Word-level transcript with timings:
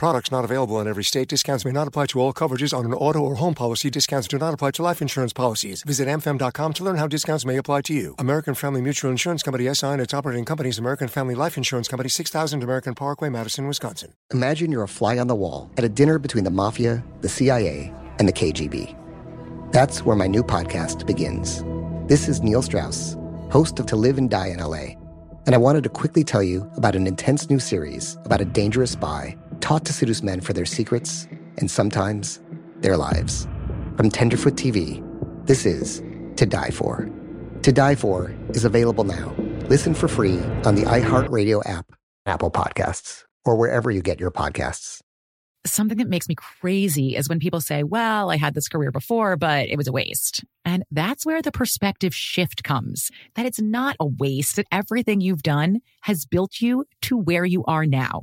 Products 0.00 0.32
not 0.32 0.46
available 0.46 0.80
in 0.80 0.88
every 0.88 1.04
state. 1.04 1.28
Discounts 1.28 1.66
may 1.66 1.72
not 1.72 1.86
apply 1.86 2.06
to 2.06 2.20
all 2.20 2.32
coverages 2.32 2.72
on 2.72 2.86
an 2.86 2.94
auto 2.94 3.18
or 3.18 3.34
home 3.34 3.52
policy. 3.52 3.90
Discounts 3.90 4.26
do 4.28 4.38
not 4.38 4.54
apply 4.54 4.70
to 4.70 4.82
life 4.82 5.02
insurance 5.02 5.34
policies. 5.34 5.82
Visit 5.82 6.08
amfam.com 6.08 6.72
to 6.72 6.84
learn 6.84 6.96
how 6.96 7.06
discounts 7.06 7.44
may 7.44 7.58
apply 7.58 7.82
to 7.82 7.92
you. 7.92 8.14
American 8.18 8.54
Family 8.54 8.80
Mutual 8.80 9.10
Insurance 9.10 9.42
Company 9.42 9.68
SI 9.74 9.88
and 9.88 10.00
its 10.00 10.14
operating 10.14 10.46
companies 10.46 10.78
American 10.78 11.06
Family 11.06 11.34
Life 11.34 11.58
Insurance 11.58 11.86
Company 11.86 12.08
6000 12.08 12.62
American 12.62 12.94
Parkway, 12.94 13.28
Madison, 13.28 13.66
Wisconsin. 13.66 14.14
Imagine 14.32 14.72
you're 14.72 14.84
a 14.84 14.88
fly 14.88 15.18
on 15.18 15.26
the 15.26 15.34
wall 15.34 15.70
at 15.76 15.84
a 15.84 15.88
dinner 15.90 16.18
between 16.18 16.44
the 16.44 16.50
mafia, 16.50 17.04
the 17.20 17.28
CIA, 17.28 17.92
and 18.18 18.26
the 18.26 18.32
KGB. 18.32 18.96
That's 19.70 20.02
where 20.02 20.16
my 20.16 20.28
new 20.28 20.42
podcast 20.42 21.06
begins. 21.06 21.62
This 22.08 22.26
is 22.26 22.40
Neil 22.40 22.62
Strauss, 22.62 23.18
host 23.50 23.78
of 23.78 23.84
To 23.84 23.96
Live 23.96 24.16
and 24.16 24.30
Die 24.30 24.46
in 24.46 24.60
LA. 24.60 24.96
And 25.44 25.54
I 25.54 25.58
wanted 25.58 25.82
to 25.82 25.90
quickly 25.90 26.24
tell 26.24 26.42
you 26.42 26.70
about 26.78 26.96
an 26.96 27.06
intense 27.06 27.50
new 27.50 27.58
series 27.58 28.16
about 28.24 28.40
a 28.40 28.46
dangerous 28.46 28.92
spy 28.92 29.36
taught 29.60 29.84
to 29.86 29.92
seduce 29.92 30.22
men 30.22 30.40
for 30.40 30.52
their 30.52 30.66
secrets 30.66 31.28
and 31.58 31.70
sometimes 31.70 32.40
their 32.78 32.96
lives. 32.96 33.46
From 33.96 34.10
Tenderfoot 34.10 34.54
TV, 34.54 35.04
this 35.46 35.66
is 35.66 36.02
To 36.36 36.46
Die 36.46 36.70
For. 36.70 37.08
To 37.62 37.72
Die 37.72 37.94
For 37.94 38.34
is 38.50 38.64
available 38.64 39.04
now. 39.04 39.34
Listen 39.68 39.94
for 39.94 40.08
free 40.08 40.38
on 40.64 40.74
the 40.74 40.82
iHeartRadio 40.82 41.62
app, 41.68 41.92
Apple 42.26 42.50
Podcasts, 42.50 43.24
or 43.44 43.56
wherever 43.56 43.90
you 43.90 44.02
get 44.02 44.18
your 44.18 44.30
podcasts. 44.30 45.00
Something 45.66 45.98
that 45.98 46.08
makes 46.08 46.26
me 46.26 46.34
crazy 46.34 47.14
is 47.14 47.28
when 47.28 47.38
people 47.38 47.60
say, 47.60 47.82
well, 47.82 48.30
I 48.30 48.38
had 48.38 48.54
this 48.54 48.66
career 48.66 48.90
before, 48.90 49.36
but 49.36 49.68
it 49.68 49.76
was 49.76 49.86
a 49.86 49.92
waste. 49.92 50.42
And 50.64 50.84
that's 50.90 51.26
where 51.26 51.42
the 51.42 51.52
perspective 51.52 52.14
shift 52.14 52.64
comes 52.64 53.10
that 53.34 53.44
it's 53.44 53.60
not 53.60 53.96
a 54.00 54.06
waste, 54.06 54.56
that 54.56 54.66
everything 54.72 55.20
you've 55.20 55.42
done 55.42 55.80
has 56.02 56.24
built 56.24 56.60
you 56.62 56.86
to 57.02 57.18
where 57.18 57.44
you 57.44 57.62
are 57.66 57.84
now. 57.84 58.22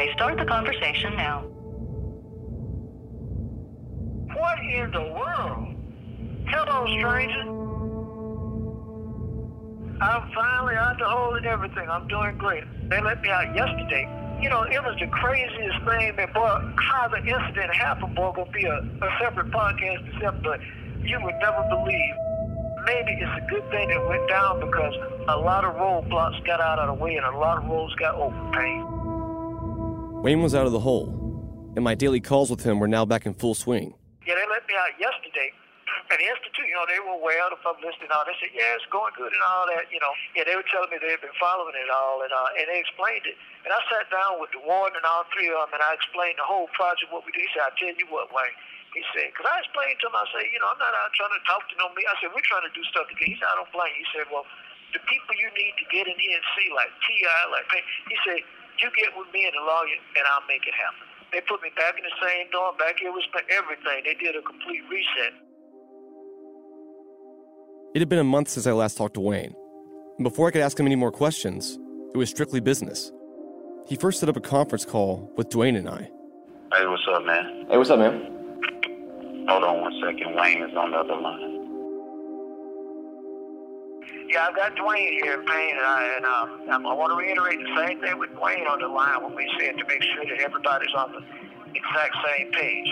May 0.00 0.10
start 0.14 0.38
the 0.38 0.46
conversation 0.46 1.14
now. 1.14 1.42
What 4.32 4.58
in 4.60 4.90
the 4.92 5.04
world? 5.12 5.76
Hello, 6.48 6.86
stranger. 6.88 7.44
I'm 10.00 10.32
finally 10.32 10.76
out 10.76 10.96
the 10.98 11.04
hole 11.04 11.34
and 11.34 11.44
everything. 11.44 11.86
I'm 11.90 12.08
doing 12.08 12.38
great. 12.38 12.64
They 12.88 12.98
let 13.02 13.20
me 13.20 13.28
out 13.28 13.54
yesterday. 13.54 14.08
You 14.40 14.48
know, 14.48 14.62
it 14.62 14.80
was 14.80 14.96
the 14.98 15.06
craziest 15.08 15.84
thing, 15.84 16.16
man. 16.16 16.32
Boy, 16.32 16.48
how 16.80 17.08
the 17.08 17.18
incident 17.18 17.74
happened, 17.74 18.16
boy, 18.16 18.32
gonna 18.34 18.50
be 18.52 18.64
a, 18.64 18.76
a 18.76 19.08
separate 19.20 19.50
podcast 19.50 20.14
itself, 20.14 20.36
but 20.42 20.60
you 21.04 21.20
would 21.20 21.34
never 21.42 21.62
believe. 21.68 22.14
Maybe 22.86 23.20
it's 23.20 23.36
a 23.36 23.46
good 23.50 23.70
thing 23.70 23.90
it 23.90 24.08
went 24.08 24.26
down 24.30 24.60
because 24.60 24.94
a 25.28 25.36
lot 25.36 25.66
of 25.66 25.74
roadblocks 25.74 26.42
got 26.46 26.62
out 26.62 26.78
of 26.78 26.86
the 26.88 27.04
way 27.04 27.16
and 27.16 27.26
a 27.26 27.36
lot 27.36 27.58
of 27.58 27.68
roads 27.68 27.94
got 27.96 28.14
open. 28.14 28.99
Wayne 30.20 30.44
was 30.44 30.52
out 30.52 30.68
of 30.68 30.76
the 30.76 30.84
hole, 30.84 31.08
and 31.72 31.80
my 31.80 31.96
daily 31.96 32.20
calls 32.20 32.52
with 32.52 32.60
him 32.60 32.76
were 32.76 32.84
now 32.84 33.08
back 33.08 33.24
in 33.24 33.32
full 33.32 33.56
swing. 33.56 33.96
Yeah, 34.28 34.36
they 34.36 34.44
let 34.52 34.68
me 34.68 34.76
out 34.76 34.92
yesterday. 35.00 35.48
And 36.12 36.20
the 36.20 36.28
Institute, 36.28 36.68
you 36.68 36.76
know, 36.76 36.84
they 36.90 37.00
were 37.00 37.16
of 37.16 37.54
the 37.54 37.62
publicity 37.64 38.04
and 38.04 38.12
all. 38.12 38.26
They 38.28 38.36
said, 38.36 38.52
yeah, 38.52 38.76
it's 38.76 38.84
going 38.92 39.14
good 39.16 39.32
and 39.32 39.40
all 39.46 39.64
that, 39.72 39.88
you 39.88 39.96
know. 40.02 40.12
Yeah, 40.36 40.44
they 40.44 40.58
were 40.58 40.66
telling 40.68 40.92
me 40.92 41.00
they 41.00 41.14
had 41.14 41.24
been 41.24 41.32
following 41.40 41.72
it 41.72 41.88
all, 41.88 42.20
and 42.20 42.28
uh, 42.34 42.58
and 42.58 42.68
they 42.68 42.82
explained 42.82 43.24
it. 43.24 43.38
And 43.64 43.72
I 43.72 43.80
sat 43.88 44.12
down 44.12 44.42
with 44.42 44.52
the 44.52 44.60
warden 44.60 44.98
and 44.98 45.06
all 45.08 45.24
three 45.32 45.48
of 45.48 45.56
them, 45.56 45.78
and 45.78 45.82
I 45.82 45.96
explained 45.96 46.36
the 46.36 46.44
whole 46.44 46.68
project, 46.76 47.08
what 47.14 47.24
we 47.24 47.32
did. 47.32 47.46
He 47.46 47.50
said, 47.56 47.64
I 47.64 47.72
tell 47.80 47.96
you 47.96 48.10
what, 48.12 48.28
Wayne. 48.34 48.52
He 48.92 49.06
said, 49.14 49.30
because 49.30 49.46
I 49.46 49.62
explained 49.62 50.02
to 50.02 50.10
him, 50.10 50.18
I 50.18 50.26
said, 50.34 50.50
you 50.50 50.58
know, 50.58 50.68
I'm 50.68 50.82
not 50.82 50.90
out 50.90 51.14
trying 51.14 51.30
to 51.30 51.42
talk 51.46 51.62
to 51.70 51.74
no 51.78 51.94
me. 51.94 52.02
I 52.04 52.14
said, 52.18 52.34
we're 52.34 52.42
trying 52.42 52.66
to 52.66 52.74
do 52.74 52.82
stuff 52.90 53.06
together. 53.06 53.30
He 53.30 53.38
said, 53.38 53.46
I 53.46 53.56
don't 53.62 53.70
blame 53.70 53.94
you. 53.94 54.02
He 54.02 54.10
said, 54.10 54.26
well, 54.34 54.42
the 54.90 54.98
people 55.06 55.38
you 55.38 55.46
need 55.54 55.78
to 55.78 55.86
get 55.94 56.10
in 56.10 56.18
here 56.18 56.34
and 56.34 56.46
see, 56.58 56.68
like 56.74 56.90
T.I., 57.06 57.40
like, 57.54 57.70
he 58.10 58.18
said, 58.26 58.42
you 58.82 58.90
get 58.96 59.12
with 59.16 59.28
me 59.32 59.44
and 59.44 59.54
the 59.54 59.64
lawyer, 59.64 59.98
and 60.16 60.24
I'll 60.32 60.46
make 60.48 60.66
it 60.66 60.74
happen. 60.74 61.06
They 61.32 61.40
put 61.46 61.62
me 61.62 61.70
back 61.76 61.94
in 61.96 62.04
the 62.04 62.16
same 62.20 62.50
dorm, 62.50 62.76
back 62.76 62.98
here 62.98 63.12
with 63.12 63.24
everything. 63.48 64.02
They 64.04 64.14
did 64.14 64.34
a 64.34 64.42
complete 64.42 64.82
reset. 64.90 65.32
It 67.94 68.00
had 68.00 68.08
been 68.08 68.18
a 68.18 68.24
month 68.24 68.48
since 68.48 68.66
I 68.66 68.72
last 68.72 68.96
talked 68.96 69.14
to 69.14 69.20
Wayne. 69.20 69.54
And 70.18 70.24
before 70.24 70.48
I 70.48 70.50
could 70.50 70.62
ask 70.62 70.78
him 70.78 70.86
any 70.86 70.96
more 70.96 71.12
questions, 71.12 71.78
it 72.14 72.18
was 72.18 72.30
strictly 72.30 72.60
business. 72.60 73.12
He 73.86 73.96
first 73.96 74.20
set 74.20 74.28
up 74.28 74.36
a 74.36 74.40
conference 74.40 74.84
call 74.84 75.32
with 75.36 75.48
Dwayne 75.48 75.76
and 75.76 75.88
I. 75.88 76.10
Hey, 76.72 76.86
what's 76.86 77.02
up, 77.12 77.24
man? 77.24 77.66
Hey, 77.68 77.76
what's 77.76 77.90
up, 77.90 77.98
man? 77.98 79.46
Hold 79.48 79.64
on 79.64 79.80
one 79.80 79.92
second. 80.04 80.36
Wayne 80.36 80.62
is 80.62 80.76
on 80.76 80.92
the 80.92 80.98
other 80.98 81.16
line. 81.16 81.59
Yeah, 84.30 84.46
I've 84.46 84.54
got 84.54 84.76
Dwayne 84.78 85.10
here 85.18 85.34
in 85.34 85.44
Payne, 85.44 85.74
and, 85.74 85.82
I, 85.90 86.00
and 86.14 86.24
um, 86.70 86.86
I 86.86 86.94
want 86.94 87.10
to 87.10 87.18
reiterate 87.18 87.58
the 87.58 87.74
same 87.82 87.98
thing 87.98 88.14
with 88.14 88.30
Dwayne 88.38 88.62
on 88.70 88.78
the 88.78 88.86
line 88.86 89.26
when 89.26 89.34
we 89.34 89.42
said 89.58 89.74
to 89.74 89.84
make 89.90 89.98
sure 90.14 90.22
that 90.22 90.38
everybody's 90.38 90.94
on 90.94 91.10
the 91.18 91.22
exact 91.74 92.14
same 92.22 92.46
page. 92.54 92.90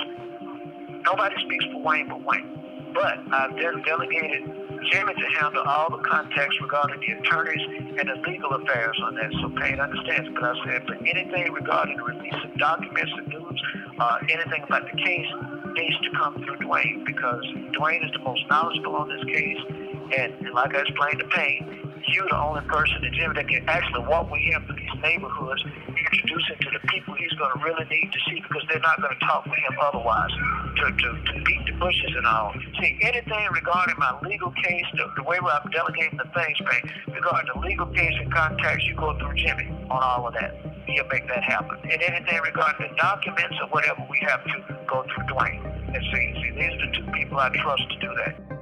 Nobody 1.07 1.39
speaks 1.47 1.65
for 1.71 1.79
Wayne 1.79 2.11
but 2.11 2.27
Wayne. 2.27 2.91
But 2.91 3.23
I've 3.31 3.55
de- 3.55 3.83
delegated 3.87 4.51
Jimmy 4.91 5.15
to 5.15 5.27
handle 5.39 5.63
all 5.63 5.95
the 5.95 6.03
context 6.03 6.59
regarding 6.59 6.99
the 7.07 7.23
attorneys 7.23 7.63
and 8.03 8.11
the 8.11 8.19
legal 8.27 8.59
affairs 8.59 8.99
on 9.07 9.15
that. 9.15 9.31
So 9.39 9.55
Payne 9.63 9.79
understands. 9.79 10.35
But 10.35 10.43
I 10.43 10.55
said, 10.67 10.91
but 10.91 10.99
anything 11.07 11.55
regarding 11.55 11.99
the 11.99 12.03
release 12.03 12.35
of 12.35 12.51
documents 12.59 13.15
and 13.15 13.29
news, 13.31 13.63
uh, 14.01 14.19
anything 14.27 14.67
about 14.67 14.91
the 14.91 14.99
case 15.07 15.31
needs 15.79 15.99
to 16.03 16.11
come 16.19 16.35
through 16.43 16.67
Dwayne 16.67 17.07
because 17.07 17.47
Dwayne 17.79 18.03
is 18.03 18.11
the 18.11 18.27
most 18.27 18.43
knowledgeable 18.51 18.97
on 18.97 19.07
this 19.07 19.23
case. 19.31 19.88
And, 20.09 20.33
and 20.41 20.55
like 20.55 20.75
I 20.75 20.81
explained 20.81 21.19
to 21.21 21.29
Payne, 21.29 21.89
you're 22.09 22.29
the 22.29 22.41
only 22.41 22.65
person 22.65 23.05
in 23.05 23.13
Jimmy 23.13 23.35
that 23.37 23.49
can 23.49 23.69
actually 23.69 24.01
walk 24.09 24.31
with 24.31 24.41
him 24.41 24.65
through 24.65 24.77
these 24.77 24.97
neighborhoods, 25.03 25.61
introduce 25.89 26.45
him 26.49 26.57
to 26.65 26.71
the 26.73 26.83
people 26.89 27.15
he's 27.15 27.33
going 27.37 27.53
to 27.53 27.61
really 27.61 27.85
need 27.93 28.09
to 28.13 28.21
see 28.25 28.41
because 28.41 28.65
they're 28.71 28.81
not 28.81 28.97
going 29.01 29.13
to 29.13 29.27
talk 29.27 29.45
with 29.45 29.61
him 29.61 29.77
otherwise, 29.77 30.33
to, 30.81 30.85
to, 30.89 31.09
to 31.21 31.33
beat 31.45 31.63
the 31.69 31.77
bushes 31.77 32.13
and 32.17 32.25
all. 32.27 32.55
See, 32.81 32.97
anything 33.03 33.45
regarding 33.53 33.97
my 33.99 34.17
legal 34.25 34.51
case, 34.65 34.89
the, 34.97 35.05
the 35.17 35.23
way 35.23 35.37
I'm 35.37 35.71
delegating 35.71 36.17
the 36.17 36.29
things, 36.33 36.57
man, 36.65 36.83
regarding 37.13 37.51
the 37.53 37.61
legal 37.61 37.87
case 37.93 38.15
and 38.17 38.33
contacts, 38.33 38.85
you 38.89 38.97
go 38.97 39.13
through 39.19 39.37
Jimmy 39.37 39.69
on 39.91 40.01
all 40.01 40.29
of 40.29 40.35
that. 40.35 40.57
He'll 40.89 41.05
make 41.13 41.29
that 41.29 41.45
happen. 41.45 41.77
And 41.85 42.01
anything 42.01 42.41
regarding 42.41 42.89
the 42.89 42.97
documents 42.97 43.57
or 43.61 43.69
whatever, 43.69 44.01
we 44.09 44.19
have 44.25 44.43
to 44.45 44.57
go 44.89 45.05
through 45.05 45.25
Dwayne. 45.29 45.61
And 45.93 46.03
see, 46.09 46.27
see, 46.41 46.51
these 46.57 46.73
are 46.73 46.87
the 46.87 46.93
two 46.97 47.13
people 47.13 47.39
I 47.39 47.51
trust 47.51 47.85
to 47.91 47.99
do 48.01 48.15
that. 48.25 48.58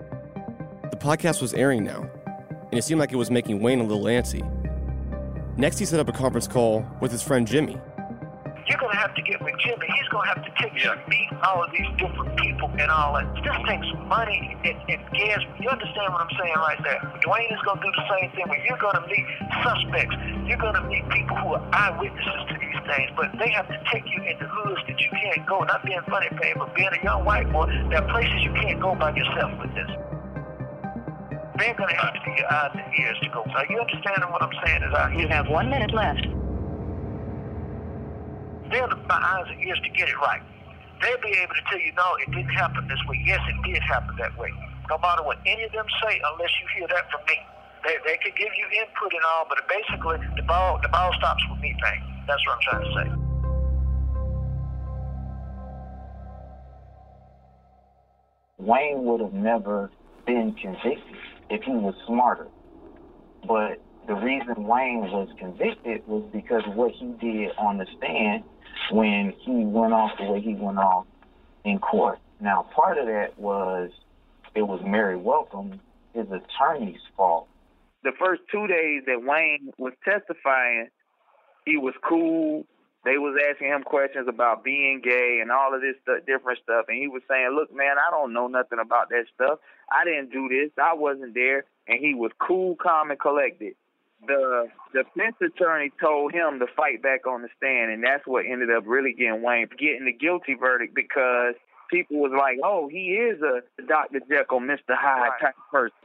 The 0.97 1.05
podcast 1.05 1.43
was 1.43 1.53
airing 1.53 1.85
now, 1.85 2.09
and 2.73 2.79
it 2.79 2.81
seemed 2.81 3.01
like 3.01 3.13
it 3.13 3.21
was 3.21 3.31
making 3.31 3.61
Wayne 3.61 3.81
a 3.81 3.85
little 3.85 4.05
antsy. 4.05 4.41
Next, 5.59 5.77
he 5.77 5.85
set 5.85 6.01
up 6.01 6.09
a 6.09 6.13
conference 6.13 6.49
call 6.49 6.89
with 7.05 7.13
his 7.13 7.21
friend 7.21 7.47
Jimmy. 7.47 7.77
You're 8.65 8.81
going 8.81 8.97
to 8.97 9.01
have 9.05 9.13
to 9.13 9.21
get 9.21 9.45
with 9.45 9.53
Jimmy. 9.61 9.85
He's 9.93 10.09
going 10.09 10.25
to 10.25 10.33
have 10.33 10.41
to 10.41 10.53
take 10.57 10.73
you 10.73 10.89
to 10.89 10.97
meet 11.07 11.29
all 11.45 11.63
of 11.63 11.69
these 11.77 11.85
different 12.01 12.33
people 12.41 12.73
and 12.81 12.89
all 12.89 13.13
that. 13.13 13.29
This 13.45 13.53
takes 13.69 13.85
money 14.09 14.57
and, 14.65 14.77
and 14.89 15.05
gas. 15.13 15.45
You 15.61 15.69
understand 15.69 16.17
what 16.17 16.25
I'm 16.25 16.33
saying 16.33 16.57
right 16.65 16.81
there? 16.81 16.97
Dwayne 17.21 17.53
is 17.53 17.61
going 17.69 17.77
to 17.77 17.85
do 17.85 17.93
the 17.93 18.07
same 18.17 18.33
thing 18.33 18.49
where 18.49 18.65
you're 18.65 18.81
going 18.81 18.97
to 18.97 19.05
meet 19.05 19.27
suspects. 19.61 20.17
You're 20.49 20.65
going 20.65 20.81
to 20.81 20.85
meet 20.89 21.05
people 21.13 21.37
who 21.37 21.61
are 21.61 21.65
eyewitnesses 21.77 22.41
to 22.49 22.55
these 22.57 22.81
things, 22.89 23.13
but 23.21 23.37
they 23.37 23.53
have 23.53 23.69
to 23.69 23.77
take 23.93 24.09
you 24.09 24.25
into 24.25 24.49
hoods 24.49 24.81
that 24.89 24.97
you 24.97 25.13
can't 25.13 25.45
go. 25.45 25.61
Not 25.61 25.85
being 25.85 26.01
funny, 26.09 26.33
Pam, 26.41 26.57
but 26.57 26.73
being 26.75 26.89
a 26.89 27.05
young 27.05 27.29
white 27.29 27.53
boy, 27.53 27.69
there 27.93 28.01
are 28.01 28.09
places 28.09 28.41
you 28.41 28.57
can't 28.57 28.81
go 28.81 28.97
by 28.97 29.13
yourself 29.13 29.53
with 29.61 29.77
this. 29.77 29.93
They're 31.59 31.75
going 31.75 31.89
to 31.89 31.97
have 31.97 32.13
to 32.13 32.21
be 32.21 32.37
your 32.37 32.53
eyes 32.53 32.71
and 32.75 32.85
ears 33.01 33.17
to 33.23 33.29
go. 33.33 33.41
Are 33.41 33.67
you 33.71 33.81
understanding 33.81 34.29
what 34.29 34.43
I'm 34.43 34.53
saying? 34.65 34.83
Is 34.83 34.93
out 34.93 35.13
here? 35.13 35.23
You 35.23 35.29
have 35.29 35.49
one 35.49 35.71
minute 35.71 35.93
left. 35.95 36.21
They're 38.71 38.89
my 39.09 39.17
eyes 39.17 39.47
and 39.49 39.61
ears 39.65 39.81
to 39.81 39.91
get 39.91 40.09
it 40.09 40.19
right. 40.21 40.43
They'll 41.01 41.21
be 41.23 41.33
able 41.41 41.55
to 41.55 41.65
tell 41.71 41.81
you, 41.81 41.93
no, 41.97 42.17
it 42.21 42.31
didn't 42.33 42.53
happen 42.53 42.87
this 42.89 42.99
way. 43.09 43.23
Yes, 43.25 43.41
it 43.49 43.57
did 43.73 43.83
happen 43.83 44.17
that 44.19 44.37
way. 44.37 44.53
No 44.91 44.99
matter 44.99 45.23
what 45.23 45.39
any 45.47 45.65
of 45.65 45.73
them 45.73 45.87
say, 46.03 46.21
unless 46.33 46.51
you 46.61 46.67
hear 46.77 46.89
that 46.89 47.11
from 47.11 47.21
me. 47.29 47.39
They, 47.85 47.97
they 48.05 48.19
could 48.23 48.37
give 48.37 48.53
you 48.57 48.67
input 48.81 49.13
and 49.13 49.23
all, 49.25 49.47
but 49.49 49.59
basically 49.69 50.19
the 50.37 50.43
ball 50.43 50.79
the 50.83 50.89
ball 50.89 51.13
stops 51.19 51.43
with 51.51 51.61
me, 51.61 51.73
thing. 51.81 52.03
That's 52.27 52.43
what 52.47 52.57
I'm 52.57 52.63
trying 52.63 52.85
to 52.85 52.93
say. 52.99 53.09
Wayne 58.59 59.05
would 59.05 59.21
have 59.21 59.35
never 59.35 59.91
been 60.27 60.53
convicted 60.55 61.17
if 61.51 61.63
he 61.63 61.73
was 61.73 61.95
smarter. 62.07 62.49
But 63.47 63.81
the 64.07 64.15
reason 64.15 64.65
Wayne 64.65 65.01
was 65.11 65.29
convicted 65.39 66.07
was 66.07 66.25
because 66.33 66.63
of 66.67 66.75
what 66.75 66.93
he 66.93 67.07
did 67.21 67.51
on 67.59 67.79
the 67.79 67.87
stand 67.97 68.45
when 68.91 69.33
he 69.41 69.65
went 69.65 69.93
off 69.93 70.13
the 70.19 70.25
way 70.25 70.41
he 70.41 70.55
went 70.55 70.79
off 70.79 71.07
in 71.65 71.79
court. 71.79 72.19
Now, 72.41 72.67
part 72.75 72.99
of 72.99 73.07
that 73.07 73.39
was 73.39 73.91
it 74.55 74.63
was 74.63 74.81
Mary 74.85 75.17
Welcome, 75.17 75.81
his 76.15 76.27
attorney's 76.27 77.01
fault. 77.17 77.49
The 78.03 78.13
first 78.19 78.43
two 78.51 78.67
days 78.67 79.03
that 79.07 79.23
Wayne 79.23 79.73
was 79.79 79.93
testifying, 80.05 80.89
he 81.65 81.77
was 81.77 81.95
cool. 82.09 82.65
They 83.05 83.19
was 83.19 83.39
asking 83.51 83.69
him 83.69 83.83
questions 83.83 84.27
about 84.29 84.65
being 84.65 85.01
gay 85.03 85.39
and 85.41 85.51
all 85.51 85.75
of 85.75 85.81
this 85.81 85.95
stuff, 86.03 86.27
different 86.27 86.59
stuff, 86.63 86.87
and 86.89 86.99
he 86.99 87.09
was 87.09 87.23
saying, 87.29 87.51
"Look, 87.55 87.73
man, 87.73 87.97
I 87.99 88.11
don't 88.11 88.33
know 88.33 88.49
nothing 88.49 88.79
about 88.79 89.11
that 89.11 89.27
stuff. 89.35 89.59
I 89.91 90.05
didn't 90.05 90.31
do 90.31 90.49
this. 90.49 90.71
I 90.79 90.95
wasn't 90.95 91.35
there." 91.35 91.65
And 91.87 91.99
he 92.01 92.15
was 92.15 92.33
cool, 92.39 92.77
calm, 92.77 93.11
and 93.11 93.21
collected. 93.21 93.75
The 94.27 94.69
defense 94.93 95.37
attorney 95.41 95.93
told 96.01 96.33
him 96.33 96.59
to 96.59 96.67
fight 96.67 97.03
back 97.03 97.27
on 97.27 97.43
the 97.43 97.49
stand, 97.57 97.93
and 97.93 98.03
that's 98.03 98.27
what 98.27 98.47
ended 98.47 98.71
up 98.71 98.85
really 98.87 99.13
getting 99.13 99.43
Wayne 99.43 99.69
getting 99.79 100.07
the 100.07 100.13
guilty 100.13 100.55
verdict 100.55 100.95
because 100.95 101.55
people 101.91 102.19
was 102.19 102.33
like, 102.33 102.59
"Oh, 102.65 102.89
he 102.89 103.17
is 103.17 103.41
a 103.43 103.63
Dr. 103.83 104.21
Jekyll, 104.29 104.61
Mr. 104.61 104.97
Hyde 104.97 105.31
Right. 105.31 105.41
type 105.41 105.55
person." 105.71 105.97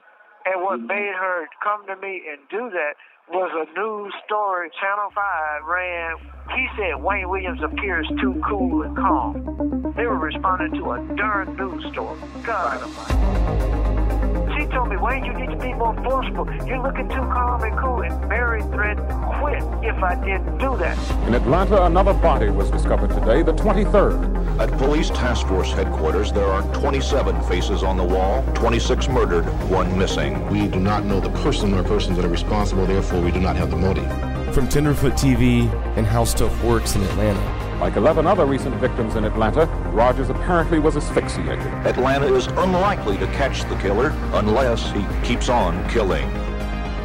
And 0.45 0.61
what 0.61 0.79
mm-hmm. 0.79 0.87
made 0.87 1.15
her 1.15 1.47
come 1.63 1.85
to 1.87 1.95
me 1.95 2.23
and 2.29 2.39
do 2.49 2.69
that 2.69 2.95
was 3.29 3.51
a 3.53 3.79
news 3.79 4.13
story 4.25 4.69
Channel 4.79 5.11
5 5.13 5.63
ran. 5.65 6.17
He 6.55 6.67
said 6.77 7.01
Wayne 7.01 7.29
Williams 7.29 7.61
appears 7.63 8.07
too 8.19 8.41
cool 8.47 8.83
and 8.83 8.95
calm. 8.97 9.80
They 9.95 10.05
were 10.05 10.17
responding 10.17 10.79
to 10.79 10.91
a 10.91 11.15
darn 11.15 11.55
news 11.57 11.91
story. 11.91 12.17
God 12.43 12.81
almighty. 12.81 14.57
She 14.57 14.67
told 14.67 14.89
me, 14.89 14.97
Wayne, 14.97 15.25
you 15.25 15.33
need 15.33 15.49
to 15.49 15.57
be 15.57 15.73
more 15.73 15.93
forceful. 16.03 16.47
You're 16.65 16.81
looking 16.81 17.09
too 17.09 17.15
calm 17.15 17.63
and 17.63 17.77
cool. 17.77 18.01
And 18.01 18.29
Mary 18.29 18.61
threatened 18.61 19.07
quit 19.39 19.63
if 19.83 20.01
I 20.01 20.15
didn't 20.23 20.59
do 20.59 20.77
that. 20.77 20.97
In 21.27 21.33
Atlanta, 21.33 21.85
another 21.85 22.13
body 22.13 22.49
was 22.49 22.69
discovered 22.71 23.09
today, 23.09 23.43
the 23.43 23.53
23rd. 23.53 24.59
At 24.59 24.71
Police 24.77 25.09
Task 25.09 25.47
Force 25.47 25.71
headquarters, 25.71 26.31
there 26.31 26.45
are 26.45 26.61
27 26.73 27.41
faces 27.43 27.83
on 27.83 27.97
the 27.97 28.03
wall, 28.03 28.43
26 28.53 29.09
murdered, 29.09 29.45
one 29.69 29.97
missing. 29.97 30.47
We 30.49 30.67
do 30.67 30.79
not 30.79 31.03
know 31.03 31.19
the 31.19 31.31
person 31.41 31.73
or 31.73 31.83
persons 31.83 32.15
that 32.17 32.25
are 32.25 32.29
responsible, 32.29 32.85
therefore, 32.85 33.21
we 33.21 33.31
do 33.31 33.39
not 33.39 33.55
have 33.55 33.71
the 33.71 33.77
motive. 33.77 34.09
From 34.53 34.69
Tenderfoot 34.69 35.13
TV 35.13 35.71
and 35.97 36.05
How 36.05 36.23
Stuff 36.23 36.63
Works 36.63 36.95
in 36.95 37.01
Atlanta. 37.03 37.60
Like 37.81 37.95
11 37.95 38.27
other 38.27 38.45
recent 38.45 38.75
victims 38.75 39.15
in 39.15 39.23
Atlanta, 39.23 39.65
Rogers 39.91 40.29
apparently 40.29 40.77
was 40.77 40.95
asphyxiated. 40.95 41.65
Atlanta 41.83 42.31
is 42.31 42.45
unlikely 42.45 43.17
to 43.17 43.25
catch 43.25 43.63
the 43.69 43.75
killer 43.77 44.09
unless 44.33 44.91
he 44.91 45.03
keeps 45.23 45.49
on 45.49 45.89
killing. 45.89 46.29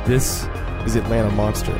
This 0.05 0.46
is 0.84 0.96
Atlanta 0.96 1.31
Monster. 1.31 1.73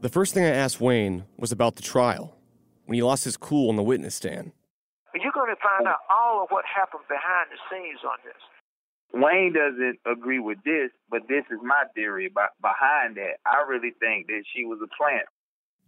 The 0.00 0.08
first 0.08 0.32
thing 0.32 0.44
I 0.44 0.48
asked 0.48 0.80
Wayne 0.80 1.26
was 1.36 1.52
about 1.52 1.76
the 1.76 1.82
trial, 1.82 2.34
when 2.86 2.94
he 2.94 3.02
lost 3.02 3.24
his 3.24 3.36
cool 3.36 3.68
on 3.68 3.76
the 3.76 3.82
witness 3.82 4.14
stand. 4.14 4.52
You're 5.14 5.32
going 5.32 5.54
to 5.54 5.60
find 5.60 5.86
out 5.86 5.98
all 6.08 6.42
of 6.42 6.48
what 6.48 6.64
happened 6.64 7.04
behind 7.10 7.50
the 7.50 7.58
scenes 7.68 8.00
on 8.02 8.16
this. 8.24 8.40
Wayne 9.12 9.52
doesn't 9.54 9.98
agree 10.04 10.38
with 10.38 10.58
this, 10.64 10.90
but 11.10 11.22
this 11.28 11.44
is 11.50 11.58
my 11.62 11.84
theory 11.94 12.28
behind 12.28 13.16
that. 13.16 13.36
I 13.46 13.64
really 13.68 13.92
think 13.98 14.26
that 14.26 14.42
she 14.54 14.64
was 14.64 14.78
a 14.82 14.88
plant. 14.96 15.26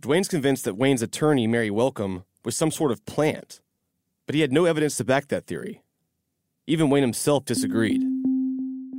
Dwayne's 0.00 0.29
convinced 0.29 0.65
that 0.65 0.75
Wayne's 0.75 1.03
attorney, 1.03 1.47
Mary 1.47 1.70
Welcome, 1.70 2.25
was 2.44 2.56
some 2.56 2.70
sort 2.70 2.93
of 2.93 3.05
plant, 3.05 3.61
but 4.26 4.35
he 4.35 4.41
had 4.41 4.53
no 4.53 4.65
evidence 4.65 4.97
to 4.97 5.05
back 5.05 5.29
that 5.29 5.47
theory. 5.47 5.82
Even 6.67 6.91
Wayne 6.91 7.03
himself 7.03 7.44
disagreed. 7.44 8.03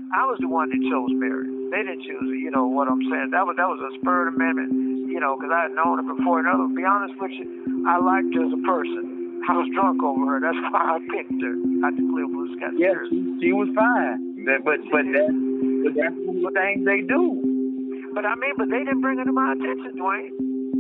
I 0.10 0.26
was 0.26 0.38
the 0.42 0.50
one 0.50 0.70
that 0.70 0.82
chose 0.90 1.14
Mary. 1.14 1.48
They 1.70 1.86
didn't 1.86 2.02
choose 2.02 2.28
her. 2.28 2.36
You 2.36 2.50
know 2.50 2.66
what 2.66 2.90
I'm 2.90 3.02
saying? 3.02 3.30
That 3.32 3.46
was 3.46 3.56
that 3.58 3.70
was 3.70 3.78
a 3.78 3.94
spurred 4.02 4.34
amendment. 4.34 5.08
You 5.08 5.20
know, 5.20 5.38
because 5.38 5.54
I 5.54 5.70
had 5.70 5.72
known 5.72 6.02
her 6.02 6.14
before. 6.18 6.40
And 6.40 6.48
other, 6.50 6.66
to 6.66 6.74
be 6.74 6.84
honest 6.84 7.14
with 7.22 7.32
you, 7.32 7.86
I 7.88 8.02
liked 8.02 8.34
her 8.34 8.46
as 8.46 8.54
a 8.54 8.62
person. 8.66 9.09
I 9.48 9.54
was 9.58 9.68
drunk 9.74 10.04
over 10.04 10.26
her. 10.36 10.40
That's 10.44 10.58
why 10.74 10.98
I 10.98 11.00
picked 11.14 11.40
her. 11.42 11.56
I 11.86 11.90
the 11.96 12.04
clear 12.12 12.28
blue 12.28 12.50
sky. 12.58 12.70
Yeah, 12.78 12.94
she, 13.10 13.18
she 13.42 13.52
was 13.54 13.70
fine. 13.74 14.44
That, 14.46 14.62
but 14.66 14.78
but 14.92 15.06
that 15.16 15.30
but 15.84 15.94
that's 15.96 16.16
the 16.20 16.52
things 16.54 16.84
they 16.86 17.02
do. 17.08 17.40
But 18.14 18.26
I 18.26 18.36
mean, 18.36 18.54
but 18.58 18.70
they 18.70 18.84
didn't 18.84 19.02
bring 19.02 19.18
her 19.20 19.26
to 19.26 19.32
my 19.32 19.54
attention, 19.54 19.96
Dwayne. 19.98 20.34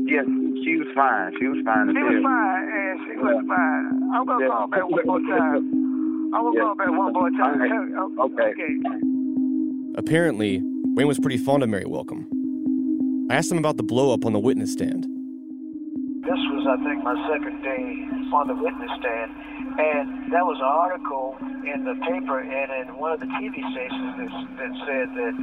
Yes, 0.09 0.25
she 0.65 0.77
was 0.81 0.89
fine. 0.93 1.33
She 1.39 1.45
was 1.47 1.61
fine. 1.65 1.93
She 1.93 2.01
was 2.01 2.21
fine, 2.25 2.63
and 2.69 2.95
she 3.05 3.13
was 3.17 3.37
fine. 3.47 3.85
I'm 4.13 4.25
gonna 4.25 4.45
Yeah. 4.45 4.51
call 4.51 4.67
back 4.67 4.85
one 4.89 5.05
more 5.05 5.21
time. 5.21 5.61
I'm 6.33 6.41
gonna 6.45 6.55
Yeah. 6.57 6.61
call 6.65 6.75
back 6.75 6.89
one 6.91 7.13
more 7.13 7.31
time. 7.31 7.57
Oh, 8.19 8.25
okay. 8.33 8.53
okay. 8.53 8.73
Apparently, 9.95 10.61
Wayne 10.95 11.07
was 11.07 11.19
pretty 11.19 11.37
fond 11.37 11.63
of 11.63 11.69
Mary 11.69 11.85
Welcome. 11.85 12.25
I 13.29 13.35
asked 13.35 13.51
him 13.51 13.57
about 13.57 13.77
the 13.77 13.83
blow 13.83 14.13
up 14.13 14.25
on 14.25 14.33
the 14.33 14.39
witness 14.39 14.71
stand. 14.73 15.05
This 16.19 16.41
was, 16.51 16.67
I 16.67 16.75
think, 16.83 16.99
my 16.99 17.15
second 17.31 17.63
day 17.63 18.03
on 18.35 18.51
the 18.51 18.57
witness 18.59 18.91
stand, 18.99 19.31
and 19.79 20.27
that 20.35 20.43
was 20.43 20.59
an 20.59 20.67
article 20.67 21.39
in 21.63 21.87
the 21.87 21.95
paper 22.03 22.43
and 22.43 22.67
in 22.75 22.99
one 22.99 23.15
of 23.15 23.23
the 23.23 23.29
TV 23.39 23.55
stations 23.71 24.19
that, 24.19 24.31
that 24.59 24.71
said 24.83 25.07
that 25.15 25.33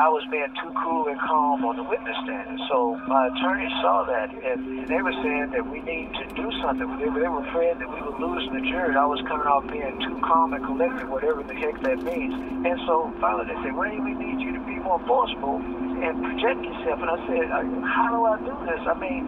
I 0.00 0.08
was 0.08 0.24
being 0.32 0.48
too 0.64 0.72
cool 0.80 1.12
and 1.12 1.20
calm 1.20 1.68
on 1.68 1.76
the 1.76 1.84
witness 1.84 2.16
stand. 2.24 2.56
And 2.56 2.60
so 2.72 2.96
my 3.04 3.28
attorney 3.36 3.68
saw 3.84 4.08
that, 4.08 4.32
and 4.32 4.88
they 4.88 5.04
were 5.04 5.12
saying 5.20 5.52
that 5.52 5.60
we 5.60 5.84
need 5.84 6.08
to 6.16 6.24
do 6.32 6.48
something. 6.64 6.88
They 6.96 7.04
were, 7.04 7.20
they 7.20 7.28
were 7.28 7.44
afraid 7.44 7.76
that 7.84 7.88
we 7.92 8.00
would 8.00 8.16
lose 8.16 8.48
the 8.48 8.64
jury. 8.64 8.96
I 8.96 9.04
was 9.04 9.20
coming 9.28 9.44
off 9.44 9.68
being 9.68 10.00
too 10.08 10.16
calm 10.24 10.56
and 10.56 10.64
collected, 10.64 11.04
whatever 11.12 11.44
the 11.44 11.54
heck 11.54 11.76
that 11.84 12.00
means. 12.00 12.32
And 12.64 12.80
so 12.88 13.12
finally 13.20 13.52
they 13.52 13.58
said, 13.60 13.76
Wayne, 13.76 14.00
we 14.00 14.16
need 14.16 14.40
you 14.40 14.56
to 14.56 14.62
be 14.64 14.80
more 14.80 14.98
forceful 15.04 15.60
and 15.60 16.16
project 16.24 16.64
yourself. 16.64 16.98
And 17.04 17.10
I 17.12 17.18
said, 17.28 17.44
how 17.84 18.08
do 18.08 18.24
I 18.24 18.40
do 18.40 18.54
this? 18.64 18.82
I 18.88 18.96
mean, 18.96 19.22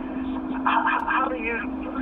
how, 0.67 0.83
how 1.07 1.27
do 1.31 1.39
you 1.39 1.55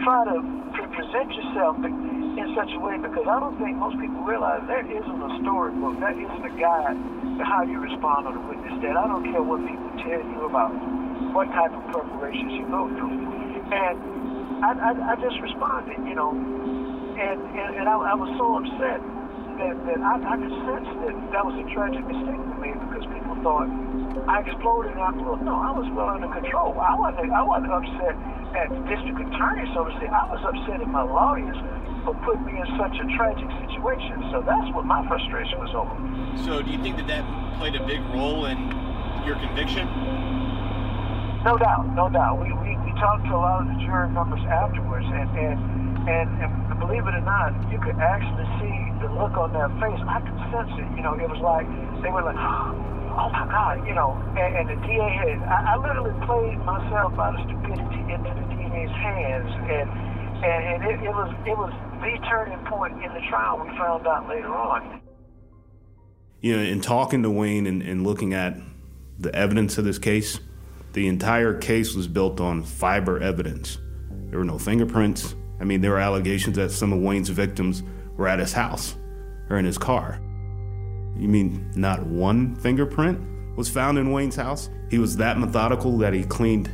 try 0.03 0.25
to 0.25 0.41
pre- 0.73 0.89
present 0.97 1.29
yourself 1.37 1.77
in 1.85 2.47
such 2.57 2.73
a 2.73 2.81
way? 2.81 2.97
Because 2.97 3.29
I 3.29 3.37
don't 3.39 3.57
think 3.61 3.77
most 3.77 4.01
people 4.01 4.25
realize 4.25 4.65
there 4.67 4.85
isn't 4.85 5.21
a 5.21 5.33
storybook, 5.45 6.01
that 6.01 6.17
isn't 6.17 6.45
a 6.45 6.55
guide 6.57 6.97
to 7.39 7.43
how 7.45 7.63
you 7.63 7.77
respond 7.79 8.27
on 8.27 8.35
a 8.41 8.43
witness 8.49 8.73
stand. 8.81 8.97
I 8.97 9.07
don't 9.07 9.25
care 9.29 9.43
what 9.45 9.61
people 9.69 9.91
tell 10.01 10.23
you 10.25 10.41
about 10.49 10.73
what 11.37 11.51
type 11.53 11.77
of 11.77 11.83
preparations 11.93 12.57
you 12.57 12.65
go 12.73 12.89
through. 12.97 13.21
And 13.69 13.97
I, 14.65 14.71
I, 14.73 14.91
I 15.13 15.15
just 15.21 15.37
responded, 15.45 16.01
you 16.09 16.17
know, 16.17 16.33
and, 16.33 17.39
and, 17.39 17.71
and 17.79 17.87
I, 17.87 17.95
I 17.95 18.15
was 18.17 18.33
so 18.41 18.65
upset 18.65 18.99
that, 19.61 19.75
that 19.87 19.99
I, 20.01 20.15
I 20.25 20.35
could 20.41 20.57
sense 20.67 20.89
that 21.05 21.15
that 21.37 21.45
was 21.45 21.55
a 21.61 21.67
tragic 21.71 22.03
mistake 22.07 22.43
for 22.49 22.59
me 22.59 22.73
because 22.75 23.05
people 23.13 23.37
thought 23.45 23.69
I 24.29 24.41
exploded 24.47 24.93
and 24.95 25.03
I 25.03 25.11
blew 25.11 25.35
up. 25.35 25.43
No, 25.43 25.55
I 25.59 25.75
was 25.75 25.87
well 25.93 26.09
under 26.15 26.31
control. 26.31 26.79
I 26.79 26.95
wasn't, 26.95 27.33
I 27.35 27.43
wasn't 27.43 27.73
upset 27.75 28.15
at 28.55 28.71
the 28.71 28.81
district 28.87 29.19
attorney, 29.19 29.67
so 29.75 29.85
to 29.85 29.93
say. 29.99 30.07
I 30.07 30.25
was 30.31 30.41
upset 30.47 30.81
at 30.81 30.89
my 30.89 31.03
lawyers 31.03 31.59
for 32.07 32.15
putting 32.23 32.47
me 32.47 32.57
in 32.57 32.69
such 32.79 32.95
a 32.97 33.07
tragic 33.19 33.49
situation. 33.67 34.31
So 34.31 34.41
that's 34.47 34.69
what 34.73 34.87
my 34.87 35.03
frustration 35.11 35.59
was 35.59 35.75
over. 35.75 35.93
So, 36.47 36.63
do 36.63 36.71
you 36.71 36.81
think 36.81 36.97
that 37.03 37.09
that 37.09 37.25
played 37.59 37.75
a 37.75 37.85
big 37.85 38.01
role 38.15 38.47
in 38.47 38.59
your 39.27 39.37
conviction? 39.43 39.89
No 41.45 41.59
doubt, 41.61 41.93
no 41.93 42.09
doubt. 42.09 42.41
We, 42.41 42.49
we, 42.65 42.73
we 42.81 42.93
talked 42.97 43.29
to 43.29 43.35
a 43.37 43.41
lot 43.41 43.61
of 43.63 43.69
the 43.69 43.79
jury 43.85 44.09
members 44.09 44.41
afterwards, 44.49 45.05
and, 45.05 45.29
and, 45.37 45.59
and, 46.09 46.29
and 46.41 46.51
believe 46.81 47.05
it 47.05 47.15
or 47.15 47.25
not, 47.25 47.53
you 47.69 47.77
could 47.81 47.97
actually 48.01 48.49
see 48.61 48.77
the 49.05 49.13
look 49.13 49.37
on 49.37 49.53
their 49.53 49.69
face. 49.81 50.01
I 50.09 50.21
could 50.25 50.39
sense 50.49 50.73
it. 50.81 50.89
You 50.97 51.03
know, 51.05 51.13
it 51.17 51.29
was 51.29 51.41
like 51.45 51.69
they 52.01 52.09
were 52.09 52.25
like, 52.25 52.37
oh 53.17 53.31
my 53.31 53.47
God, 53.47 53.87
you 53.87 53.95
know, 53.95 54.13
and, 54.37 54.57
and 54.57 54.67
the 54.69 54.79
DA 54.87 55.09
had, 55.09 55.39
I, 55.47 55.75
I 55.75 55.77
literally 55.77 56.15
played 56.27 56.59
myself 56.67 57.15
out 57.19 57.39
of 57.39 57.47
stupidity 57.47 58.03
into 58.13 58.31
the 58.35 58.45
DA's 58.51 58.91
hands, 58.91 59.51
and 59.71 59.89
and, 60.45 60.61
and 60.65 60.85
it, 60.85 61.05
it 61.05 61.11
was 61.11 61.31
it 61.47 61.57
was 61.57 61.73
the 62.03 62.27
turning 62.29 62.59
point 62.67 62.95
in 63.03 63.13
the 63.15 63.21
trial. 63.29 63.61
We 63.63 63.69
found 63.79 64.07
out 64.07 64.29
later 64.29 64.55
on. 64.55 65.01
You 66.41 66.57
know, 66.57 66.63
in 66.63 66.81
talking 66.81 67.23
to 67.23 67.31
Wayne 67.31 67.67
and, 67.67 67.83
and 67.83 68.05
looking 68.05 68.35
at 68.35 68.57
the 69.19 69.35
evidence 69.35 69.79
of 69.79 69.85
this 69.85 69.99
case, 69.99 70.41
the 70.93 71.09
entire 71.09 71.57
case 71.57 71.95
was 71.95 72.07
built 72.07 72.41
on 72.41 72.63
fiber 72.63 73.19
evidence. 73.19 73.79
There 74.29 74.39
were 74.39 74.45
no 74.45 74.59
fingerprints. 74.59 75.35
I 75.61 75.65
mean, 75.65 75.81
there 75.81 75.93
were 75.93 75.99
allegations 75.99 76.57
that 76.57 76.71
some 76.71 76.93
of 76.93 77.01
Wayne's 77.01 77.31
victims 77.31 77.83
were 78.17 78.29
at 78.29 78.41
his 78.41 78.53
house 78.53 78.97
or 79.49 79.59
in 79.59 79.65
his 79.65 79.79
car. 79.79 80.21
You 81.17 81.29
mean 81.29 81.71
not 81.75 82.05
one 82.05 82.57
fingerprint 82.57 83.21
was 83.57 83.69
found 83.69 83.99
in 83.99 84.11
Wayne's 84.11 84.37
house? 84.37 84.71
He 84.91 84.99
was 84.99 85.17
that 85.17 85.39
methodical 85.39 85.97
that 85.99 86.13
he 86.13 86.25
cleaned 86.25 86.71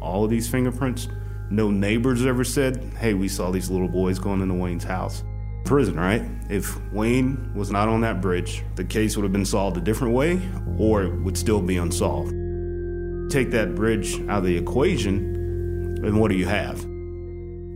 all 0.00 0.24
of 0.24 0.30
these 0.30 0.48
fingerprints. 0.48 1.08
No 1.50 1.70
neighbors 1.70 2.24
ever 2.24 2.44
said, 2.44 2.92
hey, 2.98 3.14
we 3.14 3.28
saw 3.28 3.50
these 3.50 3.70
little 3.70 3.88
boys 3.88 4.18
going 4.18 4.40
into 4.40 4.54
Wayne's 4.54 4.84
house. 4.84 5.22
Prison, 5.64 5.96
right? 5.96 6.22
If 6.50 6.78
Wayne 6.92 7.52
was 7.54 7.70
not 7.70 7.88
on 7.88 8.00
that 8.02 8.20
bridge, 8.20 8.62
the 8.74 8.84
case 8.84 9.16
would 9.16 9.22
have 9.22 9.32
been 9.32 9.46
solved 9.46 9.76
a 9.76 9.80
different 9.80 10.14
way 10.14 10.40
or 10.78 11.04
it 11.04 11.14
would 11.22 11.38
still 11.38 11.60
be 11.60 11.76
unsolved. 11.76 12.30
Take 13.30 13.50
that 13.52 13.74
bridge 13.74 14.20
out 14.28 14.38
of 14.38 14.44
the 14.44 14.56
equation, 14.56 15.98
and 16.04 16.20
what 16.20 16.30
do 16.30 16.36
you 16.36 16.46
have? 16.46 16.78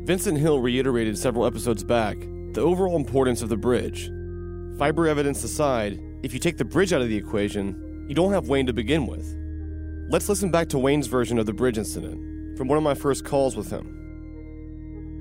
Vincent 0.05 0.39
Hill 0.39 0.61
reiterated 0.61 1.17
several 1.17 1.47
episodes 1.47 1.83
back 1.83 2.19
the 2.53 2.61
overall 2.61 2.97
importance 2.97 3.43
of 3.43 3.49
the 3.49 3.57
bridge. 3.57 4.11
Fiber 4.79 5.07
evidence 5.07 5.43
aside, 5.45 6.01
if 6.23 6.33
you 6.33 6.41
take 6.41 6.57
the 6.57 6.65
bridge 6.65 6.93
out 6.93 7.01
of 7.01 7.09
the 7.09 7.17
equation, 7.17 8.07
you 8.09 8.15
don't 8.15 8.33
have 8.33 8.49
Wayne 8.49 8.67
to 8.67 8.73
begin 8.73 9.07
with. 9.07 9.25
Let's 10.11 10.29
listen 10.29 10.51
back 10.51 10.69
to 10.71 10.79
Wayne's 10.79 11.07
version 11.07 11.39
of 11.39 11.47
the 11.47 11.53
bridge 11.53 11.79
incident 11.79 12.57
from 12.59 12.67
one 12.67 12.77
of 12.77 12.83
my 12.83 12.95
first 12.95 13.25
calls 13.25 13.57
with 13.57 13.71
him. 13.71 13.95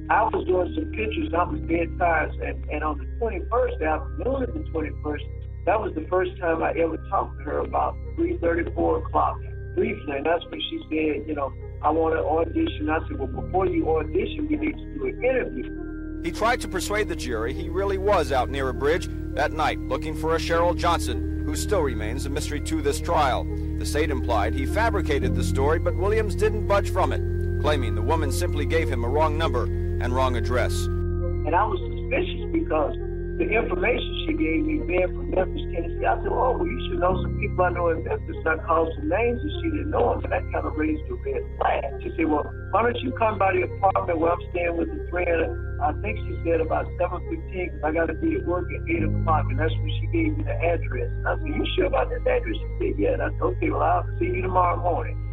I 0.10 0.24
was 0.24 0.48
doing 0.48 0.74
some 0.74 0.92
pictures. 0.92 1.34
I 1.38 1.44
was 1.44 1.60
dead 1.68 1.88
tired, 2.00 2.34
and, 2.36 2.64
and 2.72 2.84
on 2.84 2.98
the 2.98 3.06
21st, 3.20 3.80
the 3.80 3.86
afternoon 3.86 4.44
of 4.44 4.54
the 4.54 4.60
21st, 4.72 5.22
that 5.66 5.80
was 5.80 5.94
the 5.94 6.08
first 6.10 6.32
time 6.40 6.64
I 6.64 6.72
ever 6.72 6.98
talked 7.10 7.38
to 7.40 7.44
her 7.44 7.60
about 7.60 7.94
3:30, 8.18 8.74
4 8.74 8.98
o'clock 9.00 9.38
briefly, 9.76 10.16
and 10.16 10.26
that's 10.26 10.44
when 10.50 10.62
she 10.62 10.80
said, 10.90 11.28
you 11.28 11.36
know, 11.36 11.52
I 11.84 11.92
want 11.92 12.16
to 12.16 12.24
audition. 12.24 12.90
I 12.90 13.06
said, 13.08 13.20
well, 13.20 13.28
before 13.28 13.68
you 13.68 13.88
audition, 13.90 14.48
we 14.50 14.56
need 14.56 14.78
to 14.78 14.94
do 14.96 15.06
an 15.06 15.24
interview. 15.24 15.87
He 16.24 16.32
tried 16.32 16.62
to 16.62 16.68
persuade 16.68 17.08
the 17.08 17.16
jury 17.16 17.54
he 17.54 17.70
really 17.70 17.98
was 17.98 18.32
out 18.32 18.50
near 18.50 18.70
a 18.70 18.74
bridge 18.74 19.08
that 19.34 19.54
night 19.54 19.80
looking 19.80 20.16
for 20.16 20.36
a 20.36 20.40
Cheryl 20.40 20.76
Johnson, 20.76 21.44
who 21.46 21.56
still 21.56 21.82
remains 21.82 22.26
a 22.26 22.30
mystery 22.30 22.60
to 22.62 22.82
this 22.82 23.00
trial. 23.00 23.46
The 23.78 23.86
state 23.86 24.10
implied 24.10 24.54
he 24.54 24.66
fabricated 24.66 25.36
the 25.36 25.44
story, 25.44 25.80
but 25.80 25.96
Williams 25.96 26.36
didn't 26.36 26.68
budge 26.68 26.90
from 26.90 27.14
it, 27.14 27.62
claiming 27.62 27.96
the 27.96 28.02
woman 28.02 28.32
simply 28.32 28.66
gave 28.66 28.90
him 28.90 29.04
a 29.04 29.10
wrong 29.10 29.38
number 29.38 29.64
and 29.64 30.14
wrong 30.14 30.36
address. 30.36 30.74
And 30.86 31.56
I 31.56 31.64
was 31.64 31.80
suspicious 31.80 32.52
because 32.52 32.96
the 33.38 33.46
information 33.54 34.10
she 34.26 34.34
gave 34.34 34.66
me 34.66 34.82
being 34.90 35.14
from 35.14 35.30
Memphis, 35.30 35.62
Tennessee, 35.70 36.10
I 36.10 36.18
said, 36.18 36.34
oh, 36.34 36.58
well, 36.58 36.66
you 36.66 36.80
should 36.90 36.98
know 36.98 37.22
some 37.22 37.38
people 37.38 37.62
I 37.62 37.70
know 37.70 37.94
in 37.94 38.02
Memphis. 38.02 38.34
I 38.42 38.58
called 38.66 38.90
some 38.98 39.10
names 39.10 39.38
and 39.38 39.54
she 39.62 39.68
didn't 39.78 39.94
know 39.94 40.18
them. 40.18 40.26
And 40.26 40.34
that 40.34 40.44
kind 40.50 40.66
of 40.66 40.74
raised 40.74 41.06
a 41.06 41.16
red 41.22 41.46
flag. 41.62 41.86
She 42.02 42.10
said, 42.18 42.26
well, 42.26 42.50
why 42.74 42.82
don't 42.82 42.98
you 43.06 43.14
come 43.14 43.38
by 43.38 43.54
the 43.54 43.70
apartment 43.70 44.18
where 44.18 44.34
I'm 44.34 44.42
staying 44.50 44.74
with 44.74 44.90
a 44.90 45.02
friend? 45.14 45.54
I 45.86 45.94
think 46.02 46.18
she 46.18 46.34
said 46.50 46.66
about 46.66 46.90
7.15 46.98 47.30
because 47.30 47.84
I 47.86 47.94
got 47.94 48.10
to 48.10 48.18
be 48.18 48.42
at 48.42 48.44
work 48.50 48.66
at 48.74 48.82
8 48.90 49.06
o'clock. 49.06 49.46
And 49.54 49.60
that's 49.62 49.76
when 49.78 49.94
she 50.02 50.06
gave 50.10 50.34
me 50.34 50.42
the 50.42 50.58
address. 50.58 51.10
I 51.30 51.38
said, 51.38 51.46
you 51.46 51.66
sure 51.78 51.86
about 51.94 52.10
this 52.10 52.26
address? 52.26 52.58
She 52.58 52.70
said, 52.82 52.94
yeah. 52.98 53.14
And 53.14 53.22
I 53.22 53.30
said, 53.38 53.46
okay, 53.54 53.70
well, 53.70 53.86
I'll 53.86 54.10
see 54.18 54.34
you 54.34 54.42
tomorrow 54.42 54.82
morning. 54.82 55.27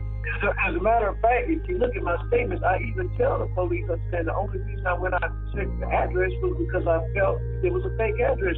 As 0.67 0.75
a 0.75 0.81
matter 0.81 1.09
of 1.09 1.21
fact, 1.21 1.49
if 1.49 1.67
you 1.69 1.79
look 1.79 1.97
at 1.97 2.03
my 2.03 2.17
statements, 2.29 2.65
I 2.65 2.81
even 2.93 3.11
tell 3.17 3.39
the 3.39 3.49
police, 3.55 3.85
I 3.89 3.97
said 4.11 4.27
the 4.27 4.35
only 4.35 4.59
reason 4.59 4.87
I 4.87 4.95
went 4.95 5.15
out 5.15 5.29
to 5.29 5.45
check 5.53 5.69
the 5.81 5.89
address 5.89 6.33
was 6.41 6.57
because 6.61 6.85
I 6.89 7.01
felt 7.17 7.41
there 7.63 7.73
was 7.73 7.85
a 7.85 7.93
fake 7.97 8.21
address. 8.21 8.57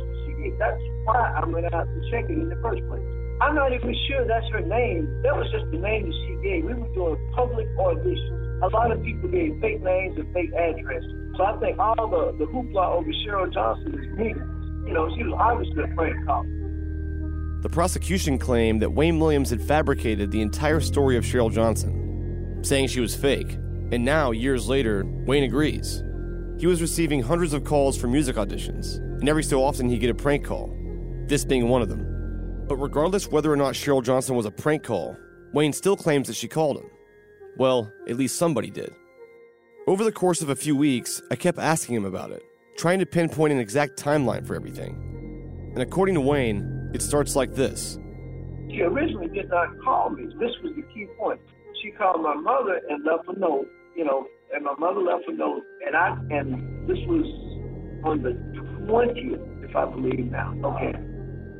That's 0.58 0.78
why 1.04 1.42
I 1.42 1.44
went 1.46 1.66
out 1.74 1.84
to 1.90 2.00
check 2.10 2.30
it 2.30 2.38
in 2.38 2.48
the 2.48 2.56
first 2.62 2.78
place. 2.86 3.02
I'm 3.40 3.54
not 3.54 3.72
even 3.72 3.92
sure 4.08 4.24
that's 4.24 4.46
her 4.54 4.62
name. 4.62 5.10
That 5.22 5.36
was 5.36 5.50
just 5.52 5.68
the 5.68 5.76
name 5.76 6.08
that 6.08 6.16
she 6.24 6.32
gave. 6.40 6.64
We 6.64 6.72
were 6.72 6.88
doing 6.94 7.18
public 7.34 7.68
auditions. 7.76 8.62
A 8.62 8.68
lot 8.72 8.90
of 8.90 9.02
people 9.02 9.28
gave 9.28 9.60
fake 9.60 9.82
names 9.82 10.16
and 10.16 10.24
fake 10.32 10.54
addresses. 10.56 11.12
So 11.36 11.44
I 11.44 11.58
think 11.60 11.78
all 11.78 12.08
the, 12.08 12.32
the 12.40 12.46
hoopla 12.48 12.96
over 12.96 13.12
Cheryl 13.26 13.52
Johnson 13.52 13.92
is 13.92 14.08
meaningless. 14.16 14.48
You 14.88 14.94
know, 14.94 15.10
she 15.12 15.24
was 15.24 15.36
obviously 15.36 15.84
a 15.84 15.90
prank 15.92 16.16
call. 16.24 16.46
The 17.62 17.70
prosecution 17.70 18.38
claimed 18.38 18.82
that 18.82 18.92
Wayne 18.92 19.18
Williams 19.18 19.50
had 19.50 19.62
fabricated 19.62 20.30
the 20.30 20.42
entire 20.42 20.80
story 20.80 21.16
of 21.16 21.24
Cheryl 21.24 21.52
Johnson, 21.52 22.60
saying 22.62 22.88
she 22.88 23.00
was 23.00 23.16
fake. 23.16 23.52
And 23.92 24.04
now, 24.04 24.30
years 24.30 24.68
later, 24.68 25.04
Wayne 25.26 25.44
agrees. 25.44 26.02
He 26.58 26.66
was 26.66 26.80
receiving 26.80 27.22
hundreds 27.22 27.52
of 27.52 27.64
calls 27.64 27.96
for 27.96 28.08
music 28.08 28.36
auditions, 28.36 28.96
and 28.96 29.28
every 29.28 29.42
so 29.42 29.62
often 29.62 29.88
he'd 29.88 29.98
get 29.98 30.10
a 30.10 30.14
prank 30.14 30.44
call, 30.44 30.74
this 31.26 31.44
being 31.44 31.68
one 31.68 31.82
of 31.82 31.88
them. 31.88 32.64
But 32.68 32.76
regardless 32.76 33.28
whether 33.28 33.52
or 33.52 33.56
not 33.56 33.74
Cheryl 33.74 34.02
Johnson 34.02 34.36
was 34.36 34.46
a 34.46 34.50
prank 34.50 34.82
call, 34.82 35.16
Wayne 35.52 35.72
still 35.72 35.96
claims 35.96 36.26
that 36.26 36.36
she 36.36 36.48
called 36.48 36.78
him. 36.78 36.90
Well, 37.56 37.92
at 38.08 38.16
least 38.16 38.36
somebody 38.36 38.70
did. 38.70 38.94
Over 39.86 40.02
the 40.02 40.12
course 40.12 40.42
of 40.42 40.50
a 40.50 40.56
few 40.56 40.74
weeks, 40.74 41.22
I 41.30 41.36
kept 41.36 41.58
asking 41.58 41.94
him 41.94 42.04
about 42.04 42.32
it, 42.32 42.42
trying 42.76 42.98
to 42.98 43.06
pinpoint 43.06 43.52
an 43.52 43.60
exact 43.60 44.02
timeline 44.02 44.46
for 44.46 44.56
everything. 44.56 45.70
And 45.74 45.82
according 45.82 46.16
to 46.16 46.20
Wayne, 46.20 46.75
it 46.96 47.02
starts 47.02 47.36
like 47.36 47.54
this. 47.54 47.98
She 48.70 48.80
originally 48.80 49.28
did 49.28 49.48
not 49.50 49.68
call 49.84 50.10
me. 50.10 50.24
This 50.40 50.50
was 50.62 50.72
the 50.74 50.82
key 50.92 51.06
point. 51.18 51.40
She 51.82 51.90
called 51.92 52.22
my 52.22 52.34
mother 52.34 52.80
and 52.88 53.04
left 53.04 53.28
a 53.28 53.38
note, 53.38 53.68
you 53.94 54.04
know, 54.04 54.26
and 54.52 54.64
my 54.64 54.74
mother 54.78 55.00
left 55.00 55.28
a 55.28 55.32
note, 55.32 55.62
and 55.86 55.94
I 55.94 56.16
and 56.30 56.88
this 56.88 56.98
was 57.06 57.26
on 58.04 58.22
the 58.22 58.32
twentieth, 58.86 59.40
if 59.62 59.76
I 59.76 59.84
believe 59.84 60.30
now. 60.30 60.54
Okay. 60.64 60.94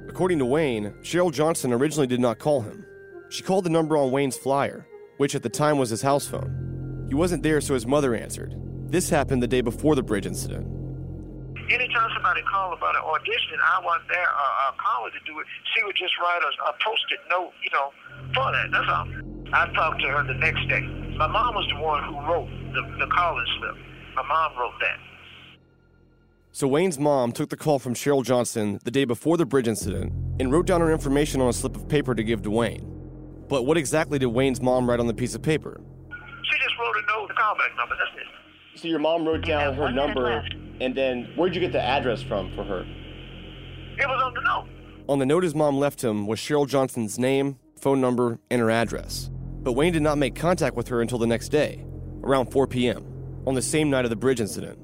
According 0.09 0.39
to 0.39 0.47
Wayne, 0.47 0.95
Cheryl 1.03 1.33
Johnson 1.33 1.73
originally 1.73 2.07
did 2.07 2.21
not 2.21 2.39
call 2.39 2.63
him. 2.63 2.87
She 3.29 3.43
called 3.43 3.65
the 3.65 3.71
number 3.71 3.97
on 3.97 4.11
Wayne's 4.11 4.39
flyer, 4.39 4.87
which 5.19 5.35
at 5.35 5.43
the 5.43 5.49
time 5.51 5.77
was 5.77 5.91
his 5.91 6.03
house 6.03 6.27
phone. 6.27 7.05
He 7.09 7.15
wasn't 7.15 7.43
there, 7.43 7.61
so 7.61 7.75
his 7.75 7.87
mother 7.87 8.15
answered. 8.15 8.55
This 8.89 9.11
happened 9.11 9.43
the 9.43 9.49
day 9.49 9.61
before 9.61 9.95
the 9.95 10.03
bridge 10.03 10.27
incident. 10.27 10.67
Anytime 11.69 12.11
somebody 12.15 12.43
called 12.43 12.79
about 12.79 12.95
an 12.95 13.03
audition, 13.03 13.59
I 13.59 13.83
wasn't 13.83 14.09
there 14.09 14.31
uh, 14.31 14.69
uh, 14.69 14.73
calling 14.79 15.11
to 15.11 15.23
do 15.27 15.39
it. 15.41 15.47
She 15.75 15.83
would 15.83 15.97
just 15.97 16.15
write 16.23 16.39
a, 16.39 16.71
a 16.71 16.73
post-it 16.79 17.19
note, 17.29 17.53
you 17.63 17.71
know, 17.75 17.91
for 18.35 18.53
that. 18.53 18.71
That's 18.71 18.87
all. 18.89 19.07
I 19.53 19.67
talked 19.75 20.01
to 20.03 20.09
her 20.09 20.23
the 20.23 20.39
next 20.39 20.69
day. 20.69 20.83
My 21.19 21.27
mom 21.27 21.55
was 21.55 21.67
the 21.69 21.83
one 21.83 22.05
who 22.05 22.15
wrote 22.23 22.49
the, 22.73 23.05
the 23.05 23.11
calling 23.11 23.47
slip. 23.59 23.75
My 24.15 24.23
mom 24.23 24.59
wrote 24.59 24.79
that. 24.81 24.99
So 26.53 26.69
Wayne's 26.69 26.99
mom 26.99 27.33
took 27.33 27.51
the 27.51 27.57
call 27.57 27.79
from 27.79 27.95
Cheryl 27.95 28.25
Johnson 28.25 28.79
the 28.85 28.91
day 28.91 29.05
before 29.05 29.37
the 29.37 29.45
bridge 29.45 29.69
incident 29.69 30.13
and 30.39 30.53
wrote 30.53 30.67
down 30.67 30.81
her 30.81 30.93
information 30.93 31.41
on 31.41 31.49
a 31.49 31.53
slip 31.53 31.75
of 31.75 31.89
paper 31.89 32.15
to 32.15 32.23
give 32.23 32.43
to 32.43 32.51
Wayne. 32.51 32.93
But 33.49 33.65
what 33.65 33.77
exactly 33.77 34.19
did 34.19 34.29
Wayne's 34.29 34.63
mom 34.63 34.89
write 34.89 35.01
on 35.01 35.07
the 35.07 35.15
piece 35.15 35.35
of 35.35 35.43
paper? 35.43 35.81
She 36.11 36.59
just 36.59 36.79
wrote 36.79 36.97
a 36.97 37.03
note, 37.13 37.29
the 37.29 37.35
callback 37.35 37.77
number. 37.77 37.97
That's 37.97 38.17
it. 38.17 38.36
So 38.77 38.89
your 38.89 38.99
mom 38.99 39.27
wrote 39.27 39.47
down 39.47 39.75
her 39.75 39.91
number, 39.91 40.47
and 40.83 40.95
then 40.95 41.33
where'd 41.35 41.55
you 41.55 41.63
get 41.63 41.73
the 41.73 41.81
address 41.81 42.23
from 42.23 42.55
for 42.55 42.63
her? 42.63 42.83
It 42.83 44.07
was 44.07 44.23
on 44.23 44.35
the 44.35 44.43
note. 44.43 44.67
On 45.09 45.19
the 45.19 45.25
note 45.25 45.45
his 45.45 45.55
mom 45.55 45.79
left 45.79 46.05
him 46.05 46.27
was 46.27 46.39
Cheryl 46.39 46.69
Johnson's 46.69 47.19
name, 47.19 47.59
phone 47.81 48.03
number, 48.03 48.39
and 48.51 48.61
her 48.61 48.71
address. 48.71 49.31
But 49.63 49.73
Wayne 49.73 49.95
did 49.95 50.03
not 50.03 50.19
make 50.19 50.35
contact 50.35 50.77
with 50.77 50.89
her 50.89 51.01
until 51.01 51.17
the 51.17 51.27
next 51.27 51.49
day, 51.49 51.87
around 52.23 52.53
4 52.53 52.67
p.m., 52.67 53.43
on 53.47 53.55
the 53.55 53.63
same 53.63 53.89
night 53.89 54.05
of 54.05 54.11
the 54.11 54.17
bridge 54.17 54.43
incident. 54.43 54.79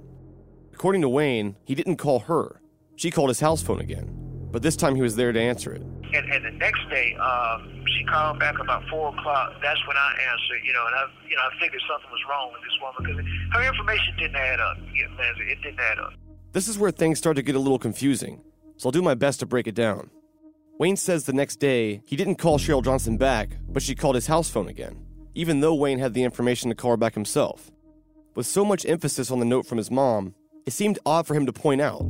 According 0.72 1.02
to 1.02 1.08
Wayne, 1.10 1.56
he 1.64 1.74
didn't 1.74 1.96
call 1.96 2.20
her. 2.20 2.62
She 2.96 3.10
called 3.10 3.28
his 3.28 3.40
house 3.40 3.60
phone 3.60 3.80
again, 3.80 4.10
but 4.50 4.62
this 4.62 4.76
time 4.76 4.96
he 4.96 5.02
was 5.02 5.16
there 5.16 5.32
to 5.32 5.40
answer 5.40 5.70
it. 5.70 5.82
And, 6.14 6.30
and 6.30 6.44
the 6.44 6.50
next 6.50 6.88
day, 6.90 7.14
um, 7.16 7.84
she 7.86 8.04
called 8.04 8.38
back 8.38 8.58
about 8.58 8.82
four 8.90 9.08
o'clock. 9.08 9.54
That's 9.62 9.80
when 9.86 9.96
I 9.96 10.10
answered, 10.30 10.60
you 10.64 10.72
know, 10.72 10.86
and 10.86 10.94
I, 10.94 11.04
you 11.28 11.36
know, 11.36 11.42
I 11.42 11.60
figured 11.60 11.80
something 11.88 12.10
was 12.10 12.20
wrong 12.28 12.52
with 12.52 12.62
this 12.62 12.76
woman 12.80 13.02
because 13.02 13.24
her 13.52 13.68
information 13.68 14.14
didn't 14.18 14.36
add 14.36 14.60
up. 14.60 14.76
Yeah, 14.94 15.08
man, 15.16 15.34
it 15.38 15.62
didn't 15.62 15.80
add 15.80 15.98
up. 15.98 16.12
This 16.52 16.68
is 16.68 16.78
where 16.78 16.90
things 16.90 17.18
start 17.18 17.36
to 17.36 17.42
get 17.42 17.54
a 17.54 17.58
little 17.58 17.78
confusing, 17.78 18.42
so 18.76 18.88
I'll 18.88 18.92
do 18.92 19.00
my 19.00 19.14
best 19.14 19.40
to 19.40 19.46
break 19.46 19.66
it 19.66 19.74
down. 19.74 20.10
Wayne 20.78 20.96
says 20.96 21.24
the 21.24 21.32
next 21.32 21.56
day 21.56 22.02
he 22.04 22.14
didn't 22.14 22.36
call 22.36 22.58
Cheryl 22.58 22.84
Johnson 22.84 23.16
back, 23.16 23.56
but 23.68 23.82
she 23.82 23.94
called 23.94 24.16
his 24.16 24.26
house 24.26 24.50
phone 24.50 24.68
again, 24.68 25.06
even 25.34 25.60
though 25.60 25.74
Wayne 25.74 25.98
had 25.98 26.12
the 26.12 26.24
information 26.24 26.68
to 26.68 26.74
call 26.74 26.90
her 26.90 26.96
back 26.98 27.14
himself. 27.14 27.70
With 28.34 28.46
so 28.46 28.66
much 28.66 28.84
emphasis 28.84 29.30
on 29.30 29.38
the 29.38 29.46
note 29.46 29.64
from 29.64 29.78
his 29.78 29.90
mom, 29.90 30.34
it 30.66 30.72
seemed 30.72 30.98
odd 31.06 31.26
for 31.26 31.34
him 31.34 31.46
to 31.46 31.52
point 31.52 31.80
out, 31.80 32.04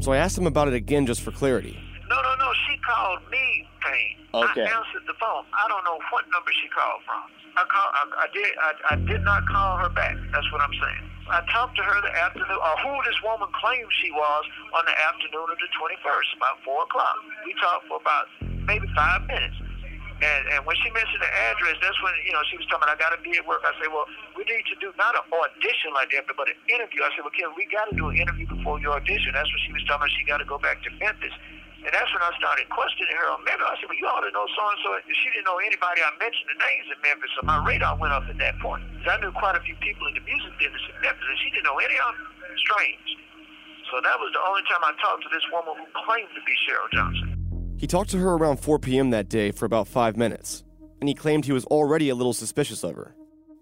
so 0.00 0.12
I 0.12 0.16
asked 0.16 0.38
him 0.38 0.46
about 0.46 0.68
it 0.68 0.74
again 0.74 1.04
just 1.04 1.20
for 1.20 1.30
clarity. 1.30 1.78
She 2.72 2.80
called 2.80 3.20
me, 3.28 3.68
Payne. 3.84 4.16
Okay. 4.32 4.64
I 4.64 4.72
answered 4.72 5.04
the 5.04 5.12
phone. 5.20 5.44
I 5.52 5.68
don't 5.68 5.84
know 5.84 6.00
what 6.08 6.24
number 6.32 6.48
she 6.56 6.72
called 6.72 7.04
from. 7.04 7.28
I 7.52 7.68
call, 7.68 7.88
I, 7.92 8.24
I 8.24 8.28
did. 8.32 8.48
I, 8.56 8.70
I 8.88 8.94
did 8.96 9.20
not 9.28 9.44
call 9.44 9.76
her 9.76 9.92
back. 9.92 10.16
That's 10.32 10.48
what 10.48 10.64
I'm 10.64 10.72
saying. 10.72 11.04
I 11.28 11.44
talked 11.52 11.76
to 11.76 11.84
her 11.84 12.00
the 12.00 12.16
afternoon, 12.16 12.48
or 12.48 12.74
who 12.80 12.96
this 13.04 13.20
woman 13.20 13.52
claimed 13.60 13.92
she 14.00 14.08
was 14.08 14.44
on 14.72 14.88
the 14.88 14.96
afternoon 15.04 15.52
of 15.52 15.58
the 15.60 15.68
21st, 15.76 16.28
about 16.40 16.64
four 16.64 16.80
o'clock. 16.88 17.20
We 17.44 17.52
talked 17.60 17.92
for 17.92 18.00
about 18.00 18.32
maybe 18.64 18.88
five 18.96 19.28
minutes. 19.28 19.60
And, 20.24 20.42
and 20.56 20.64
when 20.64 20.80
she 20.80 20.88
mentioned 20.96 21.20
the 21.20 21.28
address, 21.52 21.76
that's 21.84 21.98
when, 22.00 22.16
you 22.24 22.32
know, 22.32 22.40
she 22.48 22.56
was 22.56 22.64
telling 22.72 22.88
me, 22.88 22.94
I 22.94 22.96
got 22.96 23.12
to 23.12 23.20
be 23.20 23.36
at 23.36 23.44
work. 23.44 23.60
I 23.68 23.76
said, 23.76 23.92
well, 23.92 24.08
we 24.32 24.48
need 24.48 24.64
to 24.72 24.76
do 24.80 24.96
not 24.96 25.12
an 25.12 25.28
audition 25.28 25.92
like 25.92 26.08
that, 26.16 26.24
but 26.24 26.48
an 26.48 26.56
interview. 26.72 27.04
I 27.04 27.12
said, 27.12 27.26
well, 27.26 27.36
Kim, 27.36 27.52
we 27.52 27.68
got 27.68 27.92
to 27.92 27.94
do 27.98 28.08
an 28.08 28.16
interview 28.16 28.48
before 28.48 28.80
your 28.80 28.96
audition. 28.96 29.36
That's 29.36 29.50
what 29.52 29.60
she 29.60 29.76
was 29.76 29.84
telling 29.84 30.08
me 30.08 30.14
she 30.16 30.24
got 30.24 30.40
to 30.40 30.48
go 30.48 30.56
back 30.56 30.80
to 30.88 30.90
Memphis. 30.96 31.36
And 31.82 31.90
that's 31.90 32.10
when 32.14 32.22
I 32.22 32.30
started 32.38 32.70
questioning 32.70 33.18
her 33.18 33.26
on 33.34 33.42
Memphis. 33.42 33.66
I 33.66 33.74
said, 33.82 33.90
well, 33.90 33.98
you 33.98 34.06
ought 34.06 34.22
to 34.22 34.30
know 34.30 34.46
so-and-so. 34.54 35.02
She 35.10 35.28
didn't 35.34 35.50
know 35.50 35.58
anybody. 35.58 35.98
I 35.98 36.14
mentioned 36.22 36.46
the 36.46 36.58
names 36.62 36.86
in 36.94 36.98
Memphis, 37.02 37.30
so 37.34 37.42
my 37.42 37.58
radar 37.58 37.98
went 37.98 38.14
up 38.14 38.22
at 38.30 38.38
that 38.38 38.54
point. 38.62 38.86
I 39.02 39.18
knew 39.18 39.34
quite 39.34 39.58
a 39.58 39.62
few 39.66 39.74
people 39.82 40.06
in 40.06 40.14
the 40.14 40.22
music 40.22 40.54
business 40.62 40.78
in 40.86 40.94
Memphis, 41.02 41.26
and 41.26 41.38
she 41.42 41.50
didn't 41.50 41.66
know 41.66 41.82
any 41.82 41.98
of 41.98 42.14
them. 42.14 42.26
Strange. 42.54 43.08
So 43.90 43.98
that 43.98 44.14
was 44.14 44.30
the 44.30 44.42
only 44.46 44.62
time 44.70 44.82
I 44.86 44.94
talked 45.02 45.26
to 45.26 45.30
this 45.34 45.42
woman 45.50 45.74
who 45.82 45.86
claimed 46.06 46.30
to 46.38 46.42
be 46.46 46.54
Cheryl 46.62 46.86
Johnson. 46.94 47.28
He 47.82 47.90
talked 47.90 48.14
to 48.14 48.18
her 48.18 48.38
around 48.38 48.62
4 48.62 48.78
p.m. 48.78 49.10
that 49.10 49.28
day 49.28 49.50
for 49.50 49.66
about 49.66 49.88
five 49.88 50.16
minutes, 50.16 50.62
and 51.00 51.08
he 51.08 51.14
claimed 51.14 51.44
he 51.44 51.52
was 51.52 51.66
already 51.66 52.08
a 52.08 52.14
little 52.14 52.32
suspicious 52.32 52.84
of 52.84 52.94
her. 52.94 53.14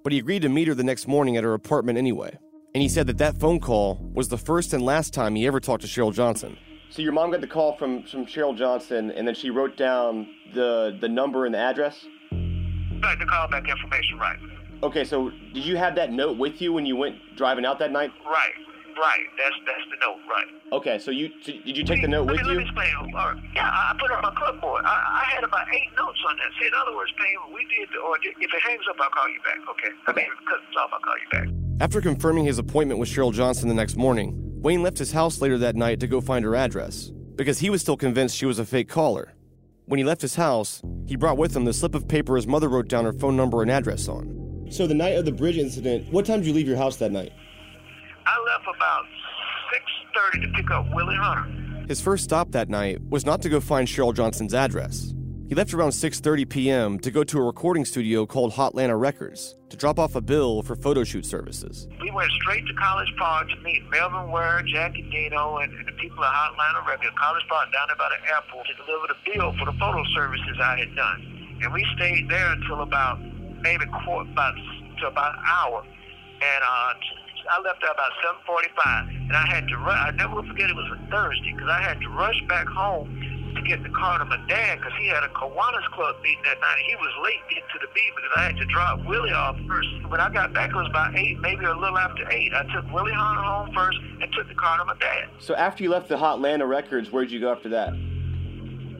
But 0.05 0.13
he 0.13 0.19
agreed 0.19 0.43
to 0.43 0.49
meet 0.49 0.69
her 0.69 0.75
the 0.75 0.85
next 0.85 1.09
morning 1.09 1.37
at 1.37 1.45
her 1.45 1.55
apartment 1.55 1.97
anyway. 1.97 2.37
And 2.75 2.83
he 2.83 2.89
said 2.89 3.07
that 3.09 3.19
that 3.19 3.41
phone 3.41 3.61
call 3.61 3.99
was 4.13 4.29
the 4.29 4.39
first 4.39 4.73
and 4.73 4.85
last 4.85 5.13
time 5.15 5.35
he 5.35 5.47
ever 5.47 5.59
talked 5.59 5.83
to 5.83 5.89
Cheryl 5.89 6.13
Johnson. 6.13 6.59
So 6.91 7.03
your 7.03 7.13
mom 7.13 7.31
got 7.31 7.41
the 7.41 7.47
call 7.47 7.77
from, 7.77 8.03
from 8.03 8.27
Cheryl 8.27 8.57
Johnson, 8.57 9.13
and 9.13 9.27
then 9.27 9.35
she 9.35 9.49
wrote 9.51 9.77
down 9.77 10.27
the 10.55 10.99
the 11.01 11.09
number 11.09 11.47
and 11.47 11.55
the 11.55 11.59
address. 11.59 12.05
Right, 12.33 13.17
the 13.19 13.25
callback 13.25 13.69
information, 13.69 14.19
right? 14.19 14.39
Okay, 14.83 15.05
so 15.05 15.31
did 15.55 15.65
you 15.65 15.77
have 15.77 15.95
that 15.95 16.11
note 16.11 16.37
with 16.37 16.61
you 16.61 16.73
when 16.73 16.85
you 16.85 16.97
went 16.97 17.17
driving 17.37 17.65
out 17.65 17.79
that 17.79 17.93
night? 17.93 18.11
Right, 18.27 18.53
right. 18.99 19.25
That's 19.39 19.55
that's 19.67 19.87
the 19.89 20.05
note, 20.05 20.19
right? 20.29 20.47
Okay, 20.73 20.99
so 20.99 21.13
you 21.13 21.31
so 21.43 21.53
did 21.53 21.77
you 21.77 21.85
take 21.85 22.03
the 22.03 22.09
note 22.09 22.27
let 22.27 22.33
with 22.33 22.43
me, 22.43 22.55
you? 22.55 22.59
Let 22.59 22.77
me 22.77 22.83
explain. 22.83 23.15
All 23.15 23.33
right. 23.33 23.43
Yeah, 23.55 23.71
I 23.71 23.95
put 24.01 24.11
it 24.11 24.17
on 24.17 24.23
my 24.23 24.35
clipboard. 24.35 24.85
I, 24.85 25.23
I 25.23 25.25
had 25.33 25.45
about 25.45 25.67
eight 25.73 25.91
notes 25.97 26.19
on 26.29 26.37
that. 26.39 26.51
See, 26.59 26.67
in 26.67 26.73
other 26.75 26.97
words, 26.97 27.13
Payne, 27.17 27.55
we 27.55 27.63
did, 27.71 27.89
or 28.03 28.17
if 28.19 28.35
it 28.53 28.63
hangs 28.67 28.83
up, 28.91 28.97
I'll 29.01 29.11
call 29.11 29.29
you 29.29 29.39
back. 29.47 29.59
Okay. 29.71 29.95
I 30.09 30.13
mean, 30.13 30.27
if 30.27 30.33
it 30.33 30.47
cuts 30.51 30.77
off, 30.77 30.91
I'll 30.93 31.01
call 31.01 31.15
you 31.15 31.31
back. 31.31 31.49
After 31.81 32.01
confirming 32.01 32.45
his 32.47 32.59
appointment 32.59 32.99
with 32.99 33.09
Cheryl 33.09 33.33
Johnson 33.33 33.69
the 33.69 33.75
next 33.75 33.97
morning, 33.97 34.50
Wayne 34.61 34.83
left 34.83 34.99
his 34.99 35.13
house 35.13 35.41
later 35.41 35.57
that 35.57 35.75
night 35.75 36.01
to 36.01 36.07
go 36.07 36.21
find 36.21 36.45
her 36.45 36.55
address 36.55 37.11
because 37.35 37.61
he 37.61 37.71
was 37.71 37.81
still 37.81 37.97
convinced 37.97 38.37
she 38.37 38.45
was 38.45 38.59
a 38.59 38.65
fake 38.67 38.91
caller. 38.91 39.33
When 39.87 39.97
he 39.97 40.05
left 40.05 40.21
his 40.21 40.35
house, 40.35 40.83
he 41.07 41.17
brought 41.17 41.39
with 41.39 41.57
him 41.57 41.65
the 41.65 41.73
slip 41.73 41.95
of 41.95 42.07
paper 42.07 42.37
his 42.37 42.47
mother 42.47 42.69
wrote 42.69 42.87
down 42.87 43.07
her 43.07 43.15
phone 43.15 43.39
number 43.39 43.63
and 43.63 43.71
address 43.71 44.07
on. 44.07 44.67
So 44.71 44.87
the 44.87 44.95
night 44.95 45.17
of 45.17 45.25
the 45.25 45.33
bridge 45.33 45.57
incident, 45.57 46.13
what 46.13 46.27
time 46.27 46.41
did 46.41 46.47
you 46.47 46.53
leave 46.53 46.69
your 46.69 46.77
house 46.77 46.97
that 46.97 47.11
night? 47.11 47.33
I 48.27 48.39
left 48.45 48.65
about 48.77 49.05
six 49.73 49.85
thirty 50.15 50.47
to 50.47 50.53
pick 50.53 50.71
up 50.71 50.87
Willie 50.95 51.17
Hunter. 51.17 51.87
His 51.89 52.03
first 52.03 52.25
stop 52.25 52.53
that 52.53 52.69
night 52.69 53.01
was 53.09 53.25
not 53.25 53.41
to 53.41 53.49
go 53.49 53.61
find 53.61 53.89
Cheryl 53.89 54.15
Johnson's 54.15 54.53
address. 54.53 55.15
He 55.51 55.57
left 55.57 55.75
around 55.75 55.91
6:30 55.91 56.49
p.m. 56.49 56.99
to 57.01 57.11
go 57.11 57.25
to 57.25 57.37
a 57.37 57.43
recording 57.43 57.85
studio 57.85 58.25
called 58.25 58.53
Hotlanta 58.53 58.95
Records 58.95 59.57
to 59.71 59.77
drop 59.77 59.99
off 59.99 60.15
a 60.15 60.21
bill 60.21 60.63
for 60.63 60.77
photo 60.77 61.03
shoot 61.03 61.27
services. 61.27 61.89
We 62.01 62.13
went 62.13 62.31
straight 62.39 62.65
to 62.69 62.75
College 62.75 63.13
Park 63.19 63.49
to 63.51 63.57
meet 63.57 63.83
Melvin 63.91 64.31
Ware, 64.31 64.63
Jackie 64.63 65.03
Dino, 65.11 65.57
and, 65.57 65.75
and 65.75 65.89
the 65.89 65.93
people 65.99 66.23
at 66.23 66.31
Hotlanta 66.33 66.87
Records. 66.87 67.11
College 67.19 67.43
Park 67.49 67.67
down 67.73 67.89
there 67.89 67.97
by 67.97 68.15
the 68.15 68.33
airport 68.33 68.69
to 68.69 68.75
deliver 68.79 69.09
the 69.11 69.19
bill 69.27 69.53
for 69.59 69.65
the 69.67 69.77
photo 69.81 70.05
services 70.15 70.55
I 70.63 70.79
had 70.79 70.95
done. 70.95 71.59
And 71.63 71.73
we 71.75 71.85
stayed 71.97 72.31
there 72.31 72.53
until 72.53 72.83
about 72.83 73.19
maybe 73.61 73.87
quarter, 74.07 74.31
about 74.31 74.55
to 74.55 75.09
about 75.09 75.35
an 75.35 75.43
hour. 75.51 75.83
And 75.83 76.63
uh, 76.63 76.95
I 77.51 77.61
left 77.67 77.83
there 77.83 77.91
about 77.91 78.13
7:45, 78.47 79.27
and 79.27 79.33
I 79.35 79.47
had 79.51 79.67
to 79.67 79.77
run. 79.79 79.99
I 79.99 80.13
never 80.13 80.37
will 80.37 80.47
forget 80.47 80.71
it 80.71 80.77
was 80.77 80.95
a 80.95 81.11
Thursday 81.11 81.55
because 81.59 81.71
I 81.75 81.83
had 81.83 82.01
to 82.03 82.09
rush 82.11 82.41
back 82.47 82.69
home 82.69 83.40
to 83.55 83.63
get 83.63 83.83
the 83.83 83.89
car 83.91 84.19
to 84.19 84.25
my 84.25 84.37
dad 84.49 84.79
because 84.79 84.93
he 84.99 85.09
had 85.09 85.23
a 85.23 85.29
Kiwanis 85.29 85.87
Club 85.93 86.17
meeting 86.23 86.43
that 86.45 86.61
night. 86.61 86.79
He 86.87 86.97
was 86.97 87.13
late 87.25 87.43
getting 87.49 87.65
to 87.73 87.79
the 87.81 87.93
beat 87.95 88.13
because 88.17 88.31
I 88.37 88.43
had 88.45 88.57
to 88.57 88.65
drop 88.67 89.05
Willie 89.07 89.33
off 89.33 89.57
first. 89.69 89.89
When 90.09 90.21
I 90.21 90.31
got 90.31 90.53
back, 90.53 90.71
it 90.71 90.77
was 90.77 90.89
about 90.89 91.17
eight, 91.17 91.39
maybe 91.41 91.65
a 91.65 91.75
little 91.75 91.99
after 91.99 92.31
eight. 92.31 92.53
I 92.55 92.63
took 92.75 92.91
Willie 92.93 93.13
Hunter 93.13 93.43
home 93.43 93.71
first 93.75 93.99
and 94.21 94.33
took 94.33 94.49
the 94.49 94.55
car 94.55 94.79
to 94.79 94.85
my 94.85 94.97
dad. 94.99 95.29
So 95.39 95.55
after 95.55 95.83
you 95.83 95.91
left 95.91 96.09
the 96.09 96.17
Hot 96.17 96.39
Hotlanta 96.39 96.69
Records, 96.69 97.11
where'd 97.11 97.31
you 97.31 97.41
go 97.41 97.53
after 97.53 97.69
that? 97.71 97.91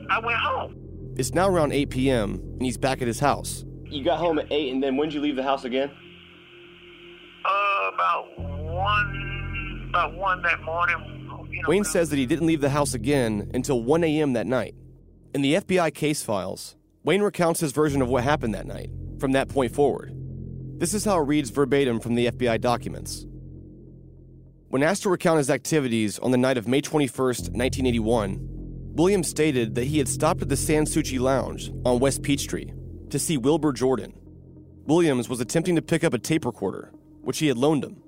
I 0.09 0.19
went 0.19 0.37
home. 0.37 0.75
It's 1.17 1.33
now 1.33 1.47
around 1.47 1.73
8 1.73 1.89
p.m. 1.89 2.33
and 2.33 2.61
he's 2.61 2.77
back 2.77 3.01
at 3.01 3.07
his 3.07 3.19
house. 3.19 3.65
You 3.85 4.03
got 4.03 4.19
home 4.19 4.39
at 4.39 4.51
8 4.51 4.73
and 4.73 4.81
then 4.81 4.97
when'd 4.97 5.13
you 5.13 5.21
leave 5.21 5.35
the 5.35 5.43
house 5.43 5.65
again? 5.65 5.91
Uh, 7.43 7.91
about 7.93 8.39
one, 8.39 9.87
about 9.89 10.15
one 10.15 10.41
that 10.43 10.61
morning. 10.63 11.20
Know, 11.51 11.67
Wayne 11.67 11.83
says 11.83 12.09
that 12.09 12.17
he 12.17 12.25
didn't 12.25 12.47
leave 12.47 12.61
the 12.61 12.69
house 12.69 12.93
again 12.93 13.51
until 13.53 13.81
1 13.81 14.03
a.m. 14.03 14.33
that 14.33 14.47
night. 14.47 14.75
In 15.33 15.41
the 15.41 15.55
FBI 15.55 15.93
case 15.93 16.23
files, 16.23 16.75
Wayne 17.03 17.21
recounts 17.21 17.59
his 17.59 17.71
version 17.71 18.01
of 18.01 18.09
what 18.09 18.23
happened 18.23 18.53
that 18.53 18.67
night, 18.67 18.89
from 19.19 19.31
that 19.33 19.49
point 19.49 19.73
forward. 19.73 20.13
This 20.79 20.93
is 20.93 21.05
how 21.05 21.17
it 21.19 21.27
reads 21.27 21.49
verbatim 21.49 21.99
from 21.99 22.15
the 22.15 22.27
FBI 22.27 22.59
documents. 22.61 23.25
When 24.69 24.83
asked 24.83 25.03
to 25.03 25.09
recount 25.09 25.37
his 25.37 25.49
activities 25.49 26.17
on 26.19 26.31
the 26.31 26.37
night 26.37 26.57
of 26.57 26.67
May 26.67 26.81
21st, 26.81 27.51
1981, 27.53 28.47
Williams 28.93 29.27
stated 29.27 29.75
that 29.75 29.85
he 29.85 29.97
had 29.97 30.07
stopped 30.07 30.41
at 30.41 30.49
the 30.49 30.57
Sans 30.57 30.91
Souci 30.91 31.19
Lounge 31.19 31.71
on 31.85 31.99
West 31.99 32.23
Peachtree 32.23 32.71
to 33.09 33.19
see 33.19 33.37
Wilbur 33.37 33.73
Jordan. 33.73 34.13
Williams 34.85 35.29
was 35.29 35.41
attempting 35.41 35.75
to 35.75 35.81
pick 35.81 36.03
up 36.03 36.13
a 36.13 36.19
tape 36.19 36.45
recorder, 36.45 36.91
which 37.21 37.39
he 37.39 37.47
had 37.47 37.57
loaned 37.57 37.83
him. 37.83 38.01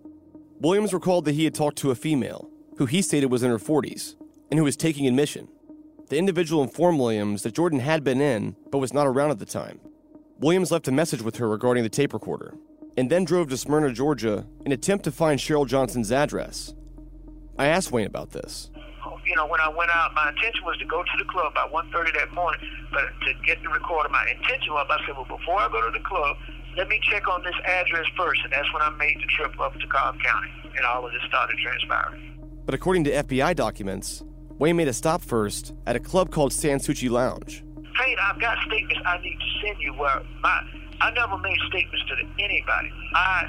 Williams 0.60 0.94
recalled 0.94 1.26
that 1.26 1.36
he 1.36 1.44
had 1.44 1.54
talked 1.54 1.78
to 1.80 1.92
a 1.92 1.96
female, 1.96 2.50
who 2.78 2.86
he 2.86 3.02
stated 3.02 3.32
was 3.32 3.44
in 3.44 3.52
her 3.52 3.58
40s, 3.58 4.16
and 4.50 4.58
who 4.58 4.64
was 4.64 4.76
taking 4.76 5.08
admission. 5.08 5.48
The 6.10 6.18
individual 6.18 6.64
informed 6.64 7.00
Williams 7.00 7.44
that 7.44 7.56
Jordan 7.56 7.80
had 7.80 8.04
been 8.04 8.22
in, 8.22 8.56
but 8.72 8.80
was 8.80 8.94
not 8.94 9.08
around 9.08 9.32
at 9.32 9.40
the 9.40 9.46
time. 9.46 9.80
Williams 10.40 10.72
left 10.72 10.88
a 10.88 10.92
message 10.92 11.22
with 11.22 11.38
her 11.38 11.48
regarding 11.48 11.84
the 11.84 11.90
tape 11.90 12.14
recorder, 12.14 12.56
and 12.98 13.10
then 13.10 13.24
drove 13.24 13.50
to 13.50 13.58
Smyrna, 13.58 13.94
Georgia, 13.94 14.46
in 14.66 14.72
attempt 14.72 15.06
to 15.06 15.12
find 15.12 15.40
Cheryl 15.40 15.68
Johnson's 15.68 16.12
address. 16.12 16.74
I 17.58 17.68
asked 17.68 17.92
Wayne 17.92 18.08
about 18.08 18.32
this. 18.32 18.70
you 19.26 19.36
know, 19.36 19.48
when 19.48 19.62
I 19.62 19.70
went 19.70 19.92
out, 19.92 20.14
my 20.14 20.30
intention 20.30 20.66
was 20.66 20.78
to 20.80 20.86
go 20.86 21.02
to 21.02 21.18
the 21.18 21.26
club 21.26 21.54
about 21.54 21.72
1.30 21.72 22.14
that 22.16 22.34
morning, 22.34 22.60
but 22.92 23.06
to 23.26 23.34
get 23.46 23.62
the 23.64 23.70
recorder, 23.70 24.10
my 24.10 24.28
intention 24.30 24.74
was, 24.74 24.88
I 24.90 25.06
said, 25.06 25.16
well, 25.16 25.38
before 25.38 25.60
I 25.60 25.70
go 25.70 25.82
to 25.82 25.98
the 25.98 26.04
club, 26.04 26.38
let 26.76 26.90
me 26.90 27.00
check 27.10 27.28
on 27.28 27.44
this 27.44 27.56
address 27.66 28.06
first, 28.18 28.42
and 28.44 28.52
that's 28.52 28.72
when 28.74 28.82
I 28.82 28.90
made 28.90 29.18
the 29.18 29.28
trip 29.38 29.60
up 29.60 29.80
to 29.80 29.88
Cobb 29.88 30.20
County, 30.20 30.50
and 30.76 30.86
all 30.86 31.06
of 31.06 31.14
this 31.14 31.22
started 31.28 31.58
transpiring. 31.62 32.33
But 32.66 32.76
according 32.76 33.04
to 33.06 33.12
FBI 33.12 33.56
documents, 33.56 34.24
Wayne 34.58 34.78
made 34.78 34.88
a 34.88 34.94
stop 34.94 35.22
first 35.22 35.74
at 35.86 35.96
a 35.96 36.00
club 36.00 36.32
called 36.32 36.54
Sans 36.54 36.84
Souci 36.84 37.10
Lounge. 37.10 37.64
Payne, 38.00 38.18
I've 38.22 38.40
got 38.40 38.58
statements 38.66 39.02
I 39.06 39.18
need 39.20 39.38
to 39.38 39.68
send 39.68 39.82
you 39.82 39.94
where 39.94 40.22
my, 40.42 40.62
I 41.02 41.12
never 41.12 41.38
made 41.40 41.58
statements 41.68 42.04
to 42.08 42.44
anybody. 42.44 42.90
I 43.14 43.46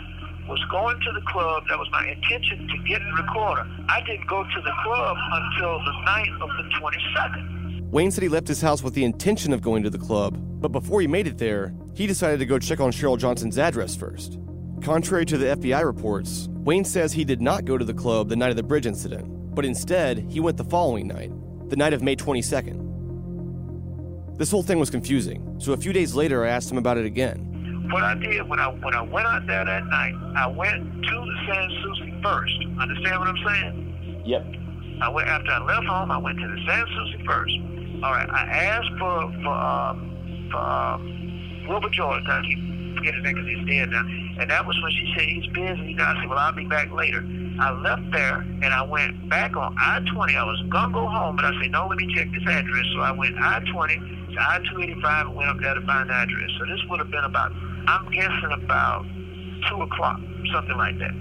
was 0.49 0.61
going 0.71 0.99
to 1.01 1.13
the 1.13 1.23
club. 1.29 1.63
That 1.69 1.79
was 1.79 1.89
my 1.93 2.09
intention 2.09 2.67
to 2.69 2.89
get 2.89 3.01
the 3.01 3.23
recorder. 3.23 3.67
I 3.89 4.03
didn't 4.03 4.27
go 4.27 4.43
to 4.43 4.61
the 4.61 4.73
club 4.83 5.17
until 5.31 5.79
the 5.79 5.93
night 6.05 6.31
of 6.41 6.49
the 6.49 6.65
22nd. 6.81 7.91
Wayne 7.91 8.11
said 8.11 8.23
he 8.23 8.29
left 8.29 8.49
his 8.49 8.61
house 8.61 8.83
with 8.83 8.95
the 8.95 9.05
intention 9.05 9.53
of 9.53 9.63
going 9.63 9.85
to 9.85 9.91
the 9.91 9.99
club, 9.99 10.37
but 10.61 10.73
before 10.73 11.01
he 11.01 11.07
made 11.07 11.29
it 11.29 11.39
there, 11.39 11.73
he 11.95 12.09
decided 12.09 12.41
to 12.41 12.47
go 12.47 12.59
check 12.59 12.81
on 12.81 12.91
Cheryl 12.91 13.17
Johnson's 13.17 13.57
address 13.57 13.95
first. 13.95 14.39
Contrary 14.85 15.25
to 15.25 15.39
the 15.39 15.47
FBI 15.47 15.83
reports, 15.83 16.51
Wayne 16.57 16.85
says 16.85 17.11
he 17.11 17.25
did 17.25 17.41
not 17.41 17.65
go 17.65 17.79
to 17.79 17.87
the 17.87 17.95
club 17.95 18.29
the 18.29 18.37
night 18.37 18.51
of 18.51 18.57
the 18.57 18.63
bridge 18.63 18.85
incident, 18.85 19.55
but 19.55 19.65
instead, 19.65 20.19
he 20.29 20.41
went 20.41 20.59
the 20.59 20.65
following 20.65 21.09
night, 21.09 21.33
the 21.71 21.77
night 21.77 21.95
of 21.95 22.03
May 22.03 22.15
22nd. 22.15 24.37
This 24.37 24.51
whole 24.51 24.63
thing 24.63 24.79
was 24.79 24.91
confusing, 24.91 25.57
so 25.59 25.73
a 25.73 25.79
few 25.79 25.95
days 25.95 26.15
later 26.15 26.45
I 26.45 26.51
asked 26.51 26.71
him 26.71 26.77
about 26.77 26.99
it 26.99 27.07
again. 27.07 27.89
What 27.91 28.03
I 28.03 28.15
did 28.15 28.47
when 28.47 28.61
I 28.61 28.69
when 28.69 28.93
I 28.93 29.01
went 29.01 29.27
out 29.27 29.47
there 29.47 29.65
that 29.65 29.87
night, 29.87 30.13
I 30.37 30.49
went 30.49 30.85
to 30.85 31.01
the 31.01 31.37
Sans 31.47 31.73
Souci 31.83 32.21
first. 32.23 32.53
Understand 32.79 33.21
what 33.21 33.29
I'm 33.29 33.39
saying? 33.47 34.23
Yep. 34.27 34.45
I 35.01 35.09
went 35.09 35.29
after 35.29 35.51
I 35.51 35.61
left 35.65 35.87
home. 35.87 36.11
I 36.11 36.19
went 36.19 36.39
to 36.41 36.47
the 36.47 36.59
Sans 36.67 36.87
Souci 36.91 37.25
first. 37.25 37.57
All 38.05 38.13
right. 38.13 38.29
I 38.29 38.43
asked 38.53 38.91
for 38.99 39.33
for 39.45 39.55
um, 39.55 40.13
for 40.51 40.59
um, 40.59 41.67
Wilbur 41.69 41.89
Jordan. 41.89 42.27
I 42.29 42.43
keep 42.43 42.59
forgetting 42.99 43.15
his 43.15 43.25
name 43.25 43.35
because 43.35 43.49
he's 43.49 43.65
dead 43.67 43.89
now. 43.89 44.05
And 44.39 44.51
that 44.51 44.67
was 44.67 44.77
when 44.83 44.91
she 44.93 45.13
said 45.17 45.29
he's 45.29 45.47
busy. 45.53 45.93
And 45.93 46.01
I 46.01 46.21
said, 46.21 46.29
well, 46.29 46.39
I'll 46.39 46.53
be 46.53 46.67
back 46.67 46.91
later. 46.91 47.25
I 47.61 47.71
left 47.71 48.11
there 48.11 48.39
and 48.39 48.67
I 48.67 48.83
went 48.83 49.29
back 49.29 49.57
on 49.57 49.77
I-20. 49.79 50.37
I 50.37 50.45
was 50.45 50.61
gonna 50.71 50.93
go 50.93 51.07
home, 51.07 51.37
but 51.37 51.45
I 51.45 51.53
said, 51.61 51.71
no, 51.71 51.87
let 51.87 51.99
me 51.99 52.13
check 52.15 52.29
this 52.33 52.43
address. 52.49 52.85
So 52.95 53.01
I 53.01 53.13
went 53.13 53.37
I-20 53.39 54.35
to 54.35 54.41
I-285 54.41 55.21
and 55.21 55.37
went 55.37 55.51
up 55.51 55.59
there 55.61 55.75
to 55.75 55.81
find 55.87 56.11
the 56.11 56.15
address. 56.15 56.51
So 56.59 56.67
this 56.67 56.81
would 56.89 56.99
have 56.99 57.11
been 57.11 57.25
about, 57.25 57.53
I'm 57.87 58.11
guessing 58.11 58.51
about 58.53 59.05
two 59.69 59.83
o'clock, 59.83 60.21
something 60.53 60.77
like 60.77 60.99
that. 60.99 61.15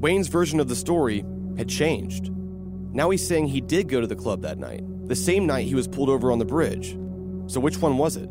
Wayne's 0.00 0.28
version 0.28 0.58
of 0.58 0.68
the 0.68 0.76
story 0.76 1.24
had 1.58 1.68
changed. 1.68 2.30
Now 2.92 3.10
he's 3.10 3.26
saying 3.26 3.48
he 3.48 3.60
did 3.60 3.88
go 3.88 4.00
to 4.00 4.06
the 4.06 4.16
club 4.16 4.42
that 4.42 4.58
night, 4.58 4.82
the 5.06 5.16
same 5.16 5.46
night 5.46 5.66
he 5.66 5.74
was 5.74 5.86
pulled 5.86 6.08
over 6.08 6.32
on 6.32 6.38
the 6.38 6.44
bridge. 6.44 6.96
So 7.46 7.60
which 7.60 7.78
one 7.78 7.98
was 7.98 8.16
it? 8.16 8.28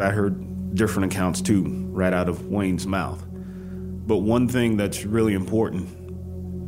I 0.00 0.10
heard 0.10 0.40
different 0.74 1.12
accounts 1.12 1.40
too, 1.40 1.64
right 1.90 2.12
out 2.12 2.28
of 2.28 2.46
Wayne's 2.46 2.86
mouth. 2.86 3.24
But 4.06 4.18
one 4.18 4.48
thing 4.48 4.76
that's 4.76 5.04
really 5.04 5.34
important 5.34 6.04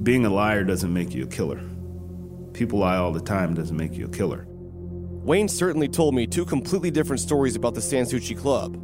being 0.04 0.24
a 0.24 0.30
liar 0.30 0.62
doesn't 0.64 0.92
make 0.92 1.14
you 1.14 1.24
a 1.24 1.26
killer. 1.26 1.60
People 2.52 2.78
lie 2.78 2.96
all 2.96 3.12
the 3.12 3.20
time 3.20 3.54
doesn't 3.54 3.76
make 3.76 3.94
you 3.94 4.06
a 4.06 4.08
killer. 4.08 4.46
Wayne 4.48 5.48
certainly 5.48 5.88
told 5.88 6.14
me 6.14 6.26
two 6.26 6.44
completely 6.44 6.90
different 6.90 7.20
stories 7.20 7.56
about 7.56 7.74
the 7.74 7.80
Sans 7.82 8.10
Souci 8.10 8.34
Club. 8.34 8.76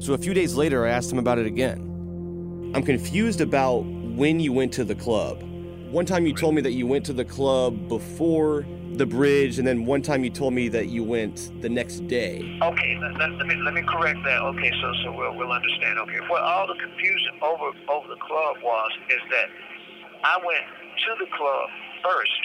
So 0.00 0.12
a 0.12 0.18
few 0.18 0.34
days 0.34 0.54
later, 0.54 0.84
I 0.84 0.90
asked 0.90 1.12
him 1.12 1.18
about 1.18 1.38
it 1.38 1.46
again. 1.46 2.72
I'm 2.74 2.82
confused 2.82 3.40
about 3.40 3.84
when 3.84 4.40
you 4.40 4.52
went 4.52 4.72
to 4.72 4.84
the 4.84 4.94
club. 4.94 5.42
One 5.90 6.04
time 6.04 6.26
you 6.26 6.34
told 6.34 6.54
me 6.54 6.60
that 6.62 6.72
you 6.72 6.86
went 6.86 7.06
to 7.06 7.12
the 7.12 7.24
club 7.24 7.88
before 7.88 8.66
the 8.98 9.06
bridge, 9.06 9.58
and 9.58 9.66
then 9.66 9.86
one 9.86 10.02
time 10.02 10.24
you 10.24 10.30
told 10.30 10.52
me 10.52 10.68
that 10.68 10.88
you 10.88 11.04
went 11.04 11.52
the 11.62 11.68
next 11.68 12.06
day. 12.08 12.58
Okay, 12.62 12.98
let, 13.00 13.16
let, 13.16 13.30
let 13.38 13.46
me 13.46 13.54
let 13.64 13.74
me 13.74 13.82
correct 13.86 14.18
that. 14.24 14.42
Okay, 14.42 14.72
so 14.82 14.92
so 15.04 15.12
we'll 15.16 15.34
we'll 15.36 15.52
understand. 15.52 15.98
Okay, 16.00 16.18
well, 16.28 16.42
all 16.42 16.66
the 16.66 16.74
confusion 16.74 17.38
over 17.40 17.70
over 17.88 18.08
the 18.08 18.20
club 18.20 18.56
was 18.62 18.90
is 19.08 19.22
that 19.30 19.48
I 20.24 20.36
went 20.44 20.66
to 21.06 21.24
the 21.24 21.30
club 21.30 21.68
first 22.02 22.42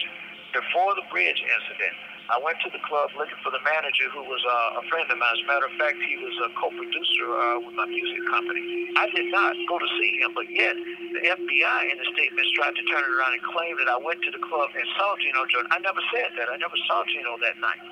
before 0.54 0.94
the 0.94 1.02
bridge 1.10 1.42
incident. 1.42 2.13
I 2.32 2.40
went 2.40 2.56
to 2.64 2.72
the 2.72 2.80
club 2.88 3.12
looking 3.20 3.36
for 3.44 3.52
the 3.52 3.60
manager 3.60 4.08
who 4.08 4.24
was 4.24 4.40
uh, 4.40 4.80
a 4.80 4.82
friend 4.88 5.04
of 5.12 5.20
mine. 5.20 5.36
As 5.36 5.44
a 5.44 5.48
matter 5.48 5.68
of 5.68 5.76
fact, 5.76 6.00
he 6.08 6.16
was 6.16 6.32
a 6.40 6.48
co-producer 6.56 7.28
uh, 7.28 7.60
with 7.60 7.76
my 7.76 7.84
music 7.84 8.24
company. 8.32 8.64
I 8.96 9.12
did 9.12 9.28
not 9.28 9.52
go 9.68 9.76
to 9.76 9.88
see 10.00 10.24
him, 10.24 10.32
but 10.32 10.48
yet 10.48 10.72
the 10.72 11.20
FBI 11.20 11.78
in 11.92 12.00
the 12.00 12.08
statements 12.16 12.48
tried 12.56 12.72
to 12.80 12.84
turn 12.88 13.04
it 13.04 13.12
around 13.12 13.36
and 13.36 13.44
claim 13.44 13.76
that 13.76 13.92
I 13.92 14.00
went 14.00 14.24
to 14.24 14.32
the 14.32 14.40
club 14.40 14.72
and 14.72 14.86
saw 14.96 15.12
Gino 15.20 15.44
Jordan. 15.52 15.68
I 15.68 15.84
never 15.84 16.00
said 16.16 16.32
that. 16.40 16.48
I 16.48 16.56
never 16.56 16.78
saw 16.88 17.04
Gino 17.12 17.36
that 17.44 17.60
night. 17.60 17.82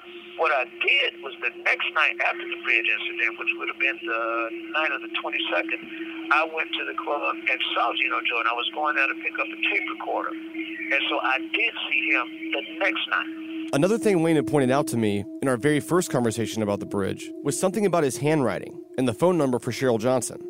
What 0.41 0.49
I 0.49 0.65
did 0.65 1.21
was 1.21 1.37
the 1.45 1.53
next 1.69 1.93
night 1.93 2.17
after 2.25 2.41
the 2.41 2.57
bridge 2.65 2.89
incident, 2.89 3.37
which 3.37 3.53
would 3.61 3.69
have 3.69 3.81
been 3.85 4.01
the 4.01 4.25
night 4.73 4.97
of 4.97 5.05
the 5.05 5.13
22nd, 5.13 6.33
I 6.33 6.49
went 6.49 6.73
to 6.73 6.89
the 6.89 6.97
club 6.97 7.37
and 7.37 7.59
saw 7.77 7.93
Gino 8.01 8.17
Jordan. 8.25 8.49
I 8.49 8.57
was 8.57 8.69
going 8.73 8.97
there 8.97 9.13
to 9.13 9.19
pick 9.21 9.37
up 9.37 9.45
a 9.45 9.59
tape 9.69 9.85
recorder. 9.93 10.33
And 10.33 11.01
so 11.13 11.21
I 11.21 11.37
did 11.37 11.73
see 11.93 12.17
him 12.17 12.25
the 12.57 12.63
next 12.81 13.05
night. 13.13 13.52
Another 13.75 13.97
thing 13.97 14.23
Wayne 14.23 14.37
had 14.37 14.47
pointed 14.47 14.71
out 14.71 14.87
to 14.89 14.99
me 14.99 15.25
in 15.41 15.49
our 15.49 15.57
very 15.57 15.81
first 15.81 16.11
conversation 16.11 16.63
about 16.63 16.79
the 16.79 16.85
bridge 16.85 17.33
was 17.43 17.59
something 17.59 17.87
about 17.87 18.05
his 18.05 18.19
handwriting 18.19 18.77
and 18.99 19.09
the 19.09 19.15
phone 19.15 19.39
number 19.39 19.59
for 19.59 19.73
Cheryl 19.73 19.99
Johnson. 19.99 20.45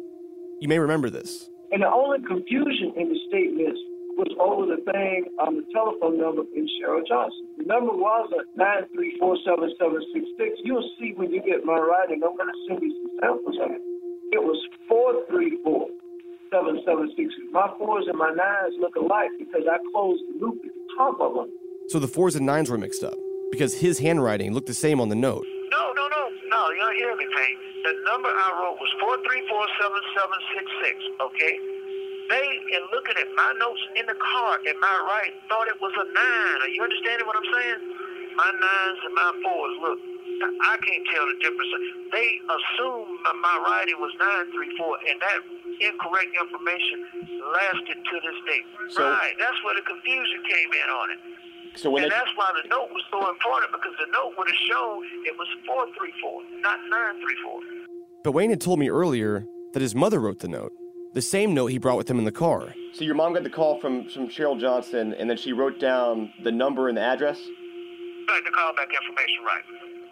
You 0.59 0.67
may 0.67 0.81
remember 0.81 1.09
this. 1.09 1.49
And 1.71 1.87
the 1.87 1.87
only 1.87 2.19
confusion 2.27 2.91
in 2.99 3.15
the 3.15 3.19
statements 3.31 3.79
was 4.19 4.27
over 4.43 4.67
the 4.67 4.83
thing 4.91 5.31
on 5.39 5.55
the 5.55 5.63
telephone 5.71 6.19
number 6.19 6.43
in 6.51 6.67
Cheryl 6.75 7.07
Johnson. 7.07 7.47
The 7.63 7.65
number 7.71 7.95
was 7.95 8.27
a 8.35 8.43
nine 8.59 8.91
three 8.91 9.15
four 9.23 9.39
seven 9.47 9.71
seven 9.79 10.03
six 10.11 10.27
six. 10.35 10.59
You'll 10.67 10.91
see 10.99 11.15
when 11.15 11.31
you 11.31 11.47
get 11.47 11.63
my 11.63 11.79
writing. 11.79 12.27
I'm 12.27 12.35
going 12.35 12.51
to 12.51 12.61
send 12.67 12.83
you 12.83 12.91
some 12.91 13.23
samples 13.23 13.55
of 13.63 13.71
it. 13.71 13.83
It 14.35 14.43
was 14.43 14.59
four 14.91 15.23
three 15.31 15.63
four 15.63 15.87
seven 16.51 16.83
seven 16.83 17.07
six. 17.15 17.31
My 17.55 17.71
fours 17.79 18.11
and 18.11 18.19
my 18.19 18.35
nines 18.35 18.75
look 18.83 18.99
alike 18.99 19.31
because 19.39 19.63
I 19.71 19.79
closed 19.95 20.27
the 20.27 20.43
loop 20.43 20.59
at 20.67 20.75
the 20.75 20.87
top 20.99 21.23
of 21.23 21.39
them. 21.39 21.55
So 21.93 22.01
the 22.01 22.09
fours 22.09 22.41
and 22.41 22.49
nines 22.49 22.73
were 22.73 22.81
mixed 22.81 23.05
up 23.05 23.21
because 23.53 23.77
his 23.77 24.01
handwriting 24.01 24.57
looked 24.57 24.65
the 24.65 24.73
same 24.73 24.97
on 24.97 25.13
the 25.13 25.15
note. 25.15 25.45
No, 25.69 25.93
no, 25.93 26.09
no, 26.09 26.23
no. 26.49 26.61
You 26.73 26.81
don't 26.81 26.97
hear 26.97 27.13
me, 27.13 27.29
Payne. 27.37 27.59
The 27.85 27.93
number 28.09 28.33
I 28.33 28.49
wrote 28.57 28.81
was 28.81 28.89
four 28.97 29.21
three 29.21 29.45
four 29.45 29.61
seven 29.77 30.01
seven 30.17 30.39
six 30.57 30.65
six. 30.81 30.97
Okay. 31.21 31.53
They, 32.33 32.49
in 32.73 32.89
looking 32.97 33.21
at 33.21 33.29
my 33.37 33.53
notes 33.61 33.85
in 34.01 34.09
the 34.09 34.17
car 34.17 34.57
in 34.65 34.73
my 34.81 34.97
right, 35.05 35.37
thought 35.53 35.69
it 35.69 35.77
was 35.85 35.93
a 35.93 36.07
nine. 36.17 36.65
Are 36.65 36.73
you 36.73 36.81
understanding 36.81 37.29
what 37.29 37.37
I'm 37.37 37.51
saying? 37.61 37.81
My 38.41 38.51
nines 38.57 39.01
and 39.05 39.13
my 39.13 39.31
fours. 39.45 39.75
Look, 39.85 40.01
I 40.65 40.81
can't 40.81 41.05
tell 41.13 41.29
the 41.29 41.37
difference. 41.45 41.77
They 42.09 42.41
assumed 42.41 43.21
my 43.37 43.57
writing 43.69 44.01
was 44.01 44.17
nine 44.17 44.49
three 44.57 44.73
four, 44.81 44.97
and 44.97 45.21
that 45.21 45.45
incorrect 45.77 46.33
information 46.41 47.37
lasted 47.53 48.01
to 48.01 48.15
this 48.25 48.39
day. 48.49 48.65
So, 48.97 49.13
right. 49.13 49.37
That's 49.37 49.61
where 49.61 49.77
the 49.77 49.85
confusion 49.85 50.41
came 50.49 50.73
in 50.73 50.89
on 50.89 51.09
it. 51.13 51.21
So 51.75 51.91
when 51.91 52.05
and 52.05 52.13
they, 52.13 52.15
that's 52.15 52.31
why 52.37 52.51
the 52.63 52.69
note 52.69 52.91
was 52.91 53.03
so 53.11 53.19
important 53.29 53.73
because 53.73 53.93
the 53.99 54.11
note 54.13 54.35
would 54.37 54.49
have 54.49 54.57
shown 54.69 55.05
it 55.25 55.35
was 55.39 55.49
434, 55.67 56.43
not 56.61 56.79
934. 56.91 57.61
but 58.25 58.33
Wayne 58.33 58.51
had 58.51 58.61
told 58.61 58.79
me 58.79 58.91
earlier 58.91 59.47
that 59.73 59.81
his 59.81 59.95
mother 59.95 60.21
wrote 60.21 60.41
the 60.41 60.49
note, 60.49 60.73
the 61.15 61.23
same 61.23 61.55
note 61.55 61.67
he 61.67 61.79
brought 61.79 61.97
with 61.97 62.11
him 62.11 62.19
in 62.19 62.25
the 62.25 62.33
car. 62.33 62.75
So 62.93 63.05
your 63.05 63.15
mom 63.15 63.33
got 63.33 63.43
the 63.43 63.51
call 63.51 63.81
from, 63.81 64.09
from 64.09 64.29
Cheryl 64.29 64.59
Johnson, 64.61 65.15
and 65.15 65.29
then 65.29 65.37
she 65.37 65.53
wrote 65.53 65.81
down 65.81 66.33
the 66.45 66.53
number 66.53 66.89
and 66.89 66.97
the 66.97 67.03
address? 67.03 67.39
Right, 68.29 68.43
the 68.45 68.51
callback 68.51 68.93
information, 68.93 69.45
right. 69.45 69.63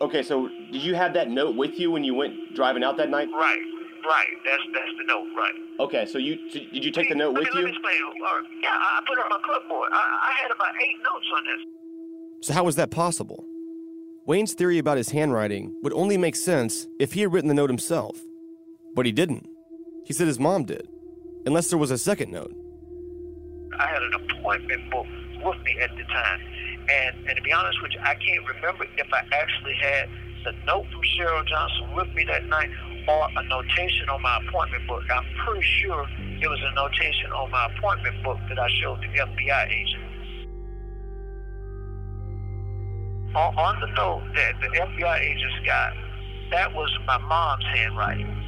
Okay, 0.00 0.22
so 0.22 0.48
did 0.72 0.82
you 0.82 0.94
have 0.94 1.12
that 1.12 1.28
note 1.28 1.56
with 1.56 1.78
you 1.78 1.90
when 1.90 2.04
you 2.04 2.14
went 2.14 2.54
driving 2.54 2.82
out 2.82 2.96
that 2.96 3.10
night? 3.10 3.28
Right, 3.32 3.60
right. 4.04 4.34
That's 4.44 4.62
that's 4.72 4.92
the 4.98 5.04
note, 5.06 5.28
right. 5.36 5.54
Okay, 5.80 6.06
so 6.06 6.18
you 6.18 6.38
so 6.50 6.58
did 6.58 6.84
you 6.84 6.90
take 6.90 7.08
the 7.08 7.14
note 7.14 7.34
let 7.34 7.44
with 7.44 7.54
me, 7.54 7.60
you? 7.60 7.66
Let 7.66 7.72
me 7.72 7.78
explain. 7.78 8.02
All 8.02 8.36
right. 8.40 8.48
Yeah, 8.62 8.68
I 8.70 8.98
I 8.98 9.00
put 9.06 9.18
it 9.18 9.24
on 9.24 9.30
my 9.30 9.40
clipboard. 9.44 9.90
I, 9.92 9.96
I 9.96 10.32
had 10.42 10.50
about 10.50 10.74
eight 10.80 10.98
notes 11.02 11.26
on 11.36 11.44
this. 11.44 12.46
So 12.46 12.54
how 12.54 12.64
was 12.64 12.76
that 12.76 12.90
possible? 12.90 13.44
Wayne's 14.26 14.54
theory 14.54 14.78
about 14.78 14.96
his 14.96 15.10
handwriting 15.10 15.74
would 15.82 15.92
only 15.92 16.16
make 16.16 16.36
sense 16.36 16.86
if 16.98 17.12
he 17.14 17.22
had 17.22 17.32
written 17.32 17.48
the 17.48 17.54
note 17.54 17.70
himself. 17.70 18.20
But 18.94 19.06
he 19.06 19.12
didn't. 19.12 19.48
He 20.06 20.12
said 20.12 20.26
his 20.26 20.38
mom 20.38 20.64
did. 20.64 20.88
Unless 21.46 21.68
there 21.68 21.78
was 21.78 21.90
a 21.90 21.98
second 21.98 22.30
note. 22.30 22.54
I 23.78 23.86
had 23.86 24.02
an 24.02 24.14
appointment 24.14 24.90
book 24.90 25.06
with 25.44 25.58
me 25.64 25.78
at 25.80 25.90
the 25.96 26.04
time. 26.04 26.40
And, 26.90 27.28
and 27.28 27.36
to 27.36 27.42
be 27.42 27.52
honest 27.52 27.80
with 27.82 27.92
you, 27.92 28.00
I 28.00 28.14
can't 28.14 28.46
remember 28.46 28.84
if 28.98 29.06
I 29.12 29.22
actually 29.32 29.74
had 29.80 30.08
the 30.44 30.52
note 30.66 30.86
from 30.92 31.00
Cheryl 31.16 31.46
Johnson 31.46 31.94
with 31.94 32.08
me 32.14 32.24
that 32.24 32.46
night 32.46 32.70
or 33.10 33.28
a 33.36 33.42
notation 33.44 34.08
on 34.08 34.22
my 34.22 34.40
appointment 34.46 34.86
book. 34.86 35.02
I'm 35.10 35.24
pretty 35.44 35.66
sure 35.82 36.06
it 36.40 36.48
was 36.48 36.60
a 36.62 36.74
notation 36.74 37.32
on 37.32 37.50
my 37.50 37.66
appointment 37.74 38.22
book 38.22 38.38
that 38.48 38.58
I 38.58 38.68
showed 38.80 39.00
the 39.00 39.18
FBI 39.18 39.68
agent. 39.68 40.04
On, 43.34 43.56
on 43.56 43.80
the 43.80 43.86
note 43.94 44.22
that 44.34 44.54
the 44.60 44.68
FBI 44.68 45.20
agents 45.20 45.66
got, 45.66 45.92
that 46.50 46.72
was 46.74 46.90
my 47.06 47.18
mom's 47.18 47.64
handwriting. 47.64 48.46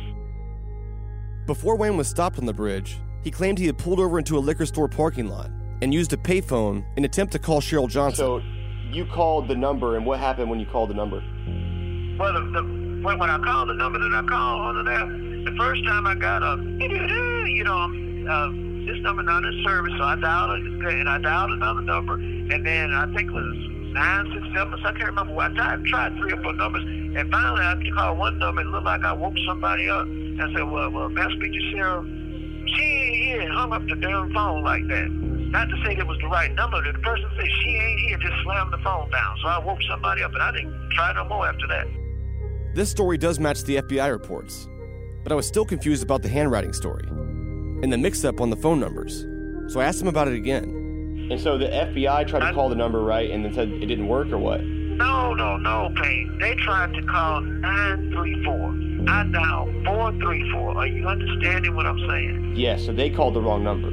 Before 1.46 1.76
Wayne 1.76 1.96
was 1.96 2.08
stopped 2.08 2.38
on 2.38 2.46
the 2.46 2.52
bridge, 2.52 2.98
he 3.22 3.30
claimed 3.30 3.58
he 3.58 3.66
had 3.66 3.78
pulled 3.78 4.00
over 4.00 4.18
into 4.18 4.36
a 4.36 4.40
liquor 4.40 4.66
store 4.66 4.88
parking 4.88 5.28
lot 5.28 5.50
and 5.82 5.92
used 5.92 6.12
a 6.12 6.16
payphone 6.16 6.84
in 6.96 6.98
an 6.98 7.04
attempt 7.04 7.32
to 7.32 7.38
call 7.38 7.60
Cheryl 7.60 7.88
Johnson. 7.88 8.24
So 8.24 8.42
you 8.90 9.06
called 9.06 9.48
the 9.48 9.56
number, 9.56 9.96
and 9.96 10.04
what 10.04 10.18
happened 10.20 10.50
when 10.50 10.60
you 10.60 10.66
called 10.66 10.90
the 10.90 10.94
number? 10.94 11.22
Well, 12.18 12.32
the, 12.34 12.40
the, 12.40 12.81
when, 13.02 13.18
when 13.18 13.30
I 13.30 13.38
called 13.38 13.68
the 13.68 13.74
number 13.74 13.98
that 13.98 14.12
I 14.12 14.22
called 14.28 14.76
on 14.76 14.84
there, 14.84 15.06
the 15.44 15.56
first 15.58 15.84
time 15.84 16.06
I 16.06 16.14
got 16.14 16.42
a, 16.42 16.56
you 17.50 17.64
know, 17.64 17.90
uh, 18.30 18.48
this 18.86 18.98
number 19.02 19.22
not 19.22 19.44
in 19.44 19.62
service, 19.64 19.92
so 19.98 20.04
I 20.04 20.16
dialed 20.16 20.58
it, 20.58 20.94
and 20.94 21.08
I 21.08 21.18
dialed 21.18 21.50
another 21.50 21.82
number, 21.82 22.14
and 22.14 22.66
then 22.66 22.90
I 22.90 23.06
think 23.14 23.28
it 23.28 23.34
was 23.34 23.56
nine, 23.92 24.26
six, 24.34 24.46
seven, 24.54 24.78
so 24.82 24.88
I 24.88 24.92
can't 24.92 25.10
remember 25.10 25.38
I 25.38 25.52
tried, 25.54 25.84
tried 25.86 26.16
three 26.18 26.32
or 26.32 26.42
four 26.42 26.54
numbers, 26.54 26.82
and 26.82 27.30
finally 27.30 27.62
I 27.62 27.74
called 27.94 28.18
one 28.18 28.38
number, 28.38 28.60
and 28.60 28.70
it 28.70 28.72
looked 28.72 28.86
like 28.86 29.04
I 29.04 29.12
woke 29.12 29.34
somebody 29.46 29.88
up, 29.88 30.06
I 30.06 30.52
said, 30.54 30.70
well, 30.70 30.90
well, 30.90 31.08
may 31.08 31.22
I 31.22 31.30
speak 31.36 31.52
to 31.52 31.62
Cheryl? 31.74 32.02
She 32.74 32.82
ain't 32.82 33.16
here, 33.42 33.52
hung 33.52 33.72
up 33.72 33.82
the 33.86 33.96
damn 33.96 34.32
phone 34.32 34.62
like 34.62 34.86
that. 34.88 35.10
Not 35.10 35.68
to 35.68 35.76
say 35.84 35.94
that 35.96 36.06
was 36.06 36.18
the 36.22 36.28
right 36.28 36.54
number, 36.54 36.80
the 36.80 36.98
person 37.00 37.28
said 37.36 37.48
she 37.62 37.70
ain't 37.76 38.00
here, 38.00 38.18
just 38.18 38.34
slammed 38.42 38.72
the 38.72 38.78
phone 38.78 39.10
down, 39.10 39.36
so 39.42 39.48
I 39.48 39.58
woke 39.58 39.82
somebody 39.90 40.22
up, 40.22 40.32
and 40.32 40.42
I 40.42 40.52
didn't 40.52 40.90
try 40.94 41.12
no 41.14 41.24
more 41.26 41.46
after 41.46 41.66
that. 41.68 41.86
This 42.74 42.90
story 42.90 43.18
does 43.18 43.38
match 43.38 43.64
the 43.64 43.76
FBI 43.76 44.10
reports, 44.10 44.66
but 45.22 45.30
I 45.30 45.34
was 45.34 45.46
still 45.46 45.66
confused 45.66 46.02
about 46.02 46.22
the 46.22 46.28
handwriting 46.30 46.72
story 46.72 47.04
and 47.06 47.92
the 47.92 47.98
mix 47.98 48.24
up 48.24 48.40
on 48.40 48.48
the 48.48 48.56
phone 48.56 48.80
numbers. 48.80 49.26
So 49.70 49.80
I 49.80 49.84
asked 49.84 50.00
him 50.00 50.08
about 50.08 50.28
it 50.28 50.34
again. 50.34 51.28
And 51.30 51.38
so 51.38 51.58
the 51.58 51.66
FBI 51.66 52.26
tried 52.26 52.48
to 52.48 52.54
call 52.54 52.70
the 52.70 52.74
number 52.74 53.02
right 53.04 53.30
and 53.30 53.44
then 53.44 53.52
said 53.52 53.68
it 53.68 53.86
didn't 53.86 54.08
work 54.08 54.28
or 54.28 54.38
what? 54.38 54.62
No, 54.62 55.34
no, 55.34 55.58
no, 55.58 55.92
Payne. 56.02 56.38
They 56.40 56.54
tried 56.54 56.94
to 56.94 57.02
call 57.02 57.42
934. 57.42 59.08
I 59.08 59.24
dialed 59.30 59.84
434. 59.84 60.76
Are 60.78 60.86
you 60.86 61.06
understanding 61.06 61.74
what 61.76 61.84
I'm 61.84 61.98
saying? 62.08 62.54
Yeah, 62.56 62.78
so 62.78 62.92
they 62.92 63.10
called 63.10 63.34
the 63.34 63.42
wrong 63.42 63.62
number. 63.62 63.90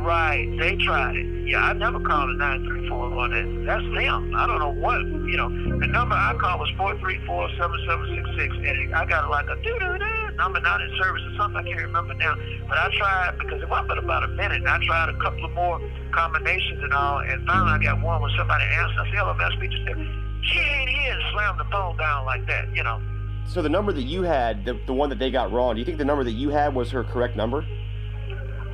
Right. 0.00 0.48
They 0.58 0.76
tried 0.76 1.16
it. 1.16 1.48
Yeah, 1.48 1.62
I 1.62 1.72
never 1.72 2.00
called 2.00 2.30
a 2.30 2.34
934 2.34 3.18
on 3.18 3.32
it. 3.32 3.66
That's 3.66 3.82
them. 3.94 4.34
I 4.34 4.46
don't 4.46 4.58
know 4.58 4.72
what, 4.72 5.00
you 5.28 5.36
know. 5.36 5.48
The 5.50 5.86
number 5.86 6.14
I 6.14 6.34
called 6.40 6.60
was 6.60 6.70
434-7766, 6.78 8.68
and 8.68 8.94
I 8.94 9.04
got 9.04 9.28
like 9.30 9.46
a 9.48 9.56
doo-doo-doo 9.62 10.36
number 10.36 10.60
not 10.60 10.80
in 10.80 10.88
service 11.02 11.22
or 11.26 11.36
something. 11.36 11.58
I 11.58 11.62
can't 11.68 11.82
remember 11.82 12.14
now. 12.14 12.34
But 12.68 12.78
I 12.78 12.88
tried, 12.96 13.38
because 13.38 13.60
it 13.60 13.68
wasn't 13.68 13.98
about 13.98 14.24
a 14.24 14.28
minute, 14.28 14.58
and 14.64 14.68
I 14.68 14.78
tried 14.86 15.10
a 15.10 15.18
couple 15.20 15.44
of 15.44 15.52
more 15.52 15.80
combinations 16.12 16.82
and 16.82 16.94
all, 16.94 17.18
and 17.20 17.46
finally 17.46 17.72
I 17.72 17.78
got 17.82 18.00
one 18.00 18.22
where 18.22 18.30
somebody 18.38 18.64
answered. 18.64 19.00
I 19.00 19.04
said, 19.10 19.18
hello, 19.18 19.34
man, 19.34 19.50
speak 19.56 19.70
to. 19.70 19.76
She 20.42 20.58
ain't 20.60 20.88
here, 20.88 21.12
and 21.12 21.22
slammed 21.32 21.60
the 21.60 21.64
phone 21.64 21.96
down 21.98 22.24
like 22.24 22.46
that, 22.46 22.74
you 22.74 22.82
know. 22.82 23.02
So 23.46 23.60
the 23.60 23.68
number 23.68 23.92
that 23.92 24.02
you 24.02 24.22
had, 24.22 24.64
the, 24.64 24.78
the 24.86 24.94
one 24.94 25.10
that 25.10 25.18
they 25.18 25.30
got 25.30 25.52
wrong, 25.52 25.74
do 25.74 25.80
you 25.80 25.84
think 25.84 25.98
the 25.98 26.04
number 26.04 26.24
that 26.24 26.32
you 26.32 26.50
had 26.50 26.74
was 26.74 26.90
her 26.92 27.04
correct 27.04 27.36
number? 27.36 27.66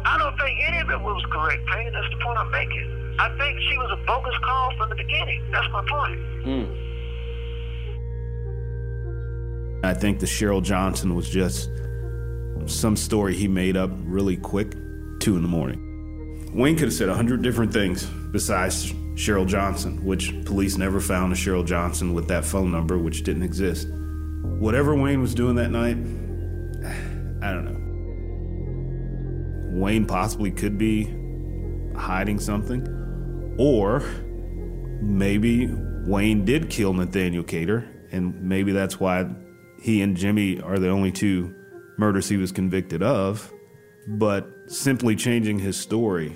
I 0.06 0.18
don't 0.18 0.38
think 0.38 0.60
any 0.64 0.78
of 0.78 0.88
it 0.88 1.00
was 1.00 1.20
correct, 1.32 1.66
Payne. 1.66 1.92
That's 1.92 2.08
the 2.10 2.16
point 2.22 2.38
I'm 2.38 2.50
making. 2.52 3.16
I 3.18 3.28
think 3.36 3.58
she 3.68 3.76
was 3.76 3.90
a 3.90 3.96
bogus 4.06 4.38
call 4.44 4.72
from 4.76 4.88
the 4.90 4.94
beginning. 4.94 5.42
That's 5.50 5.66
my 5.72 5.84
point. 5.88 6.20
Hmm. 6.44 6.66
I 9.84 9.94
think 9.94 10.20
the 10.20 10.26
Cheryl 10.26 10.62
Johnson 10.62 11.16
was 11.16 11.28
just 11.28 11.70
some 12.66 12.96
story 12.96 13.34
he 13.34 13.48
made 13.48 13.76
up 13.76 13.90
really 14.04 14.36
quick, 14.36 14.74
two 15.18 15.34
in 15.36 15.42
the 15.42 15.48
morning. 15.48 15.82
Wayne 16.54 16.76
could 16.76 16.84
have 16.84 16.94
said 16.94 17.08
a 17.08 17.14
hundred 17.14 17.42
different 17.42 17.72
things 17.72 18.04
besides 18.04 18.92
Cheryl 19.14 19.46
Johnson, 19.46 20.04
which 20.04 20.32
police 20.44 20.76
never 20.76 21.00
found 21.00 21.32
a 21.32 21.36
Cheryl 21.36 21.66
Johnson 21.66 22.14
with 22.14 22.28
that 22.28 22.44
phone 22.44 22.70
number, 22.70 22.96
which 22.96 23.24
didn't 23.24 23.42
exist. 23.42 23.88
Whatever 23.88 24.94
Wayne 24.94 25.20
was 25.20 25.34
doing 25.34 25.56
that 25.56 25.70
night, 25.70 25.96
I 27.42 27.52
don't 27.52 27.64
know. 27.64 27.75
Wayne 29.76 30.06
possibly 30.06 30.50
could 30.50 30.78
be 30.78 31.04
hiding 31.94 32.40
something, 32.40 33.54
or 33.58 34.02
maybe 35.02 35.68
Wayne 36.06 36.44
did 36.44 36.70
kill 36.70 36.94
Nathaniel 36.94 37.44
Cater, 37.44 37.86
and 38.10 38.42
maybe 38.42 38.72
that's 38.72 38.98
why 38.98 39.26
he 39.82 40.00
and 40.02 40.16
Jimmy 40.16 40.60
are 40.60 40.78
the 40.78 40.88
only 40.88 41.12
two 41.12 41.54
murders 41.98 42.28
he 42.28 42.36
was 42.36 42.52
convicted 42.52 43.02
of. 43.02 43.52
But 44.08 44.48
simply 44.68 45.16
changing 45.16 45.58
his 45.58 45.76
story, 45.76 46.34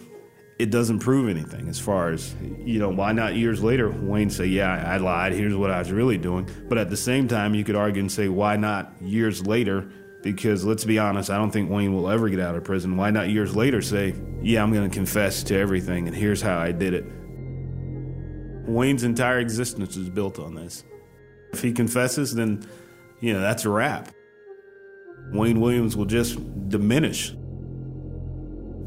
it 0.58 0.70
doesn't 0.70 0.98
prove 0.98 1.28
anything 1.28 1.68
as 1.68 1.78
far 1.80 2.10
as, 2.10 2.34
you 2.58 2.78
know, 2.78 2.90
why 2.90 3.12
not 3.12 3.36
years 3.36 3.62
later 3.62 3.88
Wayne 3.88 4.28
say, 4.28 4.46
yeah, 4.46 4.84
I 4.86 4.98
lied, 4.98 5.32
here's 5.32 5.54
what 5.54 5.70
I 5.70 5.78
was 5.78 5.90
really 5.90 6.18
doing. 6.18 6.50
But 6.68 6.76
at 6.78 6.90
the 6.90 6.96
same 6.96 7.28
time, 7.28 7.54
you 7.54 7.64
could 7.64 7.76
argue 7.76 8.00
and 8.00 8.12
say, 8.12 8.28
why 8.28 8.56
not 8.56 8.92
years 9.00 9.46
later? 9.46 9.90
Because 10.22 10.64
let's 10.64 10.84
be 10.84 10.98
honest, 10.98 11.30
I 11.30 11.38
don't 11.38 11.50
think 11.50 11.70
Wayne 11.70 11.94
will 11.94 12.10
ever 12.10 12.28
get 12.28 12.40
out 12.40 12.54
of 12.54 12.64
prison. 12.64 12.96
Why 12.96 13.10
not 13.10 13.30
years 13.30 13.56
later 13.56 13.80
say, 13.80 14.14
yeah, 14.42 14.62
I'm 14.62 14.72
going 14.72 14.88
to 14.88 14.94
confess 14.94 15.42
to 15.44 15.56
everything 15.56 16.06
and 16.06 16.16
here's 16.16 16.42
how 16.42 16.58
I 16.58 16.72
did 16.72 16.94
it? 16.94 17.04
Wayne's 18.66 19.02
entire 19.02 19.38
existence 19.38 19.96
is 19.96 20.10
built 20.10 20.38
on 20.38 20.54
this. 20.54 20.84
If 21.52 21.62
he 21.62 21.72
confesses, 21.72 22.34
then, 22.34 22.64
you 23.20 23.32
know, 23.32 23.40
that's 23.40 23.64
a 23.64 23.70
wrap. 23.70 24.10
Wayne 25.32 25.60
Williams 25.60 25.96
will 25.96 26.04
just 26.04 26.38
diminish. 26.68 27.34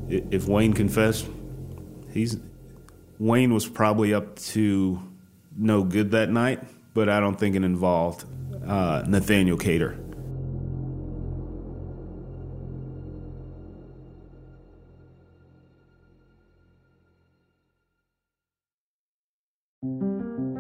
If 0.10 0.48
Wayne 0.48 0.74
confessed, 0.74 1.28
he's 2.12 2.38
Wayne 3.19 3.54
was 3.54 3.67
probably 3.67 4.13
up 4.13 4.38
to 4.38 5.02
no 5.56 5.84
good 5.84 6.12
that 6.12 6.30
night, 6.30 6.62
but 6.93 7.10
I 7.10 7.19
don't 7.19 7.39
think 7.39 7.56
it 7.56 7.63
involved 7.63 8.26
uh, 8.65 9.04
Nathaniel 9.08 9.58
Cater. 9.58 10.02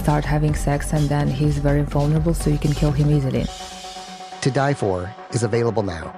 start 0.00 0.24
having 0.24 0.54
sex, 0.54 0.92
and 0.92 1.08
then 1.08 1.28
he's 1.28 1.58
very 1.58 1.82
vulnerable, 1.82 2.34
so 2.34 2.50
you 2.50 2.58
can 2.58 2.72
kill 2.72 2.90
him 2.90 3.10
easily. 3.10 3.44
To 4.40 4.50
Die 4.50 4.74
For 4.74 5.14
is 5.32 5.42
available 5.42 5.82
now. 5.82 6.16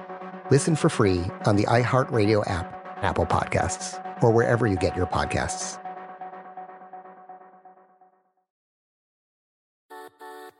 Listen 0.49 0.75
for 0.75 0.89
free 0.89 1.21
on 1.45 1.55
the 1.55 1.63
iHeartRadio 1.65 2.49
app, 2.49 2.67
Apple 3.03 3.25
Podcasts, 3.25 4.01
or 4.23 4.31
wherever 4.31 4.65
you 4.67 4.77
get 4.77 4.95
your 4.95 5.05
podcasts. 5.05 5.79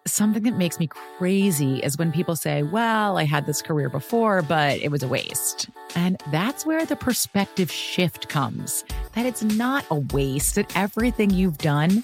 Something 0.06 0.44
that 0.44 0.58
makes 0.58 0.80
me 0.80 0.88
crazy 0.88 1.80
is 1.80 1.98
when 1.98 2.12
people 2.12 2.36
say, 2.36 2.62
Well, 2.62 3.18
I 3.18 3.24
had 3.24 3.46
this 3.46 3.62
career 3.62 3.90
before, 3.90 4.42
but 4.42 4.80
it 4.80 4.92
was 4.92 5.02
a 5.02 5.08
waste. 5.08 5.70
And 5.96 6.22
that's 6.30 6.66
where 6.66 6.86
the 6.86 6.98
perspective 6.98 7.72
shift 7.72 8.28
comes 8.28 8.84
that 9.14 9.26
it's 9.26 9.44
not 9.44 9.86
a 9.90 9.96
waste, 9.96 10.56
that 10.56 10.76
everything 10.76 11.30
you've 11.30 11.58
done 11.58 12.04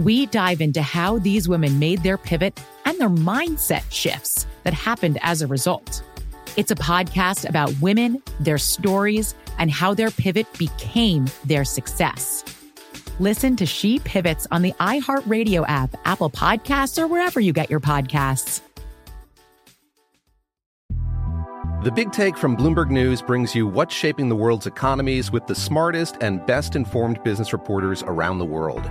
We 0.00 0.24
dive 0.24 0.62
into 0.62 0.80
how 0.80 1.18
these 1.18 1.46
women 1.46 1.78
made 1.78 2.02
their 2.02 2.16
pivot 2.16 2.58
and 2.86 2.98
their 2.98 3.10
mindset 3.10 3.84
shifts 3.90 4.46
that 4.62 4.72
happened 4.72 5.18
as 5.20 5.42
a 5.42 5.46
result. 5.46 6.02
It's 6.56 6.70
a 6.70 6.74
podcast 6.74 7.46
about 7.46 7.78
women, 7.82 8.22
their 8.40 8.56
stories, 8.56 9.34
and 9.58 9.70
how 9.70 9.92
their 9.92 10.10
pivot 10.10 10.46
became 10.56 11.26
their 11.44 11.66
success. 11.66 12.42
Listen 13.18 13.56
to 13.56 13.66
She 13.66 13.98
Pivots 13.98 14.46
on 14.50 14.62
the 14.62 14.72
iHeartRadio 14.80 15.66
app, 15.68 15.94
Apple 16.06 16.30
Podcasts, 16.30 16.98
or 16.98 17.06
wherever 17.06 17.38
you 17.38 17.52
get 17.52 17.68
your 17.68 17.80
podcasts. 17.80 18.62
The 21.84 21.92
Big 21.94 22.10
Take 22.10 22.38
from 22.38 22.56
Bloomberg 22.56 22.88
News 22.88 23.20
brings 23.20 23.54
you 23.54 23.66
what's 23.66 23.94
shaping 23.94 24.30
the 24.30 24.36
world's 24.36 24.66
economies 24.66 25.30
with 25.30 25.46
the 25.46 25.54
smartest 25.54 26.16
and 26.22 26.44
best 26.46 26.74
informed 26.74 27.22
business 27.22 27.52
reporters 27.52 28.02
around 28.02 28.38
the 28.38 28.46
world. 28.46 28.90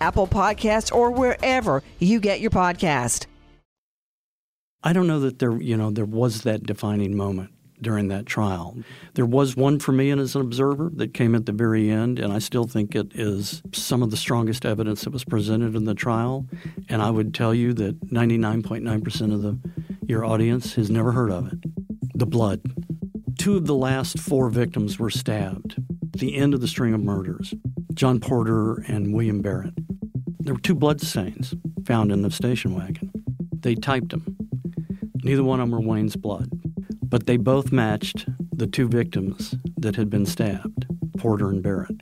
Apple 0.00 0.26
Podcasts, 0.26 0.94
or 0.94 1.10
wherever 1.10 1.82
you 1.98 2.20
get 2.20 2.40
your 2.40 2.50
podcast. 2.50 3.26
I 4.82 4.92
don't 4.92 5.06
know 5.06 5.20
that 5.20 5.38
there, 5.38 5.56
you 5.56 5.76
know, 5.76 5.90
there 5.90 6.04
was 6.04 6.42
that 6.42 6.64
defining 6.64 7.16
moment 7.16 7.50
during 7.80 8.08
that 8.08 8.26
trial. 8.26 8.76
There 9.14 9.26
was 9.26 9.56
one 9.56 9.78
for 9.78 9.92
me 9.92 10.10
as 10.10 10.34
an 10.34 10.40
observer 10.42 10.90
that 10.96 11.14
came 11.14 11.34
at 11.34 11.46
the 11.46 11.52
very 11.52 11.90
end, 11.90 12.18
and 12.18 12.32
I 12.32 12.38
still 12.38 12.66
think 12.66 12.94
it 12.94 13.12
is 13.14 13.62
some 13.72 14.02
of 14.02 14.10
the 14.10 14.16
strongest 14.16 14.64
evidence 14.64 15.02
that 15.02 15.12
was 15.12 15.24
presented 15.24 15.74
in 15.74 15.84
the 15.84 15.94
trial. 15.94 16.46
And 16.88 17.00
I 17.00 17.10
would 17.10 17.34
tell 17.34 17.54
you 17.54 17.72
that 17.74 18.00
99.9% 18.10 19.32
of 19.32 19.42
the 19.42 19.58
your 20.06 20.24
audience 20.24 20.74
has 20.74 20.90
never 20.90 21.12
heard 21.12 21.30
of 21.30 21.52
it. 21.52 21.58
The 22.14 22.26
blood. 22.26 22.60
Two 23.44 23.58
of 23.58 23.66
the 23.66 23.74
last 23.74 24.18
four 24.18 24.48
victims 24.48 24.98
were 24.98 25.10
stabbed. 25.10 25.76
The 26.16 26.34
end 26.34 26.54
of 26.54 26.62
the 26.62 26.66
string 26.66 26.94
of 26.94 27.02
murders. 27.02 27.52
John 27.92 28.18
Porter 28.18 28.76
and 28.88 29.12
William 29.12 29.42
Barrett. 29.42 29.74
There 30.40 30.54
were 30.54 30.60
two 30.60 30.74
blood 30.74 31.02
stains 31.02 31.54
found 31.84 32.10
in 32.10 32.22
the 32.22 32.30
station 32.30 32.74
wagon. 32.74 33.12
They 33.60 33.74
typed 33.74 34.12
them. 34.12 34.38
Neither 35.22 35.44
one 35.44 35.60
of 35.60 35.68
them 35.68 35.78
were 35.78 35.86
Wayne's 35.86 36.16
blood 36.16 36.48
but 37.02 37.26
they 37.26 37.36
both 37.36 37.70
matched 37.70 38.26
the 38.50 38.66
two 38.66 38.88
victims 38.88 39.56
that 39.76 39.94
had 39.94 40.08
been 40.08 40.24
stabbed, 40.24 40.86
Porter 41.18 41.50
and 41.50 41.62
Barrett. 41.62 42.00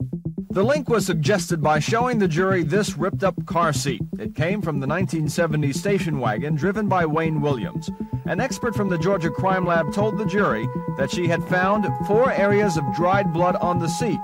The 0.53 0.63
link 0.63 0.91
was 0.91 1.07
suggested 1.07 1.63
by 1.63 1.79
showing 1.79 2.19
the 2.19 2.29
jury 2.29 2.63
this 2.63 2.99
ripped 2.99 3.25
up 3.25 3.47
car 3.47 3.73
seat. 3.73 4.03
It 4.19 4.35
came 4.35 4.61
from 4.61 4.81
the 4.81 4.87
1970 4.87 5.73
station 5.73 6.21
wagon 6.21 6.57
driven 6.57 6.89
by 6.89 7.07
Wayne 7.07 7.41
Williams. 7.41 7.91
An 8.27 8.39
expert 8.39 8.75
from 8.75 8.91
the 8.91 8.99
Georgia 8.99 9.31
Crime 9.31 9.65
Lab 9.65 9.95
told 9.95 10.19
the 10.19 10.27
jury 10.27 10.69
that 10.99 11.11
she 11.11 11.27
had 11.27 11.43
found 11.49 11.87
four 12.07 12.31
areas 12.31 12.77
of 12.77 12.85
dried 12.95 13.33
blood 13.33 13.57
on 13.63 13.79
the 13.79 13.89
seat. 13.89 14.21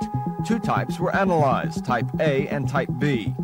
Two 0.47 0.59
types 0.59 1.01
were 1.01 1.17
analyzed, 1.17 1.87
type 1.87 2.05
A 2.21 2.47
and 2.49 2.69
type 2.69 2.91
B. 2.99 3.35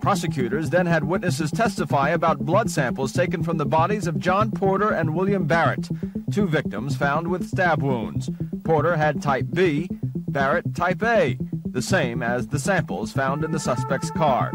Prosecutors 0.00 0.68
then 0.68 0.86
had 0.86 1.04
witnesses 1.04 1.52
testify 1.52 2.08
about 2.08 2.44
blood 2.44 2.68
samples 2.68 3.12
taken 3.12 3.44
from 3.44 3.56
the 3.56 3.64
bodies 3.64 4.08
of 4.08 4.18
John 4.18 4.50
Porter 4.50 4.90
and 4.90 5.14
William 5.14 5.46
Barrett, 5.46 5.88
two 6.32 6.48
victims 6.48 6.96
found 6.96 7.28
with 7.28 7.46
stab 7.46 7.84
wounds. 7.84 8.28
Porter 8.64 8.96
had 8.96 9.22
type 9.22 9.46
B, 9.52 9.88
Barrett 10.26 10.74
type 10.74 11.04
A, 11.04 11.38
the 11.72 11.82
same 11.82 12.22
as 12.22 12.46
the 12.46 12.58
samples 12.58 13.12
found 13.12 13.44
in 13.44 13.50
the 13.50 13.58
suspect's 13.58 14.10
car. 14.10 14.52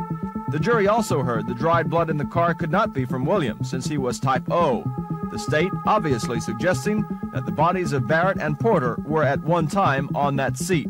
The 0.51 0.59
jury 0.59 0.87
also 0.87 1.23
heard 1.23 1.47
the 1.47 1.55
dried 1.55 1.89
blood 1.89 2.09
in 2.09 2.17
the 2.17 2.25
car 2.25 2.53
could 2.53 2.71
not 2.71 2.93
be 2.93 3.05
from 3.05 3.25
Williams 3.25 3.69
since 3.69 3.87
he 3.87 3.97
was 3.97 4.19
type 4.19 4.49
O. 4.51 4.83
The 5.31 5.39
state 5.39 5.71
obviously 5.85 6.39
suggesting 6.39 7.05
that 7.33 7.45
the 7.45 7.51
bodies 7.51 7.91
of 7.91 8.07
Barrett 8.07 8.39
and 8.39 8.59
Porter 8.59 8.97
were 9.05 9.23
at 9.23 9.41
one 9.41 9.67
time 9.67 10.09
on 10.15 10.35
that 10.37 10.57
seat. 10.57 10.87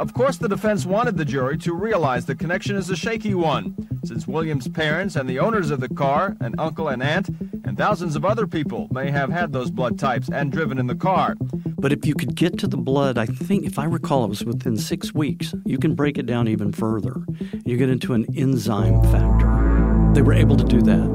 Of 0.00 0.14
course, 0.14 0.38
the 0.38 0.48
defense 0.48 0.86
wanted 0.86 1.18
the 1.18 1.26
jury 1.26 1.58
to 1.58 1.74
realize 1.74 2.24
the 2.24 2.34
connection 2.34 2.74
is 2.74 2.88
a 2.88 2.96
shaky 2.96 3.34
one, 3.34 3.76
since 4.02 4.26
Williams' 4.26 4.66
parents 4.66 5.14
and 5.14 5.28
the 5.28 5.38
owners 5.38 5.70
of 5.70 5.80
the 5.80 5.90
car, 5.90 6.38
an 6.40 6.54
uncle 6.56 6.88
and 6.88 7.02
aunt, 7.02 7.28
and 7.64 7.76
thousands 7.76 8.16
of 8.16 8.24
other 8.24 8.46
people 8.46 8.88
may 8.90 9.10
have 9.10 9.28
had 9.28 9.52
those 9.52 9.70
blood 9.70 9.98
types 9.98 10.30
and 10.30 10.50
driven 10.50 10.78
in 10.78 10.86
the 10.86 10.94
car. 10.94 11.36
But 11.78 11.92
if 11.92 12.06
you 12.06 12.14
could 12.14 12.34
get 12.34 12.58
to 12.60 12.66
the 12.66 12.78
blood, 12.78 13.18
I 13.18 13.26
think, 13.26 13.66
if 13.66 13.78
I 13.78 13.84
recall, 13.84 14.24
it 14.24 14.30
was 14.30 14.42
within 14.42 14.78
six 14.78 15.12
weeks. 15.12 15.54
You 15.66 15.76
can 15.76 15.94
break 15.94 16.16
it 16.16 16.24
down 16.24 16.48
even 16.48 16.72
further. 16.72 17.22
You 17.66 17.76
get 17.76 17.90
into 17.90 18.14
an 18.14 18.24
enzyme 18.34 19.02
factor. 19.02 20.12
They 20.14 20.22
were 20.22 20.32
able 20.32 20.56
to 20.56 20.64
do 20.64 20.80
that. 20.80 21.08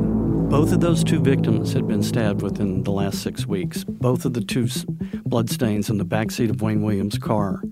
Both 0.51 0.71
of 0.71 0.81
those 0.81 1.03
two 1.03 1.21
victims 1.21 1.73
had 1.73 1.87
been 1.87 2.03
stabbed 2.03 2.43
within 2.43 2.83
the 2.83 2.91
last 2.91 3.23
six 3.23 3.47
weeks. 3.47 3.83
Both 3.83 4.25
of 4.25 4.35
the 4.35 4.41
two 4.41 4.67
blood 5.25 5.49
stains 5.49 5.89
in 5.89 5.97
the 5.97 6.05
backseat 6.05 6.51
of 6.51 6.61
Wayne 6.61 6.83
Williams' 6.83 7.17
car 7.17 7.63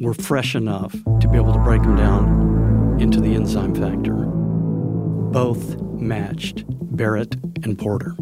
were 0.00 0.14
fresh 0.14 0.54
enough 0.54 0.92
to 1.20 1.28
be 1.28 1.36
able 1.36 1.52
to 1.52 1.58
break 1.60 1.82
them 1.82 1.96
down 1.96 2.98
into 3.00 3.20
the 3.20 3.34
enzyme 3.34 3.74
factor. 3.74 4.14
Both 4.14 5.80
matched 6.00 6.64
Barrett 6.96 7.36
and 7.62 7.78
Porter. 7.78 8.14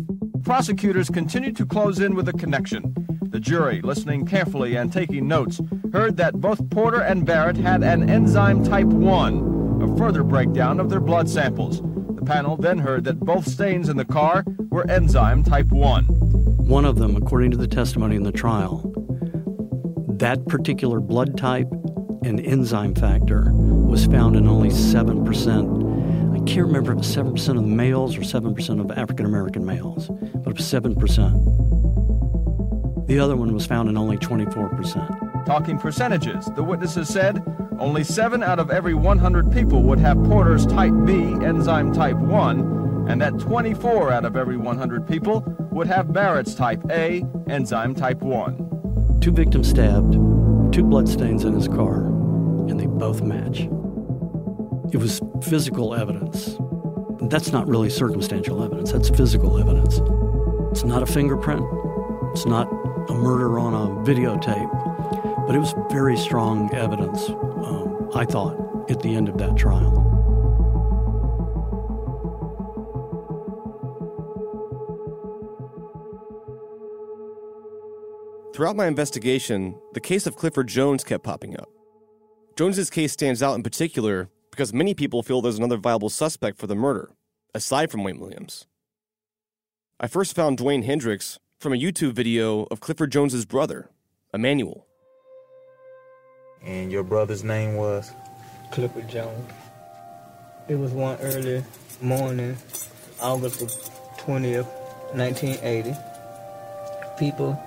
Prosecutors 0.42 1.08
continued 1.08 1.56
to 1.56 1.66
close 1.66 2.00
in 2.00 2.14
with 2.14 2.28
a 2.28 2.32
connection. 2.32 2.94
The 3.22 3.40
jury, 3.40 3.80
listening 3.82 4.26
carefully 4.26 4.76
and 4.76 4.92
taking 4.92 5.28
notes, 5.28 5.60
heard 5.92 6.16
that 6.16 6.40
both 6.40 6.70
Porter 6.70 7.00
and 7.00 7.26
Barrett 7.26 7.56
had 7.56 7.82
an 7.82 8.08
enzyme 8.08 8.64
type 8.64 8.86
1, 8.86 9.82
a 9.82 9.96
further 9.98 10.22
breakdown 10.22 10.80
of 10.80 10.88
their 10.88 11.00
blood 11.00 11.28
samples. 11.28 11.82
The 12.14 12.24
panel 12.24 12.56
then 12.56 12.78
heard 12.78 13.04
that 13.04 13.20
both 13.20 13.46
stains 13.46 13.88
in 13.88 13.96
the 13.96 14.04
car 14.04 14.44
were 14.70 14.88
enzyme 14.90 15.42
type 15.42 15.68
1. 15.68 16.04
One 16.04 16.84
of 16.84 16.96
them, 16.96 17.16
according 17.16 17.50
to 17.52 17.56
the 17.56 17.68
testimony 17.68 18.16
in 18.16 18.22
the 18.22 18.32
trial, 18.32 18.92
that 20.18 20.46
particular 20.46 21.00
blood 21.00 21.36
type 21.36 21.68
and 22.24 22.40
enzyme 22.40 22.94
factor 22.94 23.50
was 23.52 24.06
found 24.06 24.34
in 24.34 24.48
only 24.48 24.70
7%. 24.70 26.32
I 26.32 26.38
can't 26.46 26.66
remember 26.66 26.92
if 26.92 26.96
it 26.96 27.00
was 27.00 27.16
7% 27.16 27.58
of 27.58 27.64
males 27.64 28.16
or 28.16 28.22
7% 28.22 28.80
of 28.80 28.90
African 28.96 29.26
American 29.26 29.66
males, 29.66 30.08
but 30.08 30.50
it 30.50 30.56
was 30.56 30.64
7%. 30.64 33.06
The 33.06 33.18
other 33.18 33.36
one 33.36 33.52
was 33.52 33.66
found 33.66 33.90
in 33.90 33.98
only 33.98 34.16
24%. 34.16 35.44
Talking 35.46 35.78
percentages, 35.78 36.46
the 36.56 36.62
witnesses 36.62 37.08
said 37.08 37.42
only 37.78 38.02
7 38.02 38.42
out 38.42 38.58
of 38.58 38.70
every 38.70 38.94
100 38.94 39.52
people 39.52 39.82
would 39.82 39.98
have 39.98 40.16
Porter's 40.24 40.64
type 40.66 40.94
B 41.04 41.34
enzyme 41.44 41.92
type 41.92 42.16
1, 42.16 43.04
and 43.08 43.20
that 43.20 43.38
24 43.38 44.10
out 44.10 44.24
of 44.24 44.34
every 44.34 44.56
100 44.56 45.06
people 45.06 45.44
would 45.70 45.86
have 45.86 46.10
Barrett's 46.12 46.54
type 46.54 46.82
A 46.90 47.22
enzyme 47.48 47.94
type 47.94 48.22
1 48.22 48.75
two 49.20 49.32
victims 49.32 49.68
stabbed, 49.68 50.12
two 50.72 50.84
bloodstains 50.84 51.44
in 51.44 51.52
his 51.52 51.68
car, 51.68 52.06
and 52.68 52.78
they 52.78 52.86
both 52.86 53.22
match. 53.22 53.68
It 54.92 54.98
was 54.98 55.20
physical 55.42 55.94
evidence. 55.94 56.56
That's 57.30 57.52
not 57.52 57.66
really 57.66 57.90
circumstantial 57.90 58.62
evidence, 58.62 58.92
that's 58.92 59.08
physical 59.08 59.58
evidence. 59.58 60.00
It's 60.70 60.84
not 60.84 61.02
a 61.02 61.06
fingerprint, 61.06 61.64
it's 62.32 62.46
not 62.46 62.68
a 63.08 63.14
murder 63.14 63.58
on 63.58 63.74
a 63.74 64.04
videotape, 64.04 65.46
but 65.46 65.54
it 65.54 65.58
was 65.58 65.74
very 65.90 66.16
strong 66.16 66.72
evidence, 66.74 67.28
um, 67.30 68.10
I 68.14 68.24
thought, 68.24 68.56
at 68.90 69.00
the 69.00 69.14
end 69.14 69.28
of 69.28 69.38
that 69.38 69.56
trial. 69.56 70.15
Throughout 78.56 78.74
my 78.74 78.86
investigation, 78.86 79.78
the 79.92 80.00
case 80.00 80.26
of 80.26 80.36
Clifford 80.36 80.66
Jones 80.66 81.04
kept 81.04 81.22
popping 81.22 81.60
up. 81.60 81.68
Jones's 82.56 82.88
case 82.88 83.12
stands 83.12 83.42
out 83.42 83.54
in 83.54 83.62
particular 83.62 84.30
because 84.50 84.72
many 84.72 84.94
people 84.94 85.22
feel 85.22 85.42
there's 85.42 85.58
another 85.58 85.76
viable 85.76 86.08
suspect 86.08 86.56
for 86.56 86.66
the 86.66 86.74
murder, 86.74 87.10
aside 87.52 87.90
from 87.90 88.02
Wayne 88.02 88.18
Williams. 88.18 88.66
I 90.00 90.06
first 90.06 90.34
found 90.34 90.56
Dwayne 90.56 90.84
Hendricks 90.84 91.38
from 91.60 91.74
a 91.74 91.76
YouTube 91.76 92.14
video 92.14 92.62
of 92.70 92.80
Clifford 92.80 93.12
Jones's 93.12 93.44
brother, 93.44 93.90
Emmanuel. 94.32 94.86
And 96.64 96.90
your 96.90 97.02
brother's 97.02 97.44
name 97.44 97.76
was? 97.76 98.10
Clifford 98.72 99.10
Jones. 99.10 99.52
It 100.66 100.76
was 100.76 100.92
one 100.92 101.18
early 101.20 101.62
morning, 102.00 102.56
August 103.20 103.60
20th, 104.16 104.64
1980. 105.12 105.94
People 107.18 107.62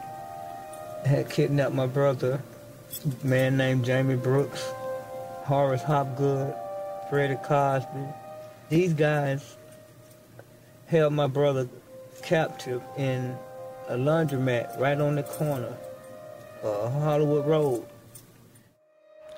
had 1.05 1.29
kidnapped 1.29 1.73
my 1.73 1.87
brother, 1.87 2.41
a 3.23 3.25
man 3.25 3.57
named 3.57 3.85
Jamie 3.85 4.15
Brooks, 4.15 4.61
Horace 5.43 5.81
Hopgood, 5.81 6.53
Freddie 7.09 7.37
Cosby. 7.43 8.05
These 8.69 8.93
guys 8.93 9.57
held 10.87 11.13
my 11.13 11.27
brother 11.27 11.67
captive 12.21 12.81
in 12.97 13.35
a 13.87 13.95
laundromat 13.95 14.79
right 14.79 14.99
on 14.99 15.15
the 15.15 15.23
corner 15.23 15.75
of 16.63 16.93
Hollywood 16.93 17.45
Road. 17.45 17.85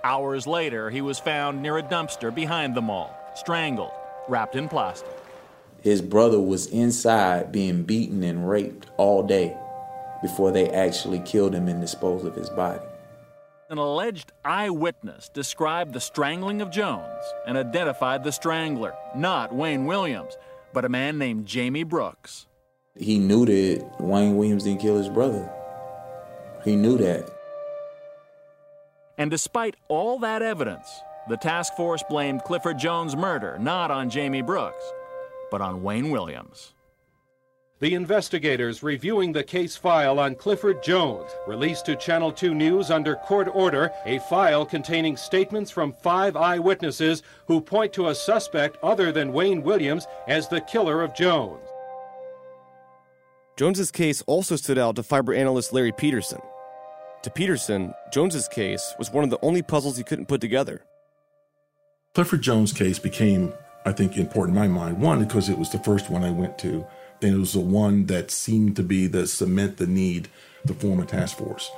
Hours 0.04 0.48
later, 0.48 0.90
he 0.90 1.02
was 1.02 1.20
found 1.20 1.62
near 1.62 1.78
a 1.78 1.84
dumpster 1.84 2.34
behind 2.34 2.76
the 2.76 2.82
mall, 2.82 3.16
strangled, 3.36 3.92
wrapped 4.28 4.56
in 4.56 4.68
plastic. 4.68 5.10
His 5.82 6.02
brother 6.02 6.40
was 6.40 6.68
inside 6.68 7.52
being 7.52 7.84
beaten 7.84 8.24
and 8.24 8.50
raped 8.50 8.88
all 8.98 9.24
day 9.24 9.56
before 10.22 10.52
they 10.52 10.70
actually 10.70 11.20
killed 11.20 11.54
him 11.54 11.68
and 11.68 11.82
disposed 11.82 12.26
of 12.26 12.36
his 12.36 12.50
body. 12.50 12.84
An 13.70 13.78
alleged 13.78 14.34
eyewitness 14.44 15.30
described 15.30 15.94
the 15.94 16.02
strangling 16.02 16.62
of 16.62 16.72
Jones 16.72 17.24
and 17.48 17.58
identified 17.58 18.24
the 18.24 18.32
strangler, 18.32 18.94
not 19.16 19.56
Wayne 19.56 19.86
Williams, 19.86 20.36
but 20.74 20.84
a 20.84 20.90
man 20.90 21.18
named 21.18 21.46
Jamie 21.46 21.84
Brooks. 21.84 22.48
He 22.98 23.18
knew 23.18 23.46
that 23.46 24.02
Wayne 24.02 24.36
Williams 24.36 24.66
didn't 24.66 24.82
kill 24.82 24.98
his 24.98 25.08
brother. 25.08 25.50
He 26.66 26.76
knew 26.76 26.98
that. 26.98 27.30
And 29.18 29.32
despite 29.32 29.76
all 29.88 30.20
that 30.20 30.42
evidence, 30.42 30.90
the 31.30 31.38
task 31.38 31.74
force 31.76 32.04
blamed 32.10 32.44
Clifford 32.44 32.78
Jones' 32.78 33.16
murder 33.16 33.58
not 33.60 33.92
on 33.92 34.10
Jamie 34.10 34.42
Brooks, 34.42 34.84
but 35.50 35.62
on 35.62 35.84
Wayne 35.84 36.10
Williams. 36.10 36.74
The 37.82 37.96
investigators 37.96 38.84
reviewing 38.84 39.32
the 39.32 39.44
case 39.44 39.76
file 39.76 40.20
on 40.20 40.36
Clifford 40.36 40.84
Jones 40.84 41.32
released 41.48 41.88
to 41.88 41.96
Channel 41.96 42.32
2 42.32 42.54
News 42.54 42.92
under 42.92 43.16
court 43.16 43.48
order 43.52 43.90
a 44.06 44.20
file 44.20 44.68
containing 44.68 45.18
statements 45.18 45.72
from 45.72 45.92
five 45.92 46.36
eyewitnesses 46.36 47.24
who 47.48 47.60
point 47.60 47.92
to 47.94 48.10
a 48.10 48.14
suspect 48.14 48.78
other 48.84 49.12
than 49.12 49.34
Wayne 49.34 49.64
Williams 49.64 50.06
as 50.28 50.48
the 50.48 50.62
killer 50.62 51.02
of 51.02 51.16
Jones. 51.16 51.68
Jones's 53.58 53.90
case 53.90 54.22
also 54.28 54.56
stood 54.58 54.78
out 54.78 54.96
to 54.98 55.02
fiber 55.02 55.34
analyst 55.34 55.74
Larry 55.74 55.92
Peterson. 55.92 56.40
To 57.24 57.32
Peterson, 57.32 57.96
Jones's 58.14 58.48
case 58.48 58.94
was 59.00 59.10
one 59.10 59.24
of 59.24 59.32
the 59.32 59.40
only 59.42 59.64
puzzles 59.64 59.98
he 59.98 60.04
couldn't 60.04 60.28
put 60.28 60.40
together. 60.40 60.84
Clifford 62.14 62.44
Jones' 62.44 62.74
case 62.74 63.00
became, 63.00 63.54
I 63.88 63.92
think, 63.92 64.18
important 64.18 64.56
in 64.56 64.62
my 64.62 64.68
mind. 64.68 65.02
One, 65.02 65.24
because 65.24 65.50
it 65.50 65.58
was 65.58 65.72
the 65.72 65.80
first 65.80 66.12
one 66.12 66.24
I 66.24 66.30
went 66.30 66.60
to 66.60 66.86
it 67.22 67.38
was 67.38 67.54
the 67.54 67.60
one 67.60 68.08
that 68.08 68.32
seemed 68.32 68.76
to 68.76 68.84
be 68.84 69.08
the 69.08 69.28
cement 69.28 69.78
the 69.78 69.88
need 69.88 70.28
to 70.66 70.74
form 70.74 71.00
a 71.00 71.06
task 71.06 71.38
force. 71.38 71.70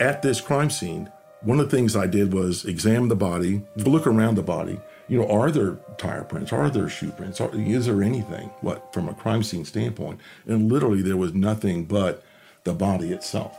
At 0.00 0.22
this 0.22 0.40
crime 0.40 0.70
scene, 0.70 1.10
one 1.42 1.60
of 1.60 1.70
the 1.70 1.76
things 1.76 1.94
I 1.94 2.06
did 2.06 2.32
was 2.32 2.64
examine 2.64 3.08
the 3.08 3.16
body, 3.16 3.62
look 3.76 4.06
around 4.06 4.36
the 4.36 4.42
body. 4.42 4.80
You 5.08 5.18
know, 5.18 5.28
are 5.28 5.50
there 5.50 5.76
tire 5.98 6.24
prints? 6.24 6.52
Are 6.52 6.70
there 6.70 6.88
shoe 6.88 7.10
prints? 7.10 7.40
Are, 7.40 7.54
is 7.54 7.86
there 7.86 8.02
anything? 8.02 8.50
What 8.60 8.92
from 8.94 9.08
a 9.08 9.14
crime 9.14 9.42
scene 9.42 9.64
standpoint? 9.64 10.20
And 10.46 10.72
literally, 10.72 11.02
there 11.02 11.16
was 11.16 11.34
nothing 11.34 11.84
but 11.84 12.24
the 12.64 12.72
body 12.72 13.12
itself. 13.12 13.58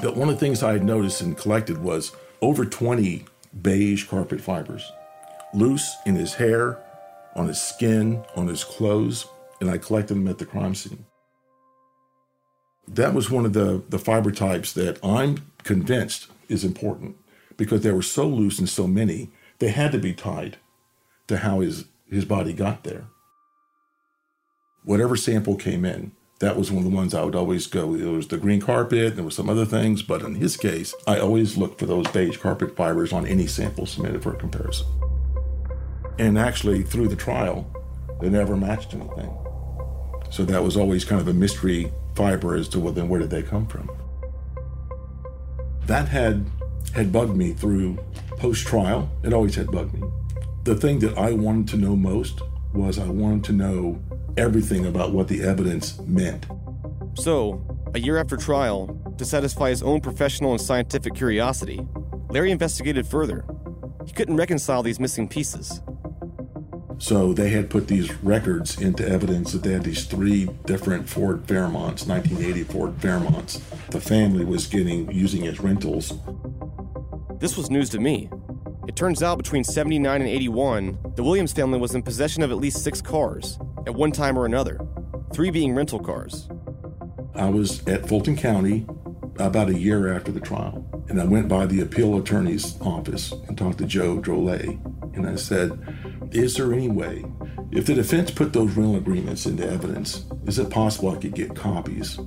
But 0.00 0.16
one 0.16 0.28
of 0.28 0.34
the 0.34 0.40
things 0.40 0.62
I 0.62 0.72
had 0.72 0.84
noticed 0.84 1.20
and 1.20 1.36
collected 1.36 1.78
was 1.82 2.12
over 2.40 2.64
20 2.64 3.24
beige 3.62 4.06
carpet 4.06 4.40
fibers, 4.40 4.92
loose 5.52 5.96
in 6.06 6.14
his 6.14 6.34
hair, 6.34 6.78
on 7.34 7.48
his 7.48 7.60
skin, 7.60 8.24
on 8.36 8.48
his 8.48 8.64
clothes, 8.64 9.26
and 9.60 9.70
I 9.70 9.78
collected 9.78 10.14
them 10.14 10.28
at 10.28 10.38
the 10.38 10.46
crime 10.46 10.74
scene. 10.74 11.04
That 12.86 13.14
was 13.14 13.30
one 13.30 13.46
of 13.46 13.52
the, 13.52 13.82
the 13.88 13.98
fiber 13.98 14.30
types 14.30 14.72
that 14.74 15.02
I'm 15.04 15.50
convinced 15.62 16.28
is 16.48 16.64
important 16.64 17.16
because 17.56 17.82
they 17.82 17.92
were 17.92 18.02
so 18.02 18.26
loose 18.26 18.58
and 18.58 18.68
so 18.68 18.86
many, 18.86 19.30
they 19.58 19.68
had 19.68 19.92
to 19.92 19.98
be 19.98 20.12
tied 20.12 20.58
to 21.28 21.38
how 21.38 21.60
his, 21.60 21.86
his 22.10 22.24
body 22.24 22.52
got 22.52 22.84
there. 22.84 23.06
Whatever 24.84 25.16
sample 25.16 25.56
came 25.56 25.84
in, 25.84 26.12
that 26.40 26.56
was 26.58 26.70
one 26.70 26.84
of 26.84 26.90
the 26.90 26.94
ones 26.94 27.14
I 27.14 27.24
would 27.24 27.34
always 27.34 27.66
go. 27.66 27.94
It 27.94 28.04
was 28.04 28.28
the 28.28 28.36
green 28.36 28.60
carpet, 28.60 29.14
there 29.14 29.24
were 29.24 29.30
some 29.30 29.48
other 29.48 29.64
things, 29.64 30.02
but 30.02 30.20
in 30.20 30.34
his 30.34 30.58
case, 30.58 30.94
I 31.06 31.18
always 31.18 31.56
looked 31.56 31.78
for 31.78 31.86
those 31.86 32.06
beige 32.08 32.36
carpet 32.36 32.76
fibers 32.76 33.12
on 33.12 33.26
any 33.26 33.46
sample 33.46 33.86
submitted 33.86 34.22
for 34.22 34.34
comparison. 34.34 34.86
And 36.18 36.38
actually, 36.38 36.82
through 36.82 37.08
the 37.08 37.16
trial, 37.16 37.70
they 38.20 38.28
never 38.28 38.56
matched 38.56 38.94
anything. 38.94 39.36
So 40.30 40.44
that 40.44 40.62
was 40.62 40.76
always 40.76 41.04
kind 41.04 41.20
of 41.20 41.28
a 41.28 41.32
mystery 41.32 41.92
fiber 42.14 42.54
as 42.54 42.68
to 42.70 42.80
well, 42.80 42.92
then 42.92 43.08
where 43.08 43.20
did 43.20 43.30
they 43.30 43.42
come 43.42 43.66
from? 43.66 43.90
That 45.86 46.08
had 46.08 46.46
had 46.94 47.12
bugged 47.12 47.36
me 47.36 47.52
through 47.52 47.98
post 48.38 48.66
trial. 48.66 49.10
It 49.22 49.32
always 49.32 49.54
had 49.56 49.70
bugged 49.70 49.94
me. 49.94 50.08
The 50.62 50.74
thing 50.74 51.00
that 51.00 51.18
I 51.18 51.32
wanted 51.32 51.68
to 51.68 51.76
know 51.76 51.96
most 51.96 52.40
was 52.72 52.98
I 52.98 53.08
wanted 53.08 53.44
to 53.44 53.52
know 53.52 54.02
everything 54.36 54.86
about 54.86 55.12
what 55.12 55.28
the 55.28 55.42
evidence 55.42 55.98
meant. 56.00 56.46
So, 57.14 57.64
a 57.94 58.00
year 58.00 58.18
after 58.18 58.36
trial, 58.36 59.14
to 59.18 59.24
satisfy 59.24 59.70
his 59.70 59.82
own 59.82 60.00
professional 60.00 60.52
and 60.52 60.60
scientific 60.60 61.14
curiosity, 61.14 61.86
Larry 62.28 62.50
investigated 62.50 63.06
further. 63.06 63.44
He 64.06 64.12
couldn't 64.12 64.36
reconcile 64.36 64.82
these 64.82 64.98
missing 64.98 65.28
pieces. 65.28 65.80
So 67.04 67.34
they 67.34 67.50
had 67.50 67.68
put 67.68 67.86
these 67.86 68.14
records 68.22 68.80
into 68.80 69.06
evidence 69.06 69.52
that 69.52 69.62
they 69.62 69.72
had 69.72 69.84
these 69.84 70.06
three 70.06 70.46
different 70.64 71.06
Ford 71.06 71.46
Fairmonts, 71.46 72.08
1980 72.08 72.64
Ford 72.64 72.96
Fairmonts. 72.96 73.60
The 73.90 74.00
family 74.00 74.46
was 74.46 74.66
getting 74.66 75.12
using 75.12 75.46
as 75.46 75.60
rentals. 75.60 76.14
This 77.40 77.58
was 77.58 77.70
news 77.70 77.90
to 77.90 78.00
me. 78.00 78.30
It 78.88 78.96
turns 78.96 79.22
out 79.22 79.36
between 79.36 79.64
79 79.64 80.22
and 80.22 80.30
81, 80.30 80.98
the 81.14 81.22
Williams 81.22 81.52
family 81.52 81.78
was 81.78 81.94
in 81.94 82.02
possession 82.02 82.42
of 82.42 82.50
at 82.50 82.56
least 82.56 82.82
six 82.82 83.02
cars, 83.02 83.58
at 83.86 83.94
one 83.94 84.10
time 84.10 84.38
or 84.38 84.46
another, 84.46 84.80
three 85.34 85.50
being 85.50 85.74
rental 85.74 85.98
cars. 85.98 86.48
I 87.34 87.50
was 87.50 87.86
at 87.86 88.08
Fulton 88.08 88.34
County 88.34 88.86
about 89.38 89.68
a 89.68 89.78
year 89.78 90.16
after 90.16 90.32
the 90.32 90.40
trial, 90.40 91.04
and 91.10 91.20
I 91.20 91.26
went 91.26 91.48
by 91.48 91.66
the 91.66 91.82
appeal 91.82 92.16
attorney's 92.16 92.80
office 92.80 93.32
and 93.46 93.58
talked 93.58 93.76
to 93.76 93.84
Joe 93.84 94.22
Drolet, 94.22 94.82
and 95.14 95.28
I 95.28 95.36
said, 95.36 95.78
is 96.34 96.54
there 96.54 96.72
any 96.72 96.88
way, 96.88 97.24
if 97.70 97.86
the 97.86 97.94
defense 97.94 98.30
put 98.30 98.52
those 98.52 98.74
rental 98.74 98.96
agreements 98.96 99.46
into 99.46 99.68
evidence, 99.68 100.24
is 100.46 100.58
it 100.58 100.68
possible 100.68 101.10
I 101.10 101.16
could 101.16 101.34
get 101.34 101.54
copies? 101.54 102.18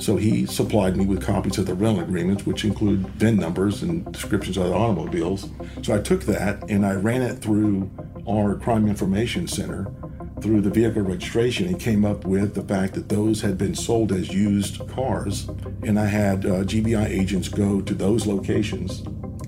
So 0.00 0.16
he 0.16 0.46
supplied 0.46 0.96
me 0.96 1.06
with 1.06 1.24
copies 1.24 1.58
of 1.58 1.66
the 1.66 1.74
rental 1.74 2.02
agreements, 2.02 2.44
which 2.44 2.64
include 2.64 3.06
VIN 3.10 3.36
numbers 3.36 3.82
and 3.82 4.10
descriptions 4.12 4.56
of 4.56 4.64
the 4.64 4.74
automobiles. 4.74 5.48
So 5.82 5.94
I 5.94 5.98
took 5.98 6.22
that 6.24 6.68
and 6.68 6.84
I 6.84 6.94
ran 6.94 7.22
it 7.22 7.36
through 7.36 7.90
our 8.28 8.56
crime 8.56 8.88
information 8.88 9.46
center 9.46 9.92
through 10.40 10.60
the 10.60 10.70
vehicle 10.70 11.02
registration 11.02 11.68
and 11.68 11.78
came 11.78 12.04
up 12.04 12.24
with 12.24 12.54
the 12.54 12.62
fact 12.62 12.94
that 12.94 13.08
those 13.08 13.40
had 13.40 13.56
been 13.56 13.76
sold 13.76 14.10
as 14.10 14.32
used 14.32 14.86
cars. 14.88 15.48
And 15.84 15.98
I 15.98 16.06
had 16.06 16.44
uh, 16.44 16.64
GBI 16.64 17.08
agents 17.08 17.48
go 17.48 17.80
to 17.80 17.94
those 17.94 18.26
locations, 18.26 19.02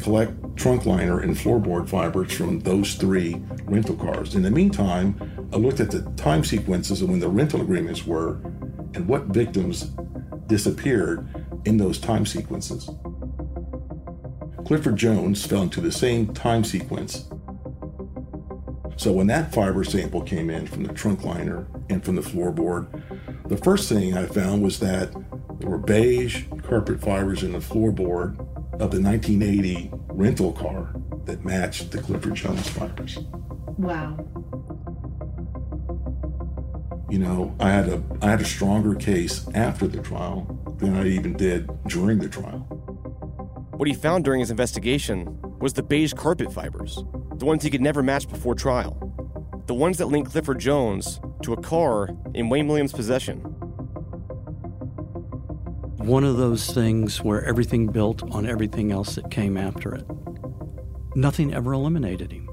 collect 0.04 0.54
trunk 0.54 0.84
liner 0.84 1.20
and 1.20 1.34
floorboard 1.34 1.88
fibers 1.88 2.30
from 2.30 2.60
those 2.60 2.94
three 2.94 3.42
rental 3.64 3.96
cars. 3.96 4.34
In 4.34 4.42
the 4.42 4.50
meantime, 4.50 5.48
I 5.50 5.56
looked 5.56 5.80
at 5.80 5.90
the 5.90 6.02
time 6.16 6.44
sequences 6.44 7.00
of 7.00 7.08
when 7.08 7.20
the 7.20 7.28
rental 7.28 7.62
agreements 7.62 8.06
were 8.06 8.34
and 8.92 9.08
what 9.08 9.24
victims 9.28 9.92
disappeared 10.46 11.26
in 11.64 11.78
those 11.78 11.98
time 11.98 12.26
sequences. 12.26 12.90
Clifford 14.66 14.96
Jones 14.96 15.46
fell 15.46 15.62
into 15.62 15.80
the 15.80 15.90
same 15.90 16.34
time 16.34 16.64
sequence. 16.64 17.24
So 18.96 19.10
when 19.10 19.26
that 19.28 19.54
fiber 19.54 19.84
sample 19.84 20.20
came 20.20 20.50
in 20.50 20.66
from 20.66 20.84
the 20.84 20.92
trunk 20.92 21.24
liner 21.24 21.66
and 21.88 22.04
from 22.04 22.16
the 22.16 22.22
floorboard, 22.22 23.02
the 23.48 23.56
first 23.56 23.88
thing 23.88 24.14
I 24.14 24.26
found 24.26 24.62
was 24.62 24.78
that 24.80 25.10
there 25.60 25.70
were 25.70 25.78
beige 25.78 26.44
carpet 26.62 27.00
fibers 27.00 27.42
in 27.42 27.52
the 27.52 27.58
floorboard 27.58 28.36
of 28.80 28.90
the 28.90 29.00
1980 29.00 29.90
rental 30.08 30.52
car 30.52 30.94
that 31.24 31.44
matched 31.44 31.90
the 31.90 31.98
Clifford 31.98 32.34
Jones 32.34 32.68
fibers. 32.68 33.18
Wow. 33.78 34.16
You 37.10 37.18
know, 37.18 37.54
I 37.60 37.70
had 37.70 37.88
a 37.88 38.02
I 38.22 38.30
had 38.30 38.40
a 38.40 38.44
stronger 38.44 38.94
case 38.94 39.46
after 39.54 39.86
the 39.86 40.02
trial 40.02 40.46
than 40.78 40.96
I 40.96 41.06
even 41.06 41.36
did 41.36 41.70
during 41.86 42.18
the 42.18 42.28
trial. 42.28 42.66
What 43.76 43.88
he 43.88 43.94
found 43.94 44.24
during 44.24 44.40
his 44.40 44.50
investigation 44.50 45.38
was 45.60 45.72
the 45.72 45.82
beige 45.82 46.12
carpet 46.12 46.52
fibers, 46.52 46.96
the 47.36 47.44
ones 47.44 47.62
he 47.62 47.70
could 47.70 47.80
never 47.80 48.02
match 48.02 48.28
before 48.28 48.54
trial, 48.54 48.96
the 49.66 49.74
ones 49.74 49.98
that 49.98 50.06
linked 50.06 50.32
Clifford 50.32 50.58
Jones 50.58 51.20
to 51.42 51.52
a 51.52 51.60
car 51.60 52.08
in 52.34 52.48
Wayne 52.48 52.66
Williams' 52.66 52.92
possession. 52.92 53.53
One 56.04 56.22
of 56.22 56.36
those 56.36 56.66
things 56.66 57.22
where 57.22 57.42
everything 57.46 57.86
built 57.86 58.22
on 58.30 58.44
everything 58.44 58.92
else 58.92 59.14
that 59.14 59.30
came 59.30 59.56
after 59.56 59.94
it. 59.94 60.04
Nothing 61.14 61.54
ever 61.54 61.72
eliminated 61.72 62.30
him. 62.30 62.46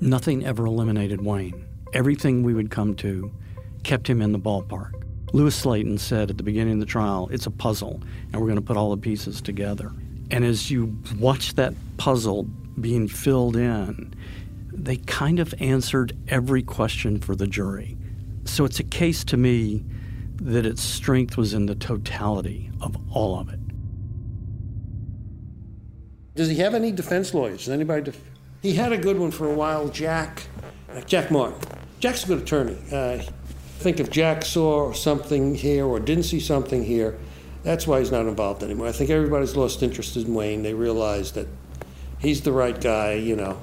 Nothing 0.00 0.46
ever 0.46 0.64
eliminated 0.64 1.20
Wayne. 1.20 1.66
Everything 1.92 2.42
we 2.42 2.54
would 2.54 2.70
come 2.70 2.94
to 2.94 3.30
kept 3.82 4.08
him 4.08 4.22
in 4.22 4.32
the 4.32 4.38
ballpark. 4.38 5.04
Lewis 5.34 5.62
Slaton 5.62 6.00
said 6.00 6.30
at 6.30 6.38
the 6.38 6.42
beginning 6.42 6.72
of 6.74 6.80
the 6.80 6.86
trial, 6.86 7.28
it's 7.30 7.44
a 7.44 7.50
puzzle, 7.50 8.00
and 8.32 8.40
we're 8.40 8.48
going 8.48 8.54
to 8.56 8.62
put 8.62 8.78
all 8.78 8.90
the 8.90 8.96
pieces 8.96 9.42
together. 9.42 9.92
And 10.30 10.42
as 10.42 10.70
you 10.70 10.96
watch 11.18 11.56
that 11.56 11.74
puzzle 11.98 12.44
being 12.80 13.06
filled 13.06 13.54
in, 13.54 14.14
they 14.72 14.96
kind 14.96 15.40
of 15.40 15.54
answered 15.60 16.16
every 16.28 16.62
question 16.62 17.20
for 17.20 17.36
the 17.36 17.46
jury. 17.46 17.98
So 18.46 18.64
it's 18.64 18.80
a 18.80 18.84
case 18.84 19.24
to 19.24 19.36
me 19.36 19.84
that 20.36 20.66
its 20.66 20.82
strength 20.82 21.36
was 21.36 21.54
in 21.54 21.66
the 21.66 21.74
totality 21.74 22.70
of 22.80 22.96
all 23.10 23.38
of 23.38 23.48
it. 23.48 23.60
Does 26.34 26.48
he 26.48 26.56
have 26.56 26.74
any 26.74 26.90
defense 26.90 27.32
lawyers? 27.32 27.60
Does 27.60 27.68
anybody? 27.68 28.02
Def- 28.02 28.20
he 28.62 28.72
had 28.72 28.92
a 28.92 28.98
good 28.98 29.18
one 29.18 29.30
for 29.30 29.48
a 29.48 29.54
while, 29.54 29.88
Jack. 29.88 30.42
Uh, 30.92 31.00
Jack 31.02 31.30
Martin. 31.30 31.58
Jack's 32.00 32.24
a 32.24 32.26
good 32.26 32.42
attorney. 32.42 32.76
Uh, 32.90 33.12
I 33.14 33.28
think 33.78 34.00
if 34.00 34.10
Jack 34.10 34.44
saw 34.44 34.92
something 34.92 35.54
here 35.54 35.86
or 35.86 36.00
didn't 36.00 36.24
see 36.24 36.40
something 36.40 36.84
here, 36.84 37.18
that's 37.62 37.86
why 37.86 38.00
he's 38.00 38.10
not 38.10 38.26
involved 38.26 38.62
anymore. 38.62 38.88
I 38.88 38.92
think 38.92 39.10
everybody's 39.10 39.56
lost 39.56 39.82
interest 39.82 40.16
in 40.16 40.34
Wayne. 40.34 40.62
They 40.62 40.74
realize 40.74 41.32
that 41.32 41.46
he's 42.18 42.40
the 42.42 42.52
right 42.52 42.78
guy, 42.78 43.12
you 43.12 43.36
know. 43.36 43.60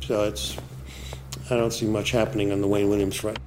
So 0.00 0.24
it's 0.24 0.56
I 1.50 1.56
don't 1.56 1.72
see 1.72 1.86
much 1.86 2.10
happening 2.10 2.52
on 2.52 2.60
the 2.60 2.66
Wayne 2.66 2.88
Williams 2.88 3.16
front. 3.16 3.38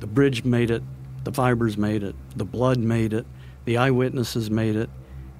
The 0.00 0.06
bridge 0.06 0.44
made 0.44 0.70
it, 0.70 0.82
the 1.24 1.32
fibers 1.32 1.76
made 1.76 2.02
it, 2.02 2.14
the 2.36 2.44
blood 2.44 2.78
made 2.78 3.12
it, 3.12 3.26
the 3.64 3.76
eyewitnesses 3.76 4.50
made 4.50 4.76
it. 4.76 4.90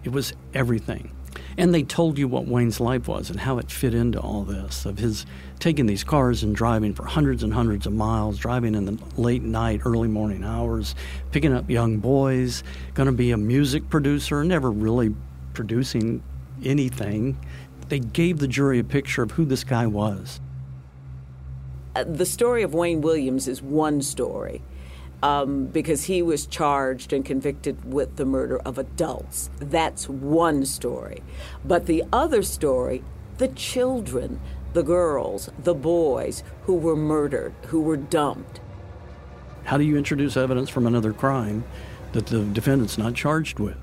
It 0.05 0.13
was 0.13 0.33
everything. 0.55 1.13
And 1.57 1.75
they 1.75 1.83
told 1.83 2.19
you 2.19 2.29
what 2.29 2.47
Wayne's 2.47 2.81
life 2.81 3.09
was 3.09 3.31
and 3.31 3.39
how 3.39 3.59
it 3.59 3.71
fit 3.71 3.95
into 3.95 4.21
all 4.21 4.45
this 4.45 4.85
of 4.85 4.99
his 4.99 5.27
taking 5.59 5.87
these 5.87 6.05
cars 6.05 6.43
and 6.43 6.55
driving 6.55 6.95
for 6.95 7.05
hundreds 7.05 7.43
and 7.43 7.53
hundreds 7.53 7.87
of 7.87 7.93
miles, 7.93 8.39
driving 8.39 8.75
in 8.75 8.85
the 8.87 8.99
late 9.17 9.43
night, 9.43 9.83
early 9.85 10.09
morning 10.09 10.43
hours, 10.43 10.95
picking 11.33 11.53
up 11.53 11.69
young 11.69 11.99
boys, 11.99 12.63
going 12.95 13.07
to 13.07 13.13
be 13.13 13.31
a 13.31 13.37
music 13.37 13.89
producer, 13.91 14.43
never 14.45 14.71
really 14.71 15.15
producing 15.53 16.23
anything. 16.65 17.39
They 17.89 17.99
gave 17.99 18.39
the 18.39 18.49
jury 18.49 18.79
a 18.79 18.85
picture 18.85 19.23
of 19.23 19.33
who 19.33 19.45
this 19.45 19.65
guy 19.65 19.87
was. 19.87 20.41
Uh, 21.95 22.05
the 22.05 22.27
story 22.27 22.63
of 22.63 22.73
Wayne 22.73 23.01
Williams 23.01 23.49
is 23.49 23.61
one 23.61 24.01
story 24.01 24.63
um, 25.23 25.67
because 25.67 26.05
he 26.05 26.23
was 26.23 26.47
charged 26.47 27.13
and 27.13 27.25
convicted 27.25 27.93
with 27.93 28.17
the 28.17 28.25
murder 28.25 28.59
of 28.61 28.79
adults. 28.79 29.51
That's 29.59 30.09
one 30.09 30.65
story. 30.65 31.23
But 31.65 31.87
the 31.87 32.05
other 32.13 32.43
story, 32.43 33.03
the 33.39 33.49
children, 33.49 34.41
the 34.73 34.83
girls, 34.83 35.51
the 35.59 35.75
boys 35.75 36.43
who 36.63 36.75
were 36.75 36.97
murdered, 36.97 37.53
who 37.67 37.81
were 37.81 37.97
dumped. 37.97 38.61
How 39.65 39.77
do 39.77 39.85
you 39.85 39.97
introduce 39.97 40.37
evidence 40.37 40.71
from 40.71 40.87
another 40.87 41.13
crime 41.13 41.65
that 42.13 42.27
the 42.27 42.45
defendant's 42.45 42.99
not 42.99 43.15
charged 43.15 43.59
with? 43.59 43.77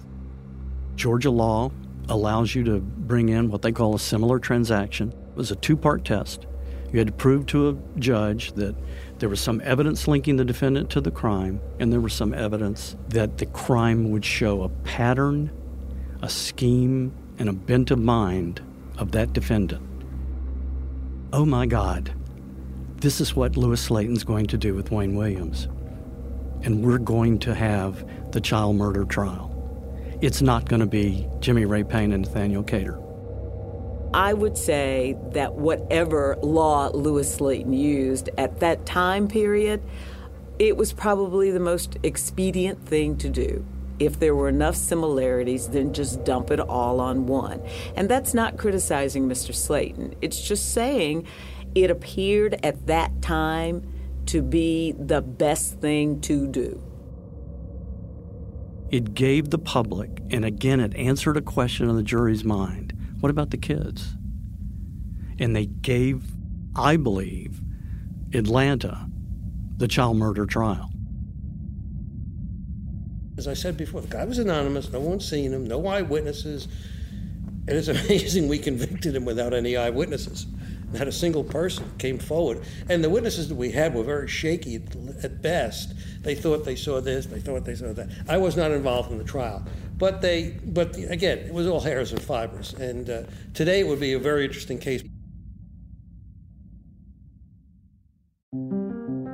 Georgia 0.95 1.29
law 1.29 1.71
allows 2.09 2.55
you 2.55 2.63
to 2.63 2.79
bring 2.79 3.29
in 3.29 3.51
what 3.51 3.61
they 3.61 3.71
call 3.71 3.93
a 3.95 3.99
similar 3.99 4.39
transaction. 4.39 5.11
It 5.11 5.35
was 5.35 5.51
a 5.51 5.55
two 5.55 5.77
part 5.77 6.03
test. 6.03 6.47
You 6.91 6.99
had 6.99 7.07
to 7.07 7.13
prove 7.13 7.45
to 7.47 7.69
a 7.69 7.99
judge 7.99 8.53
that 8.53 8.75
there 9.19 9.29
was 9.29 9.39
some 9.41 9.61
evidence 9.63 10.07
linking 10.07 10.37
the 10.37 10.45
defendant 10.45 10.89
to 10.91 11.01
the 11.01 11.11
crime, 11.11 11.59
and 11.79 11.91
there 11.91 11.99
was 11.99 12.13
some 12.13 12.33
evidence 12.33 12.95
that 13.09 13.37
the 13.37 13.45
crime 13.47 14.11
would 14.11 14.23
show 14.23 14.63
a 14.63 14.69
pattern, 14.69 15.51
a 16.21 16.29
scheme, 16.29 17.13
and 17.39 17.49
a 17.49 17.53
bent 17.53 17.91
of 17.91 17.99
mind 17.99 18.61
of 18.97 19.11
that 19.11 19.33
defendant. 19.33 19.81
Oh 21.33 21.45
my 21.45 21.65
God, 21.65 22.13
this 22.97 23.19
is 23.19 23.35
what 23.35 23.57
Lewis 23.57 23.81
Slaton's 23.81 24.23
going 24.23 24.47
to 24.47 24.57
do 24.57 24.73
with 24.73 24.91
Wayne 24.91 25.15
Williams. 25.15 25.67
And 26.63 26.83
we're 26.83 26.97
going 26.97 27.39
to 27.39 27.53
have 27.53 28.07
the 28.31 28.41
child 28.41 28.75
murder 28.75 29.05
trial. 29.05 29.53
It's 30.21 30.41
not 30.41 30.67
going 30.67 30.79
to 30.79 30.87
be 30.87 31.27
Jimmy 31.39 31.65
Ray 31.65 31.83
Payne 31.83 32.11
and 32.11 32.23
Nathaniel 32.23 32.63
Cater. 32.63 32.99
I 34.13 34.33
would 34.33 34.57
say 34.57 35.17
that 35.31 35.55
whatever 35.55 36.37
law 36.41 36.89
Lewis 36.93 37.37
Slaton 37.37 37.77
used 37.77 38.29
at 38.37 38.59
that 38.59 38.85
time 38.85 39.27
period, 39.27 39.83
it 40.59 40.77
was 40.77 40.93
probably 40.93 41.51
the 41.51 41.59
most 41.59 41.97
expedient 42.03 42.85
thing 42.85 43.17
to 43.17 43.29
do. 43.29 43.65
If 43.99 44.19
there 44.19 44.35
were 44.35 44.47
enough 44.47 44.75
similarities, 44.75 45.69
then 45.69 45.93
just 45.93 46.23
dump 46.23 46.51
it 46.51 46.59
all 46.59 46.99
on 46.99 47.25
one. 47.25 47.61
And 47.95 48.07
that's 48.07 48.33
not 48.33 48.57
criticizing 48.57 49.27
Mr. 49.27 49.53
Slaton. 49.53 50.15
It's 50.21 50.39
just 50.39 50.73
saying 50.73 51.27
it 51.75 51.89
appeared 51.89 52.59
at 52.63 52.87
that 52.87 53.21
time 53.21 53.87
to 54.27 54.41
be 54.41 54.93
the 54.93 55.21
best 55.21 55.79
thing 55.79 56.21
to 56.21 56.47
do. 56.47 56.81
It 58.89 59.13
gave 59.13 59.49
the 59.49 59.57
public, 59.57 60.21
and 60.29 60.45
again, 60.45 60.79
it 60.79 60.95
answered 60.95 61.35
a 61.35 61.41
question 61.41 61.89
in 61.89 61.95
the 61.95 62.03
jury's 62.03 62.43
mind 62.43 62.96
what 63.19 63.29
about 63.29 63.51
the 63.51 63.57
kids? 63.57 64.15
And 65.39 65.55
they 65.55 65.65
gave, 65.65 66.23
I 66.75 66.97
believe, 66.97 67.61
Atlanta 68.33 69.07
the 69.77 69.87
child 69.87 70.17
murder 70.17 70.45
trial. 70.45 70.91
As 73.37 73.47
I 73.47 73.53
said 73.53 73.77
before, 73.77 74.01
the 74.01 74.07
guy 74.07 74.25
was 74.25 74.39
anonymous, 74.39 74.91
no 74.91 74.99
one's 74.99 75.29
seen 75.29 75.53
him, 75.53 75.67
no 75.67 75.85
eyewitnesses. 75.85 76.67
And 77.67 77.77
it's 77.77 77.87
amazing 78.05 78.47
we 78.47 78.57
convicted 78.57 79.15
him 79.15 79.25
without 79.25 79.53
any 79.53 79.77
eyewitnesses. 79.77 80.47
Not 80.93 81.07
a 81.07 81.11
single 81.11 81.43
person 81.43 81.91
came 81.97 82.17
forward. 82.17 82.61
And 82.89 83.03
the 83.03 83.09
witnesses 83.09 83.49
that 83.49 83.55
we 83.55 83.71
had 83.71 83.93
were 83.93 84.03
very 84.03 84.27
shaky 84.27 84.75
at 85.21 85.41
best. 85.41 85.93
They 86.21 86.33
thought 86.33 86.63
they 86.65 86.77
saw 86.77 87.01
this, 87.01 87.25
they 87.25 87.39
thought 87.39 87.65
they 87.65 87.75
saw 87.75 87.93
that. 87.93 88.09
I 88.27 88.37
was 88.37 88.55
not 88.55 88.71
involved 88.71 89.11
in 89.11 89.17
the 89.17 89.23
trial. 89.23 89.63
But 89.97 90.21
they, 90.21 90.51
but 90.63 90.95
again, 90.95 91.39
it 91.39 91.53
was 91.53 91.67
all 91.67 91.79
hairs 91.79 92.11
and 92.11 92.21
fibers. 92.21 92.73
And 92.75 93.09
uh, 93.09 93.23
today 93.53 93.79
it 93.79 93.87
would 93.87 93.99
be 93.99 94.13
a 94.13 94.19
very 94.19 94.45
interesting 94.45 94.77
case. 94.77 95.03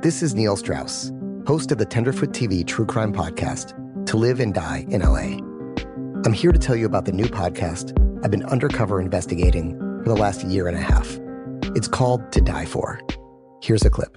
This 0.02 0.22
is 0.22 0.34
Neil 0.34 0.56
Strauss, 0.56 1.12
host 1.46 1.70
of 1.72 1.78
the 1.78 1.84
Tenderfoot 1.84 2.30
TV 2.30 2.66
True 2.66 2.86
Crime 2.86 3.12
Podcast, 3.12 3.74
To 4.06 4.16
Live 4.16 4.40
and 4.40 4.54
Die 4.54 4.86
in 4.88 5.02
LA. 5.02 5.38
I'm 6.24 6.32
here 6.32 6.52
to 6.52 6.58
tell 6.58 6.76
you 6.76 6.86
about 6.86 7.04
the 7.04 7.12
new 7.12 7.26
podcast 7.26 7.92
I've 8.24 8.30
been 8.30 8.44
undercover 8.44 9.00
investigating 9.00 9.78
for 10.02 10.08
the 10.10 10.16
last 10.16 10.44
year 10.44 10.68
and 10.68 10.76
a 10.76 10.80
half. 10.80 11.18
It's 11.74 11.88
called 11.88 12.32
To 12.32 12.40
Die 12.40 12.64
For. 12.64 13.00
Here's 13.62 13.84
a 13.84 13.90
clip 13.90 14.16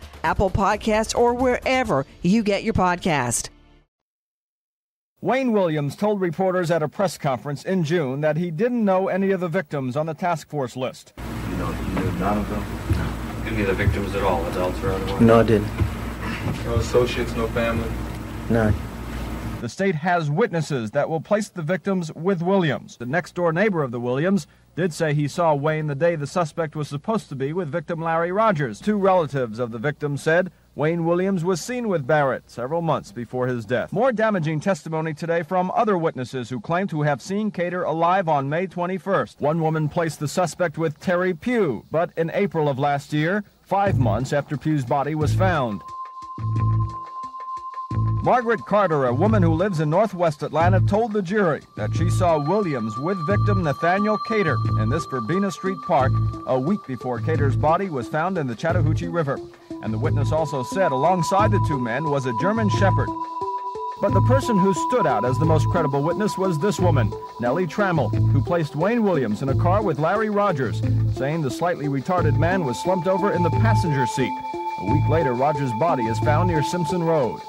Apple 0.23 0.49
Podcasts, 0.49 1.17
or 1.17 1.33
wherever 1.33 2.05
you 2.21 2.43
get 2.43 2.63
your 2.63 2.73
podcast. 2.73 3.49
Wayne 5.23 5.51
Williams 5.51 5.95
told 5.95 6.19
reporters 6.19 6.71
at 6.71 6.81
a 6.81 6.89
press 6.89 7.15
conference 7.15 7.63
in 7.63 7.83
June 7.83 8.21
that 8.21 8.37
he 8.37 8.49
didn't 8.49 8.83
know 8.83 9.07
any 9.07 9.29
of 9.29 9.39
the 9.39 9.47
victims 9.47 9.95
on 9.95 10.07
the 10.07 10.15
task 10.15 10.49
force 10.49 10.75
list. 10.75 11.13
You 11.17 11.57
know, 11.57 11.69
you 11.69 11.87
knew 11.99 12.11
none 12.13 12.39
of 12.39 12.49
them? 12.49 12.65
No. 12.91 13.51
Any 13.51 13.61
of 13.61 13.67
the 13.67 13.75
victims 13.75 14.15
at 14.15 14.23
all, 14.23 14.43
adults 14.47 14.79
or 14.83 14.93
otherwise? 14.93 15.21
No, 15.21 15.41
I 15.41 15.43
didn't. 15.43 15.67
No 16.65 16.73
associates, 16.75 17.35
no 17.35 17.45
family? 17.49 17.87
No. 18.49 18.73
The 19.61 19.69
state 19.69 19.93
has 19.93 20.31
witnesses 20.31 20.89
that 20.89 21.07
will 21.07 21.21
place 21.21 21.49
the 21.49 21.61
victims 21.61 22.11
with 22.13 22.41
Williams. 22.41 22.97
The 22.97 23.05
next 23.05 23.35
door 23.35 23.53
neighbor 23.53 23.83
of 23.83 23.91
the 23.91 23.99
Williams 23.99 24.47
did 24.75 24.93
say 24.93 25.13
he 25.13 25.27
saw 25.27 25.53
Wayne 25.53 25.87
the 25.87 25.95
day 25.95 26.15
the 26.15 26.27
suspect 26.27 26.75
was 26.75 26.87
supposed 26.87 27.29
to 27.29 27.35
be 27.35 27.53
with 27.53 27.69
victim 27.69 28.01
Larry 28.01 28.31
Rogers. 28.31 28.79
Two 28.79 28.97
relatives 28.97 29.59
of 29.59 29.71
the 29.71 29.77
victim 29.77 30.17
said 30.17 30.51
Wayne 30.73 31.05
Williams 31.05 31.43
was 31.43 31.59
seen 31.59 31.89
with 31.89 32.07
Barrett 32.07 32.49
several 32.49 32.81
months 32.81 33.11
before 33.11 33.47
his 33.47 33.65
death. 33.65 33.91
More 33.91 34.13
damaging 34.13 34.61
testimony 34.61 35.13
today 35.13 35.43
from 35.43 35.69
other 35.75 35.97
witnesses 35.97 36.49
who 36.49 36.61
claim 36.61 36.87
to 36.87 37.01
have 37.01 37.21
seen 37.21 37.51
Cater 37.51 37.83
alive 37.83 38.29
on 38.29 38.47
May 38.47 38.67
21st. 38.67 39.41
One 39.41 39.61
woman 39.61 39.89
placed 39.89 40.19
the 40.21 40.29
suspect 40.29 40.77
with 40.77 40.99
Terry 41.01 41.33
Pugh, 41.33 41.83
but 41.91 42.11
in 42.15 42.31
April 42.33 42.69
of 42.69 42.79
last 42.79 43.11
year, 43.11 43.43
five 43.63 43.99
months 43.99 44.31
after 44.31 44.55
Pugh's 44.55 44.85
body 44.85 45.15
was 45.15 45.33
found. 45.33 45.81
Margaret 48.23 48.63
Carter, 48.67 49.07
a 49.07 49.13
woman 49.13 49.41
who 49.41 49.55
lives 49.55 49.79
in 49.79 49.89
northwest 49.89 50.43
Atlanta, 50.43 50.79
told 50.79 51.11
the 51.11 51.23
jury 51.23 51.63
that 51.75 51.95
she 51.95 52.07
saw 52.07 52.37
Williams 52.37 52.95
with 52.99 53.17
victim 53.25 53.63
Nathaniel 53.63 54.19
Cater 54.27 54.57
in 54.79 54.89
this 54.89 55.05
Verbena 55.05 55.49
Street 55.49 55.79
park 55.87 56.11
a 56.45 56.59
week 56.59 56.85
before 56.85 57.19
Cater's 57.19 57.55
body 57.55 57.89
was 57.89 58.07
found 58.07 58.37
in 58.37 58.45
the 58.45 58.53
Chattahoochee 58.53 59.07
River. 59.07 59.39
And 59.81 59.91
the 59.91 59.97
witness 59.97 60.31
also 60.31 60.61
said 60.61 60.91
alongside 60.91 61.49
the 61.49 61.65
two 61.67 61.79
men 61.79 62.11
was 62.11 62.27
a 62.27 62.37
German 62.39 62.69
Shepherd. 62.69 63.09
But 64.01 64.13
the 64.13 64.21
person 64.27 64.55
who 64.55 64.75
stood 64.75 65.07
out 65.07 65.25
as 65.25 65.39
the 65.39 65.45
most 65.45 65.67
credible 65.69 66.03
witness 66.03 66.37
was 66.37 66.59
this 66.59 66.79
woman, 66.79 67.11
Nellie 67.39 67.65
Trammell, 67.65 68.09
who 68.31 68.43
placed 68.43 68.75
Wayne 68.75 69.01
Williams 69.01 69.41
in 69.41 69.49
a 69.49 69.57
car 69.57 69.81
with 69.81 69.97
Larry 69.97 70.29
Rogers, 70.29 70.79
saying 71.15 71.41
the 71.41 71.49
slightly 71.49 71.87
retarded 71.87 72.37
man 72.37 72.65
was 72.65 72.81
slumped 72.83 73.07
over 73.07 73.31
in 73.31 73.41
the 73.41 73.49
passenger 73.49 74.05
seat. 74.05 74.31
A 74.79 74.91
week 74.93 75.09
later, 75.09 75.33
Rogers' 75.33 75.71
body 75.79 76.03
is 76.03 76.19
found 76.19 76.49
near 76.49 76.61
Simpson 76.61 77.01
Road. 77.01 77.39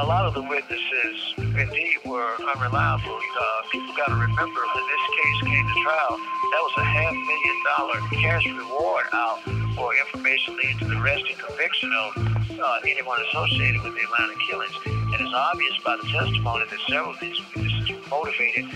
A 0.00 0.06
lot 0.06 0.24
of 0.24 0.32
the 0.32 0.42
witnesses 0.42 1.34
indeed 1.36 1.98
were 2.06 2.34
unreliable. 2.56 3.12
Uh, 3.12 3.62
people 3.70 3.92
got 3.94 4.08
to 4.08 4.14
remember 4.14 4.60
when 4.74 4.84
this 4.88 5.04
case 5.12 5.52
came 5.52 5.66
to 5.68 5.82
trial, 5.82 6.16
that 6.16 6.62
was 6.64 6.72
a 6.78 6.84
half 6.84 7.12
million 7.12 7.56
dollar 7.76 8.00
cash 8.22 8.46
reward 8.46 9.04
out 9.12 9.42
for 9.76 9.92
information 9.96 10.56
leading 10.56 10.78
to 10.78 10.86
the 10.86 10.96
arrest 10.96 11.24
and 11.28 11.38
conviction 11.38 11.92
of 11.92 12.58
uh, 12.58 12.78
anyone 12.88 13.18
associated 13.28 13.82
with 13.82 13.94
the 13.94 14.00
Atlanta 14.00 14.34
killings. 14.48 14.76
And 14.86 15.20
it's 15.20 15.34
obvious 15.34 15.76
by 15.84 15.96
the 15.96 16.08
testimony 16.08 16.64
that 16.70 16.80
several 16.88 17.12
of 17.12 17.20
these 17.20 17.38
witnesses 17.54 17.91
motivated 18.12 18.66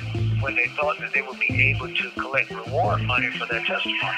when 0.40 0.54
they 0.54 0.66
thought 0.68 0.98
that 0.98 1.12
they 1.12 1.20
would 1.20 1.38
be 1.38 1.70
able 1.70 1.88
to 1.88 2.10
collect 2.12 2.50
reward 2.50 3.02
money 3.02 3.30
for 3.38 3.46
their 3.46 3.62
testimony. 3.64 4.16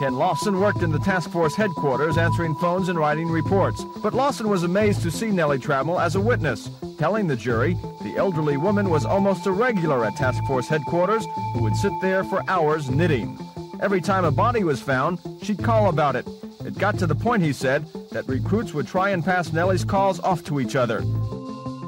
Ken 0.00 0.14
Lawson 0.14 0.58
worked 0.58 0.82
in 0.82 0.90
the 0.90 0.98
task 0.98 1.30
force 1.30 1.54
headquarters 1.54 2.18
answering 2.18 2.54
phones 2.56 2.88
and 2.88 2.98
writing 2.98 3.28
reports. 3.28 3.84
But 4.02 4.14
Lawson 4.14 4.48
was 4.48 4.64
amazed 4.64 5.02
to 5.02 5.10
see 5.12 5.30
Nellie 5.30 5.58
Trammell 5.58 6.00
as 6.00 6.16
a 6.16 6.20
witness, 6.20 6.70
telling 6.98 7.28
the 7.28 7.36
jury 7.36 7.74
the 8.02 8.14
elderly 8.16 8.56
woman 8.56 8.90
was 8.90 9.04
almost 9.04 9.46
a 9.46 9.52
regular 9.52 10.04
at 10.04 10.16
task 10.16 10.42
force 10.44 10.66
headquarters 10.66 11.24
who 11.52 11.62
would 11.62 11.76
sit 11.76 11.92
there 12.02 12.24
for 12.24 12.42
hours 12.48 12.90
knitting. 12.90 13.38
Every 13.80 14.00
time 14.00 14.24
a 14.24 14.32
body 14.32 14.64
was 14.64 14.82
found, 14.82 15.20
she'd 15.42 15.62
call 15.62 15.88
about 15.88 16.16
it. 16.16 16.26
It 16.64 16.76
got 16.78 16.98
to 16.98 17.06
the 17.06 17.14
point, 17.14 17.44
he 17.44 17.52
said, 17.52 17.86
that 18.10 18.26
recruits 18.26 18.74
would 18.74 18.88
try 18.88 19.10
and 19.10 19.24
pass 19.24 19.52
Nellie's 19.52 19.84
calls 19.84 20.18
off 20.20 20.44
to 20.44 20.58
each 20.58 20.74
other. 20.74 21.02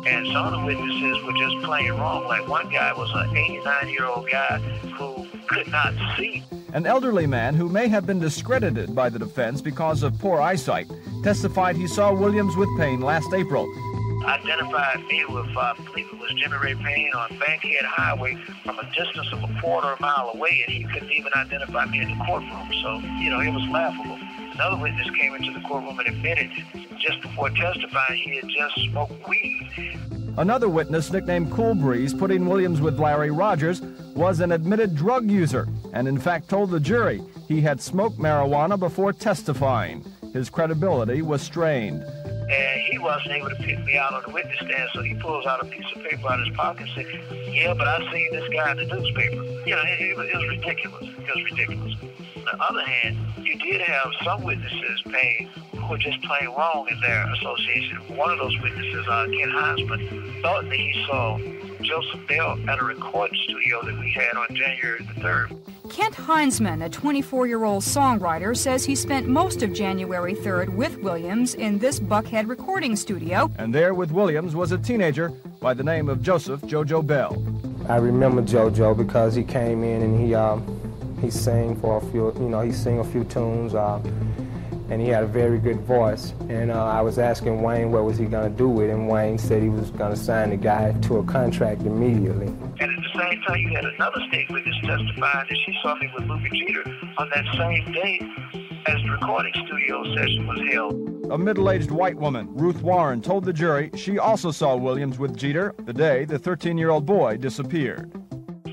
And 0.07 0.27
some 0.29 0.47
of 0.47 0.53
the 0.53 0.67
witnesses 0.67 1.23
were 1.25 1.33
just 1.33 1.65
plain 1.65 1.93
wrong. 1.93 2.25
Like 2.25 2.49
one 2.49 2.71
guy 2.71 2.93
was 2.93 3.11
an 3.15 3.37
89 3.37 3.89
year 3.89 4.05
old 4.07 4.29
guy 4.31 4.59
who 4.59 5.27
could 5.49 5.69
not 5.69 5.95
see. 6.17 6.43
An 6.73 6.87
elderly 6.87 7.27
man 7.27 7.55
who 7.55 7.69
may 7.69 7.89
have 7.89 8.07
been 8.07 8.19
discredited 8.19 8.95
by 8.95 9.09
the 9.09 9.19
defense 9.19 9.61
because 9.61 10.03
of 10.03 10.19
poor 10.19 10.41
eyesight 10.41 10.87
testified 11.23 11.77
he 11.77 11.87
saw 11.87 12.13
Williams 12.13 12.57
with 12.57 12.69
Payne 12.79 13.01
last 13.01 13.33
April. 13.35 13.67
Identified 14.25 15.05
me 15.07 15.25
with, 15.25 15.49
uh, 15.57 15.61
I 15.61 15.75
believe 15.85 16.07
it 16.13 16.19
was 16.19 16.31
Jimmy 16.37 16.57
Ray 16.63 16.75
Payne 16.75 17.13
on 17.15 17.39
Bankhead 17.39 17.85
Highway 17.85 18.37
from 18.65 18.79
a 18.79 18.85
distance 18.95 19.33
of 19.33 19.43
a 19.43 19.61
quarter 19.61 19.89
of 19.89 19.99
a 19.99 20.03
mile 20.03 20.31
away, 20.35 20.63
and 20.67 20.77
he 20.77 20.85
couldn't 20.85 21.11
even 21.11 21.33
identify 21.35 21.87
me 21.87 22.03
in 22.03 22.19
the 22.19 22.25
courtroom. 22.25 22.71
So, 22.83 22.99
you 23.19 23.31
know, 23.31 23.41
it 23.41 23.51
was 23.51 23.67
laughable. 23.71 24.19
Another 24.61 24.83
witness 24.83 25.09
came 25.19 25.35
into 25.35 25.59
the 25.59 25.67
courtroom 25.67 25.99
and 26.01 26.09
admitted 26.09 26.51
just 26.99 27.23
before 27.23 27.49
testifying 27.49 28.21
he 28.21 28.37
had 28.37 28.49
just 28.51 28.75
smoked 28.91 29.27
weed. 29.27 29.99
Another 30.37 30.69
witness, 30.69 31.11
nicknamed 31.11 31.51
Cool 31.51 31.75
Breeze, 31.75 32.13
putting 32.13 32.47
Williams 32.47 32.79
with 32.79 33.01
Larry 33.01 33.31
Rogers, 33.31 33.81
was 34.15 34.41
an 34.41 34.53
admitted 34.53 34.95
drug 34.95 35.31
user 35.31 35.67
and, 35.95 36.07
in 36.07 36.19
fact, 36.19 36.51
told 36.51 36.71
the 36.71 36.79
jury 36.79 37.23
he 37.49 37.63
had 37.63 37.81
smoked 37.81 38.19
marijuana 38.19 38.79
before 38.79 39.15
testifying. 39.15 40.05
His 40.35 40.51
credibility 40.51 41.23
was 41.23 41.41
strained. 41.41 42.05
And 42.51 42.81
he 42.81 42.99
wasn't 42.99 43.33
able 43.33 43.51
to 43.51 43.57
pick 43.57 43.79
me 43.85 43.97
out 43.97 44.13
on 44.13 44.23
the 44.27 44.31
witness 44.31 44.57
stand, 44.57 44.91
so 44.93 45.03
he 45.03 45.15
pulls 45.15 45.47
out 45.47 45.63
a 45.63 45.67
piece 45.67 45.85
of 45.95 46.03
paper 46.03 46.29
out 46.29 46.41
of 46.41 46.47
his 46.47 46.57
pocket 46.57 46.89
and 46.97 47.07
says, 47.07 47.47
Yeah, 47.49 47.75
but 47.75 47.87
I 47.87 47.99
seen 48.13 48.29
this 48.33 48.49
guy 48.53 48.73
in 48.73 48.77
the 48.79 48.87
newspaper. 48.87 49.43
You 49.67 49.77
know, 49.77 49.83
it, 49.87 50.01
it, 50.01 50.17
was, 50.17 50.29
it 50.29 50.37
was 50.37 50.49
ridiculous. 50.49 51.05
It 51.05 51.35
was 51.35 51.45
ridiculous. 51.51 51.95
On 52.37 52.45
the 52.45 52.65
other 52.65 52.85
hand, 52.85 53.19
you 53.45 53.57
did 53.59 53.81
have 53.83 54.11
some 54.25 54.43
witnesses 54.43 55.03
Payne 55.13 55.49
who 55.77 55.87
were 55.87 55.99
just 55.99 56.21
plain 56.23 56.49
wrong 56.49 56.89
in 56.91 57.01
their 57.01 57.33
association. 57.35 57.99
One 58.17 58.31
of 58.31 58.39
those 58.39 58.61
witnesses, 58.61 59.07
uh, 59.09 59.27
Ken 59.27 59.51
Heisman, 59.51 60.43
thought 60.43 60.65
that 60.65 60.75
he 60.75 61.05
saw 61.07 61.39
Joseph 61.83 62.27
Bell 62.27 62.59
at 62.69 62.81
a 62.81 62.85
recording 62.85 63.39
studio 63.45 63.83
that 63.85 63.99
we 63.99 64.11
had 64.11 64.37
on 64.37 64.49
January 64.57 64.99
the 65.05 65.21
3rd. 65.21 65.80
Kent 65.91 66.15
Heinzman, 66.15 66.85
a 66.85 66.89
24 66.89 67.49
year 67.49 67.65
old 67.65 67.83
songwriter, 67.83 68.57
says 68.57 68.85
he 68.85 68.95
spent 68.95 69.27
most 69.27 69.63
of 69.63 69.73
January 69.73 70.35
3rd 70.35 70.69
with 70.77 70.97
Williams 70.99 71.55
in 71.55 71.81
this 71.81 71.99
Buckhead 71.99 72.49
recording 72.49 72.95
studio. 72.95 73.51
And 73.59 73.75
there 73.75 73.93
with 73.93 74.13
Williams 74.13 74.55
was 74.55 74.71
a 74.71 74.79
teenager 74.79 75.31
by 75.61 75.75
the 75.75 75.83
name 75.83 76.09
of 76.09 76.23
Joseph 76.23 76.61
Jojo 76.61 77.05
Bell. 77.05 77.45
I 77.89 77.97
remember 77.97 78.41
JoJo 78.41 78.97
because 78.97 79.35
he 79.35 79.43
came 79.43 79.83
in 79.83 80.03
and 80.03 80.21
he 80.21 80.33
uh, 80.33 80.59
he 81.21 81.29
sang 81.29 81.75
for 81.81 81.97
a 81.97 82.01
few, 82.13 82.33
you 82.39 82.49
know, 82.49 82.61
he 82.61 82.71
sang 82.71 83.01
a 83.01 83.05
few 83.05 83.25
tunes, 83.25 83.75
uh, 83.75 83.99
and 84.91 85.01
he 85.01 85.09
had 85.09 85.23
a 85.23 85.27
very 85.27 85.59
good 85.59 85.81
voice. 85.81 86.35
And 86.49 86.71
uh, 86.71 86.85
I 86.85 87.01
was 87.01 87.19
asking 87.19 87.63
Wayne 87.63 87.93
what 87.93 88.05
was 88.05 88.19
he 88.19 88.27
gonna 88.27 88.51
do 88.51 88.69
with 88.69 88.91
him. 88.91 89.07
Wayne 89.07 89.39
said 89.39 89.63
he 89.63 89.69
was 89.69 89.91
gonna 89.91 90.17
sign 90.17 90.51
the 90.51 90.57
guy 90.57 90.93
to 91.03 91.19
a 91.19 91.25
contract 91.25 91.83
immediately. 91.83 92.47
And 92.47 92.81
at 92.81 92.89
the 92.89 93.19
same 93.19 93.41
time, 93.43 93.59
you 93.59 93.69
had 93.75 93.85
another 93.85 94.21
state 94.29 94.51
witness 94.51 94.75
testifying 94.83 95.47
that 95.49 95.59
she 95.65 95.79
saw 95.83 95.95
me 95.95 96.11
with 96.15 96.25
Lubie 96.25 96.51
Geter 96.51 97.19
on 97.19 97.31
that 97.31 97.45
same 97.57 97.93
day 97.93 98.21
as 98.87 99.03
the 99.03 99.11
recording 99.11 99.53
studio 99.67 100.03
session 100.17 100.47
was 100.47 100.61
held. 100.73 101.11
A 101.31 101.39
middle 101.39 101.71
aged 101.71 101.93
white 101.93 102.17
woman, 102.17 102.49
Ruth 102.55 102.83
Warren, 102.83 103.21
told 103.21 103.45
the 103.45 103.53
jury 103.53 103.91
she 103.95 104.19
also 104.19 104.51
saw 104.51 104.75
Williams 104.75 105.19
with 105.19 105.37
Geter 105.37 105.75
the 105.87 105.93
day 105.93 106.25
the 106.25 106.39
13 106.39 106.77
year 106.77 106.91
old 106.91 107.07
boy 107.07 107.37
disappeared. 107.37 108.11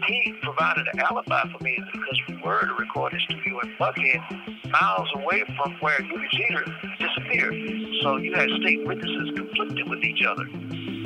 He 0.08 0.34
provided 0.42 0.88
an 0.94 1.00
alibi 1.00 1.42
for 1.52 1.64
me 1.64 1.78
because 1.92 2.22
at 2.56 2.70
a 2.70 2.74
recording 2.74 3.20
studio 3.26 3.60
in 3.62 3.76
Buckhead, 3.80 4.72
miles 4.72 5.10
away 5.16 5.44
from 5.58 5.74
where 5.80 5.98
Lubie 6.00 6.30
Geter 6.32 6.98
disappeared. 6.98 7.54
So 8.02 8.18
you 8.18 8.34
had 8.34 8.50
state 8.62 8.86
witnesses 8.86 9.32
conflicted 9.36 9.90
with 9.90 10.04
each 10.04 10.24
other. 10.26 10.46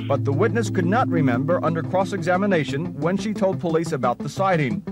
But 0.08 0.26
the 0.26 0.34
witness 0.34 0.70
could 0.70 0.86
not 0.86 1.08
remember 1.08 1.64
under 1.64 1.84
cross 1.84 2.14
examination 2.14 2.94
when 3.00 3.18
she 3.18 3.34
told 3.34 3.60
police 3.60 3.92
about 3.92 4.20
the 4.20 4.30
sighting. 4.30 4.84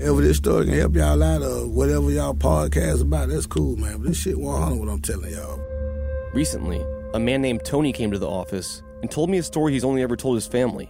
If 0.00 0.16
this 0.18 0.36
story 0.36 0.66
can 0.66 0.74
help 0.74 0.94
y'all 0.94 1.20
out 1.20 1.42
or 1.42 1.66
whatever 1.66 2.08
y'all 2.12 2.32
podcast 2.32 3.02
about, 3.02 3.30
that's 3.30 3.46
cool, 3.46 3.76
man. 3.76 3.98
But 3.98 4.06
this 4.06 4.18
shit 4.18 4.38
100 4.38 4.78
what 4.78 4.88
I'm 4.88 5.00
telling 5.00 5.32
y'all. 5.32 5.60
Recently, 6.32 6.80
a 7.14 7.18
man 7.18 7.42
named 7.42 7.64
Tony 7.64 7.92
came 7.92 8.12
to 8.12 8.18
the 8.18 8.28
office 8.28 8.80
and 9.02 9.10
told 9.10 9.28
me 9.28 9.38
a 9.38 9.42
story 9.42 9.72
he's 9.72 9.82
only 9.82 10.02
ever 10.02 10.14
told 10.14 10.36
his 10.36 10.46
family. 10.46 10.88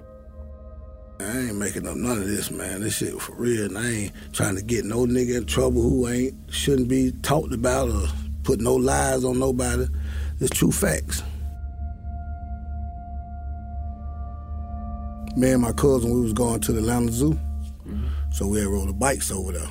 I 1.21 1.39
ain't 1.39 1.57
making 1.57 1.89
up 1.89 1.97
none 1.97 2.19
of 2.19 2.29
this, 2.29 2.51
man. 2.51 2.83
This 2.83 2.99
shit 2.99 3.19
for 3.19 3.35
real, 3.37 3.65
and 3.65 3.79
I 3.79 3.91
ain't 3.91 4.13
trying 4.35 4.57
to 4.57 4.63
get 4.63 4.85
no 4.85 5.07
nigga 5.07 5.39
in 5.39 5.47
trouble 5.47 5.81
who 5.81 6.07
ain't 6.07 6.35
shouldn't 6.51 6.89
be 6.89 7.13
talked 7.23 7.55
about 7.55 7.89
or 7.89 8.09
put 8.43 8.61
no 8.61 8.75
lies 8.75 9.25
on 9.25 9.39
nobody. 9.39 9.87
It's 10.39 10.51
true 10.51 10.71
facts. 10.71 11.23
Me 15.35 15.53
and 15.53 15.63
my 15.63 15.73
cousin, 15.73 16.13
we 16.13 16.21
was 16.21 16.35
going 16.35 16.61
to 16.61 16.73
the 16.73 16.81
Atlanta 16.81 17.11
Zoo, 17.11 17.41
so 18.33 18.47
we 18.47 18.59
had 18.59 18.69
the 18.69 18.93
bikes 18.93 19.31
over 19.31 19.53
there. 19.53 19.69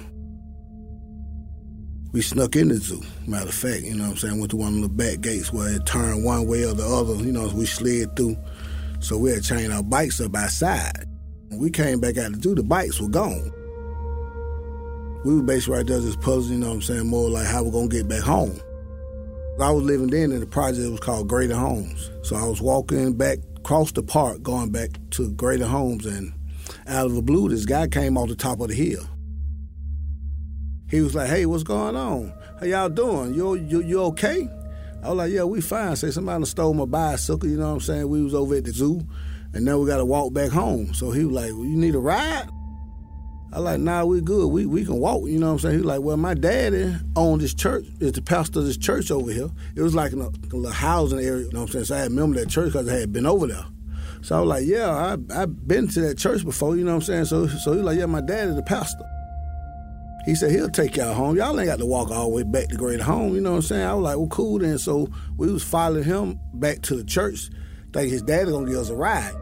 We 2.13 2.21
snuck 2.21 2.55
in 2.55 2.69
the 2.69 2.75
zoo, 2.75 3.01
matter 3.27 3.49
of 3.49 3.53
fact, 3.53 3.83
you 3.83 3.95
know 3.95 4.05
what 4.05 4.11
I'm 4.11 4.17
saying? 4.17 4.39
Went 4.39 4.51
to 4.51 4.57
one 4.57 4.75
of 4.75 4.81
the 4.81 4.89
back 4.89 5.21
gates 5.21 5.53
where 5.53 5.69
it 5.69 5.85
turned 5.85 6.23
one 6.23 6.47
way 6.47 6.63
or 6.63 6.73
the 6.73 6.85
other, 6.85 7.15
you 7.15 7.31
know, 7.31 7.47
we 7.49 7.65
slid 7.65 8.15
through. 8.15 8.37
So 8.99 9.17
we 9.17 9.31
had 9.31 9.43
chained 9.43 9.73
our 9.73 9.83
bikes 9.83 10.19
up 10.19 10.35
outside. 10.35 11.05
When 11.49 11.59
we 11.59 11.69
came 11.69 11.99
back 11.99 12.17
out 12.17 12.33
to 12.33 12.39
do, 12.39 12.55
the 12.55 12.63
bikes 12.63 12.99
were 12.99 13.09
gone. 13.09 13.51
We 15.25 15.35
were 15.35 15.43
basically 15.43 15.77
right 15.77 15.87
there 15.87 15.99
just 15.99 16.21
puzzling, 16.21 16.59
you 16.59 16.59
know 16.59 16.69
what 16.69 16.75
I'm 16.75 16.81
saying, 16.81 17.07
more 17.07 17.29
like 17.29 17.47
how 17.47 17.63
we're 17.63 17.71
gonna 17.71 17.87
get 17.87 18.07
back 18.07 18.23
home. 18.23 18.59
I 19.59 19.71
was 19.71 19.83
living 19.83 20.07
then 20.07 20.31
in 20.31 20.39
the 20.39 20.45
project 20.45 20.89
was 20.89 20.99
called 20.99 21.27
Greater 21.27 21.55
Homes. 21.55 22.11
So 22.21 22.35
I 22.35 22.45
was 22.45 22.61
walking 22.61 23.17
back 23.17 23.39
across 23.57 23.91
the 23.91 24.03
park, 24.03 24.43
going 24.43 24.69
back 24.71 24.91
to 25.11 25.31
Greater 25.31 25.65
Homes, 25.65 26.05
and 26.05 26.31
out 26.88 27.07
of 27.07 27.15
the 27.15 27.21
blue, 27.21 27.49
this 27.49 27.65
guy 27.65 27.88
came 27.88 28.17
off 28.17 28.29
the 28.29 28.35
top 28.35 28.59
of 28.59 28.69
the 28.69 28.75
hill. 28.75 29.03
He 30.89 31.01
was 31.01 31.13
like, 31.13 31.29
"Hey, 31.29 31.45
what's 31.45 31.63
going 31.63 31.95
on? 31.95 32.33
How 32.59 32.65
y'all 32.65 32.89
doing? 32.89 33.33
You 33.33 33.55
you 33.55 33.81
you 33.81 34.01
okay?" 34.03 34.47
I 35.03 35.09
was 35.09 35.17
like, 35.17 35.31
"Yeah, 35.31 35.43
we 35.43 35.61
fine." 35.61 35.95
Say 35.95 36.11
somebody 36.11 36.45
stole 36.45 36.73
my 36.73 36.85
bicycle. 36.85 37.49
You 37.49 37.57
know 37.57 37.67
what 37.67 37.73
I'm 37.73 37.79
saying? 37.81 38.09
We 38.09 38.23
was 38.23 38.33
over 38.33 38.55
at 38.55 38.63
the 38.63 38.71
zoo, 38.71 39.05
and 39.53 39.65
now 39.65 39.77
we 39.79 39.88
got 39.88 39.97
to 39.97 40.05
walk 40.05 40.33
back 40.33 40.51
home. 40.51 40.93
So 40.93 41.11
he 41.11 41.25
was 41.25 41.35
like, 41.35 41.51
well, 41.51 41.65
"You 41.65 41.75
need 41.75 41.95
a 41.95 41.99
ride?" 41.99 42.47
I 43.51 43.59
like, 43.59 43.79
"Nah, 43.79 44.05
we 44.05 44.21
good. 44.21 44.47
We 44.47 44.65
we 44.65 44.85
can 44.85 44.99
walk." 44.99 45.27
You 45.27 45.39
know 45.39 45.47
what 45.47 45.53
I'm 45.53 45.59
saying? 45.59 45.73
He 45.75 45.77
was 45.79 45.88
like, 45.88 46.01
"Well, 46.01 46.17
my 46.17 46.33
daddy 46.33 46.95
owned 47.17 47.41
this 47.41 47.53
church. 47.53 47.85
Is 47.99 48.13
the 48.13 48.21
pastor 48.21 48.59
of 48.59 48.65
this 48.65 48.77
church 48.77 49.11
over 49.11 49.31
here. 49.31 49.49
It 49.75 49.81
was 49.81 49.93
like 49.93 50.13
in 50.13 50.21
a, 50.21 50.27
a 50.27 50.55
little 50.55 50.71
housing 50.71 51.19
area. 51.19 51.45
You 51.45 51.51
know 51.51 51.61
what 51.61 51.69
I'm 51.69 51.73
saying? 51.73 51.85
So 51.85 51.95
I 51.95 52.03
remember 52.03 52.39
that 52.39 52.49
church 52.49 52.71
because 52.71 52.88
I 52.88 52.95
had 52.95 53.11
been 53.11 53.25
over 53.25 53.47
there." 53.47 53.65
So 54.22 54.36
I 54.36 54.39
was 54.39 54.49
like, 54.49 54.65
"Yeah, 54.65 54.89
I 54.89 55.41
I've 55.41 55.68
been 55.68 55.88
to 55.89 56.01
that 56.01 56.18
church 56.18 56.43
before." 56.43 56.76
You 56.76 56.84
know 56.84 56.91
what 56.91 57.03
I'm 57.09 57.26
saying? 57.26 57.26
So 57.26 57.47
so 57.47 57.72
he 57.72 57.78
was 57.78 57.86
like, 57.86 57.97
"Yeah, 57.97 58.05
my 58.05 58.22
dad 58.22 58.49
is 58.49 58.55
the 58.55 58.63
pastor." 58.63 59.05
He 60.28 60.36
said 60.36 60.51
he'll 60.51 60.70
take 60.70 60.97
y'all 60.97 61.13
home. 61.13 61.38
Y'all 61.38 61.57
ain't 61.57 61.70
got 61.70 61.80
to 61.80 61.86
walk 61.86 62.11
all 62.11 62.30
the 62.30 62.36
way 62.36 62.43
back 62.43 62.68
to 62.68 62.76
Greater 62.76 63.01
Home. 63.01 63.34
You 63.34 63.39
know 63.39 63.51
what 63.51 63.57
I'm 63.57 63.61
saying? 63.61 63.88
I 63.88 63.93
was 63.93 64.03
like, 64.03 64.18
well, 64.18 64.28
cool 64.28 64.59
then. 64.59 64.78
So 64.78 65.07
we 65.38 65.49
was 65.49 65.63
following 65.63 66.03
him 66.03 66.38
back 66.53 66.82
to 66.82 66.97
the 66.97 67.05
church, 67.05 67.49
thinking 67.93 68.11
his 68.11 68.24
daddy 68.24 68.51
gonna 68.51 68.70
give 68.70 68.78
us 68.78 68.89
a 68.89 68.95
ride. 68.95 69.34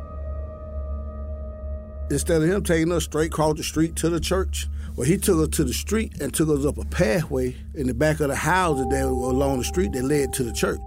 Instead 2.11 2.43
of 2.43 2.47
him 2.47 2.63
taking 2.63 2.91
us 2.91 3.05
straight 3.05 3.31
across 3.31 3.57
the 3.57 3.63
street 3.63 3.95
to 3.95 4.09
the 4.09 4.19
church, 4.19 4.67
well, 4.95 5.07
he 5.07 5.17
took 5.17 5.39
us 5.39 5.57
to 5.57 5.63
the 5.63 5.73
street 5.73 6.21
and 6.21 6.31
took 6.31 6.49
us 6.49 6.63
up 6.67 6.77
a 6.77 6.85
pathway 6.85 7.55
in 7.73 7.87
the 7.87 7.93
back 7.95 8.19
of 8.19 8.27
the 8.27 8.35
houses 8.35 8.85
that 8.91 9.07
were 9.07 9.31
along 9.31 9.57
the 9.57 9.63
street 9.63 9.91
that 9.93 10.03
led 10.03 10.33
to 10.33 10.43
the 10.43 10.53
church. 10.53 10.79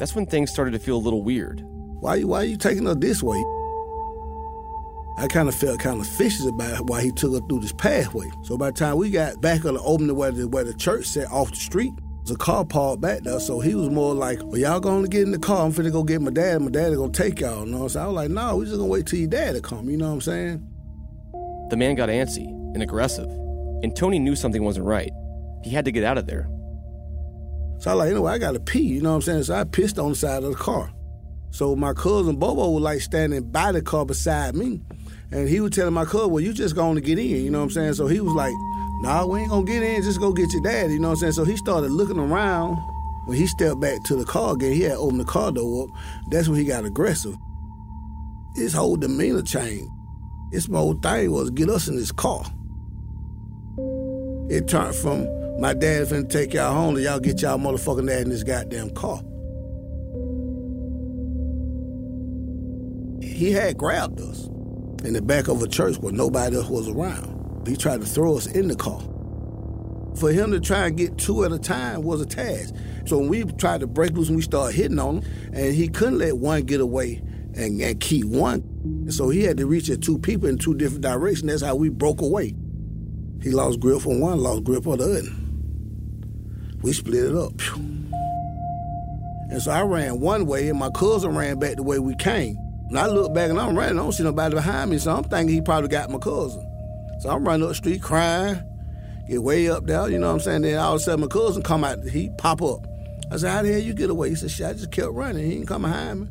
That's 0.00 0.16
when 0.16 0.26
things 0.26 0.50
started 0.50 0.72
to 0.72 0.80
feel 0.80 0.96
a 0.96 0.98
little 0.98 1.22
weird. 1.22 1.64
Why 2.04 2.20
why 2.20 2.42
you 2.42 2.58
taking 2.58 2.86
us 2.86 2.98
this 2.98 3.22
way? 3.22 3.42
I 5.16 5.26
kind 5.26 5.48
of 5.48 5.54
felt 5.54 5.80
kind 5.80 6.02
of 6.02 6.06
fishy 6.06 6.46
about 6.46 6.82
why 6.82 7.00
he 7.00 7.10
took 7.10 7.32
us 7.32 7.40
through 7.48 7.60
this 7.60 7.72
pathway. 7.72 8.30
So 8.42 8.58
by 8.58 8.72
the 8.72 8.76
time 8.76 8.98
we 8.98 9.10
got 9.10 9.40
back 9.40 9.64
on 9.64 9.72
the 9.72 9.80
opening 9.80 10.14
where 10.14 10.30
the, 10.30 10.46
where 10.46 10.64
the 10.64 10.74
church 10.74 11.06
sat 11.06 11.32
off 11.32 11.48
the 11.48 11.56
street, 11.56 11.92
there's 12.18 12.32
a 12.32 12.36
car 12.36 12.66
parked 12.66 13.00
back 13.00 13.22
there. 13.22 13.40
So 13.40 13.58
he 13.60 13.74
was 13.74 13.88
more 13.88 14.14
like, 14.14 14.38
well, 14.42 14.58
y'all 14.58 14.80
going 14.80 15.02
to 15.04 15.08
get 15.08 15.22
in 15.22 15.30
the 15.30 15.38
car. 15.38 15.64
I'm 15.64 15.72
finna 15.72 15.90
go 15.90 16.02
get 16.02 16.20
my 16.20 16.30
dad. 16.30 16.60
My 16.60 16.70
daddy 16.70 16.94
to 16.94 17.10
take 17.10 17.40
y'all. 17.40 17.64
You 17.64 17.72
know 17.72 17.78
what 17.78 17.82
I'm 17.84 17.88
saying? 17.88 18.04
I 18.04 18.08
was 18.08 18.16
like, 18.16 18.30
no, 18.30 18.56
we 18.58 18.66
just 18.66 18.76
to 18.76 18.84
wait 18.84 19.06
till 19.06 19.20
your 19.20 19.28
dad 19.28 19.54
to 19.54 19.62
come. 19.62 19.88
You 19.88 19.96
know 19.96 20.08
what 20.08 20.14
I'm 20.14 20.20
saying? 20.20 20.68
The 21.70 21.76
man 21.78 21.94
got 21.94 22.10
antsy 22.10 22.48
and 22.74 22.82
aggressive, 22.82 23.30
and 23.82 23.96
Tony 23.96 24.18
knew 24.18 24.36
something 24.36 24.62
wasn't 24.62 24.84
right. 24.84 25.10
He 25.62 25.70
had 25.70 25.86
to 25.86 25.92
get 25.92 26.04
out 26.04 26.18
of 26.18 26.26
there. 26.26 26.50
So 27.78 27.90
I 27.90 27.94
was 27.94 27.98
like, 28.00 28.08
you 28.10 28.14
know 28.14 28.22
what? 28.22 28.34
I 28.34 28.38
got 28.38 28.52
to 28.52 28.60
pee. 28.60 28.80
You 28.80 29.00
know 29.00 29.08
what 29.08 29.16
I'm 29.16 29.22
saying? 29.22 29.44
So 29.44 29.54
I 29.54 29.64
pissed 29.64 29.98
on 29.98 30.10
the 30.10 30.16
side 30.16 30.42
of 30.42 30.50
the 30.50 30.56
car. 30.56 30.93
So 31.54 31.76
my 31.76 31.92
cousin 31.92 32.34
Bobo 32.34 32.70
was 32.70 32.82
like 32.82 33.00
standing 33.00 33.48
by 33.52 33.70
the 33.70 33.80
car 33.80 34.04
beside 34.04 34.56
me. 34.56 34.80
And 35.30 35.48
he 35.48 35.60
was 35.60 35.70
telling 35.70 35.94
my 35.94 36.04
cousin, 36.04 36.32
well, 36.32 36.42
you 36.42 36.52
just 36.52 36.74
going 36.74 36.96
to 36.96 37.00
get 37.00 37.16
in, 37.16 37.26
you 37.26 37.48
know 37.48 37.58
what 37.58 37.66
I'm 37.66 37.70
saying? 37.70 37.94
So 37.94 38.08
he 38.08 38.20
was 38.20 38.34
like, 38.34 38.52
nah, 39.02 39.24
we 39.24 39.38
ain't 39.38 39.50
going 39.50 39.64
to 39.64 39.72
get 39.72 39.84
in, 39.84 40.02
just 40.02 40.18
go 40.18 40.32
get 40.32 40.52
your 40.52 40.62
dad, 40.62 40.90
you 40.90 40.98
know 40.98 41.10
what 41.10 41.14
I'm 41.14 41.20
saying? 41.20 41.32
So 41.34 41.44
he 41.44 41.56
started 41.56 41.92
looking 41.92 42.18
around. 42.18 42.76
When 43.26 43.38
he 43.38 43.46
stepped 43.46 43.80
back 43.80 44.02
to 44.06 44.16
the 44.16 44.24
car 44.24 44.54
again, 44.54 44.72
he 44.72 44.82
had 44.82 44.96
opened 44.96 45.20
the 45.20 45.24
car 45.24 45.52
door 45.52 45.84
up. 45.84 45.90
That's 46.32 46.48
when 46.48 46.58
he 46.58 46.64
got 46.64 46.84
aggressive. 46.84 47.36
His 48.56 48.74
whole 48.74 48.96
demeanor 48.96 49.42
changed. 49.42 49.88
His 50.50 50.66
whole 50.66 50.94
thing 50.94 51.30
was 51.30 51.50
get 51.50 51.70
us 51.70 51.86
in 51.86 51.94
this 51.94 52.10
car. 52.10 52.44
It 54.50 54.66
turned 54.66 54.96
from 54.96 55.28
my 55.60 55.72
dad 55.72 56.08
finna 56.08 56.28
take 56.28 56.52
y'all 56.52 56.74
home 56.74 56.96
to 56.96 57.00
y'all 57.00 57.20
get 57.20 57.40
y'all 57.42 57.58
motherfucking 57.58 58.08
dad 58.08 58.22
in 58.22 58.30
this 58.30 58.42
goddamn 58.42 58.90
car. 58.90 59.22
He 63.22 63.52
had 63.52 63.78
grabbed 63.78 64.20
us 64.20 64.46
in 65.04 65.12
the 65.12 65.22
back 65.22 65.48
of 65.48 65.62
a 65.62 65.68
church 65.68 65.96
where 65.98 66.12
nobody 66.12 66.56
else 66.56 66.68
was 66.68 66.88
around. 66.88 67.66
He 67.66 67.76
tried 67.76 68.00
to 68.00 68.06
throw 68.06 68.36
us 68.36 68.46
in 68.46 68.68
the 68.68 68.76
car. 68.76 69.00
For 70.16 70.30
him 70.30 70.52
to 70.52 70.60
try 70.60 70.86
and 70.86 70.96
get 70.96 71.18
two 71.18 71.44
at 71.44 71.52
a 71.52 71.58
time 71.58 72.02
was 72.02 72.20
a 72.20 72.26
task. 72.26 72.74
So 73.04 73.18
when 73.18 73.28
we 73.28 73.44
tried 73.44 73.80
to 73.80 73.86
break 73.86 74.12
loose 74.12 74.28
and 74.28 74.36
we 74.36 74.42
started 74.42 74.76
hitting 74.76 74.98
on 74.98 75.22
him, 75.22 75.52
and 75.52 75.74
he 75.74 75.88
couldn't 75.88 76.18
let 76.18 76.36
one 76.38 76.62
get 76.62 76.80
away 76.80 77.20
and, 77.56 77.80
and 77.80 78.00
keep 78.00 78.26
one. 78.26 79.10
So 79.10 79.28
he 79.28 79.42
had 79.42 79.56
to 79.58 79.66
reach 79.66 79.90
at 79.90 80.02
two 80.02 80.18
people 80.18 80.48
in 80.48 80.58
two 80.58 80.74
different 80.74 81.02
directions. 81.02 81.50
That's 81.50 81.62
how 81.62 81.74
we 81.74 81.88
broke 81.88 82.20
away. 82.20 82.54
He 83.42 83.50
lost 83.50 83.80
grip 83.80 84.06
on 84.06 84.20
one, 84.20 84.38
lost 84.38 84.64
grip 84.64 84.86
on 84.86 84.98
the 84.98 85.04
other. 85.04 85.22
We 86.82 86.92
split 86.92 87.24
it 87.24 87.34
up. 87.34 87.52
And 89.50 89.60
so 89.60 89.70
I 89.70 89.82
ran 89.82 90.20
one 90.20 90.46
way, 90.46 90.68
and 90.68 90.78
my 90.78 90.90
cousin 90.90 91.34
ran 91.34 91.58
back 91.58 91.76
the 91.76 91.82
way 91.82 91.98
we 91.98 92.14
came. 92.16 92.56
And 92.88 92.98
I 92.98 93.06
look 93.06 93.34
back 93.34 93.50
and 93.50 93.58
I'm 93.58 93.76
running, 93.76 93.98
I 93.98 94.02
don't 94.02 94.12
see 94.12 94.22
nobody 94.22 94.54
behind 94.54 94.90
me, 94.90 94.98
so 94.98 95.14
I'm 95.14 95.24
thinking 95.24 95.54
he 95.54 95.60
probably 95.60 95.88
got 95.88 96.10
my 96.10 96.18
cousin. 96.18 96.64
So 97.20 97.30
I'm 97.30 97.44
running 97.44 97.62
up 97.62 97.70
the 97.70 97.74
street 97.74 98.02
crying. 98.02 98.62
get 99.28 99.42
way 99.42 99.68
up 99.70 99.86
there, 99.86 100.08
you 100.08 100.18
know 100.18 100.28
what 100.28 100.34
I'm 100.34 100.40
saying? 100.40 100.62
Then 100.62 100.78
all 100.78 100.94
of 100.94 101.00
a 101.00 101.02
sudden 101.02 101.20
my 101.20 101.26
cousin 101.26 101.62
come 101.62 101.84
out, 101.84 102.04
he 102.04 102.30
pop 102.38 102.60
up. 102.62 102.86
I 103.30 103.36
said, 103.38 103.50
how 103.50 103.62
the 103.62 103.72
hell 103.72 103.80
you 103.80 103.94
get 103.94 104.10
away? 104.10 104.28
He 104.28 104.34
said, 104.34 104.50
shit, 104.50 104.66
I 104.66 104.72
just 104.74 104.92
kept 104.92 105.12
running. 105.12 105.44
He 105.44 105.54
didn't 105.54 105.66
come 105.66 105.82
behind 105.82 106.20
me. 106.20 106.28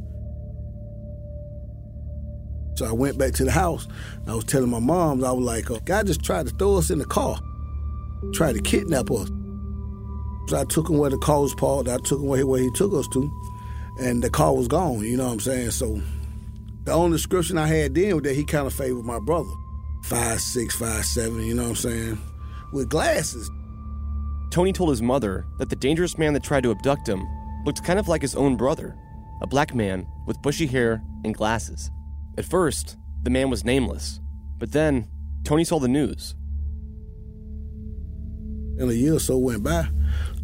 So 2.75 2.85
I 2.85 2.91
went 2.91 3.17
back 3.17 3.33
to 3.33 3.45
the 3.45 3.51
house. 3.51 3.87
I 4.27 4.33
was 4.33 4.45
telling 4.45 4.69
my 4.69 4.79
moms, 4.79 5.23
I 5.23 5.31
was 5.31 5.45
like, 5.45 5.69
oh, 5.69 5.79
God 5.85 6.07
just 6.07 6.23
tried 6.23 6.47
to 6.47 6.55
throw 6.55 6.77
us 6.77 6.89
in 6.89 6.99
the 6.99 7.05
car, 7.05 7.39
tried 8.33 8.53
to 8.53 8.61
kidnap 8.61 9.11
us. 9.11 9.29
So 10.47 10.59
I 10.59 10.65
took 10.65 10.89
him 10.89 10.97
where 10.97 11.09
the 11.09 11.17
car 11.17 11.41
was 11.41 11.55
parked. 11.55 11.87
I 11.87 11.97
took 11.97 12.19
him 12.19 12.27
where 12.27 12.39
he, 12.39 12.43
where 12.43 12.61
he 12.61 12.69
took 12.71 12.93
us 12.93 13.07
to, 13.09 13.31
and 13.99 14.23
the 14.23 14.29
car 14.29 14.55
was 14.55 14.67
gone. 14.67 15.01
You 15.01 15.17
know 15.17 15.27
what 15.27 15.33
I'm 15.33 15.39
saying? 15.39 15.71
So 15.71 16.01
the 16.86 16.91
only 16.91 17.17
description 17.17 17.57
I 17.57 17.67
had 17.67 17.95
then 17.95 18.15
was 18.15 18.23
that 18.23 18.36
he 18.36 18.43
kind 18.43 18.67
of 18.67 18.73
favored 18.73 19.05
my 19.05 19.19
brother, 19.19 19.49
five 20.03 20.41
six, 20.41 20.75
five 20.75 21.05
seven. 21.05 21.41
You 21.43 21.53
know 21.55 21.63
what 21.63 21.69
I'm 21.69 21.75
saying? 21.75 22.21
With 22.71 22.89
glasses. 22.89 23.49
Tony 24.49 24.73
told 24.73 24.89
his 24.89 25.01
mother 25.01 25.45
that 25.57 25.69
the 25.69 25.75
dangerous 25.75 26.17
man 26.17 26.34
that 26.34 26.43
tried 26.43 26.63
to 26.63 26.71
abduct 26.71 27.07
him 27.07 27.25
looked 27.65 27.84
kind 27.84 27.99
of 27.99 28.07
like 28.07 28.21
his 28.21 28.36
own 28.36 28.55
brother, 28.55 28.95
a 29.41 29.47
black 29.47 29.73
man 29.73 30.05
with 30.27 30.41
bushy 30.41 30.67
hair 30.67 31.01
and 31.23 31.34
glasses. 31.34 31.89
At 32.38 32.45
first, 32.45 32.97
the 33.23 33.29
man 33.29 33.49
was 33.49 33.63
nameless, 33.63 34.19
but 34.57 34.71
then 34.71 35.07
Tony 35.43 35.63
saw 35.63 35.79
the 35.79 35.88
news. 35.88 36.36
And 38.77 38.89
a 38.89 38.95
year 38.95 39.15
or 39.15 39.19
so 39.19 39.38
went 39.38 39.63
by. 39.63 39.88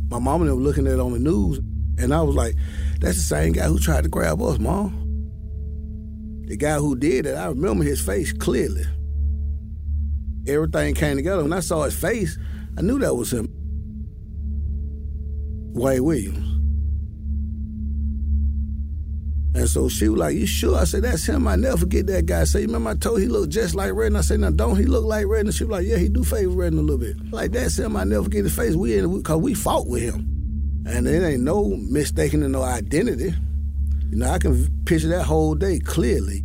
My 0.09 0.19
mom 0.19 0.41
and 0.41 0.49
them 0.49 0.57
were 0.57 0.63
looking 0.63 0.87
at 0.87 0.93
it 0.93 0.99
on 0.99 1.13
the 1.13 1.19
news, 1.19 1.59
and 1.97 2.13
I 2.13 2.21
was 2.21 2.35
like, 2.35 2.55
that's 2.99 3.17
the 3.17 3.23
same 3.23 3.53
guy 3.53 3.65
who 3.65 3.79
tried 3.79 4.03
to 4.03 4.09
grab 4.09 4.41
us, 4.41 4.59
mom. 4.59 5.08
The 6.49 6.57
guy 6.57 6.77
who 6.77 6.95
did 6.95 7.27
it, 7.27 7.35
I 7.35 7.45
remember 7.45 7.83
his 7.83 8.01
face 8.01 8.33
clearly. 8.33 8.83
Everything 10.47 10.95
came 10.95 11.15
together. 11.15 11.43
When 11.43 11.53
I 11.53 11.59
saw 11.59 11.83
his 11.83 11.95
face, 11.95 12.39
I 12.75 12.81
knew 12.81 12.97
that 12.97 13.13
was 13.13 13.31
him. 13.31 13.53
Wayne 15.75 16.03
Williams. 16.03 16.47
And 19.53 19.69
so 19.69 19.89
she 19.89 20.09
was 20.09 20.19
like, 20.19 20.35
You 20.35 20.47
sure? 20.47 20.75
I 20.75 20.85
said, 20.85 21.03
That's 21.03 21.23
him. 21.29 21.47
I 21.47 21.55
never 21.55 21.77
forget 21.77 22.07
that 22.07 22.25
guy. 22.25 22.45
Said, 22.45 22.61
You 22.61 22.67
remember 22.67 22.89
I 22.89 22.95
told 22.95 23.21
he 23.21 23.27
looked 23.27 23.53
just 23.53 23.75
like 23.75 23.93
Redden? 23.93 24.17
I 24.17 24.21
said, 24.21 24.39
Now 24.39 24.49
don't 24.49 24.75
he 24.75 24.85
look 24.85 25.05
like 25.05 25.27
Redden? 25.27 25.47
And 25.47 25.55
she 25.55 25.65
was 25.65 25.71
like, 25.71 25.85
Yeah, 25.85 25.97
he 25.97 26.09
do 26.09 26.23
favor 26.23 26.49
Redden 26.49 26.79
a 26.79 26.81
little 26.81 26.97
bit. 26.97 27.31
Like, 27.31 27.51
that's 27.51 27.77
him. 27.77 27.95
I 27.95 28.05
never 28.05 28.23
forget 28.23 28.43
his 28.43 28.55
face. 28.55 28.73
We 28.73 28.99
because 29.05 29.37
we 29.37 29.53
fought 29.53 29.85
with 29.85 30.01
him. 30.01 30.83
And 30.87 31.05
it 31.05 31.23
ain't 31.23 31.43
no 31.43 31.65
mistaking 31.65 32.51
no 32.51 32.63
identity. 32.63 33.35
You 34.09 34.17
know, 34.17 34.29
I 34.29 34.39
can 34.39 34.67
picture 34.85 35.09
that 35.09 35.25
whole 35.25 35.53
day 35.53 35.79
clearly. 35.79 36.43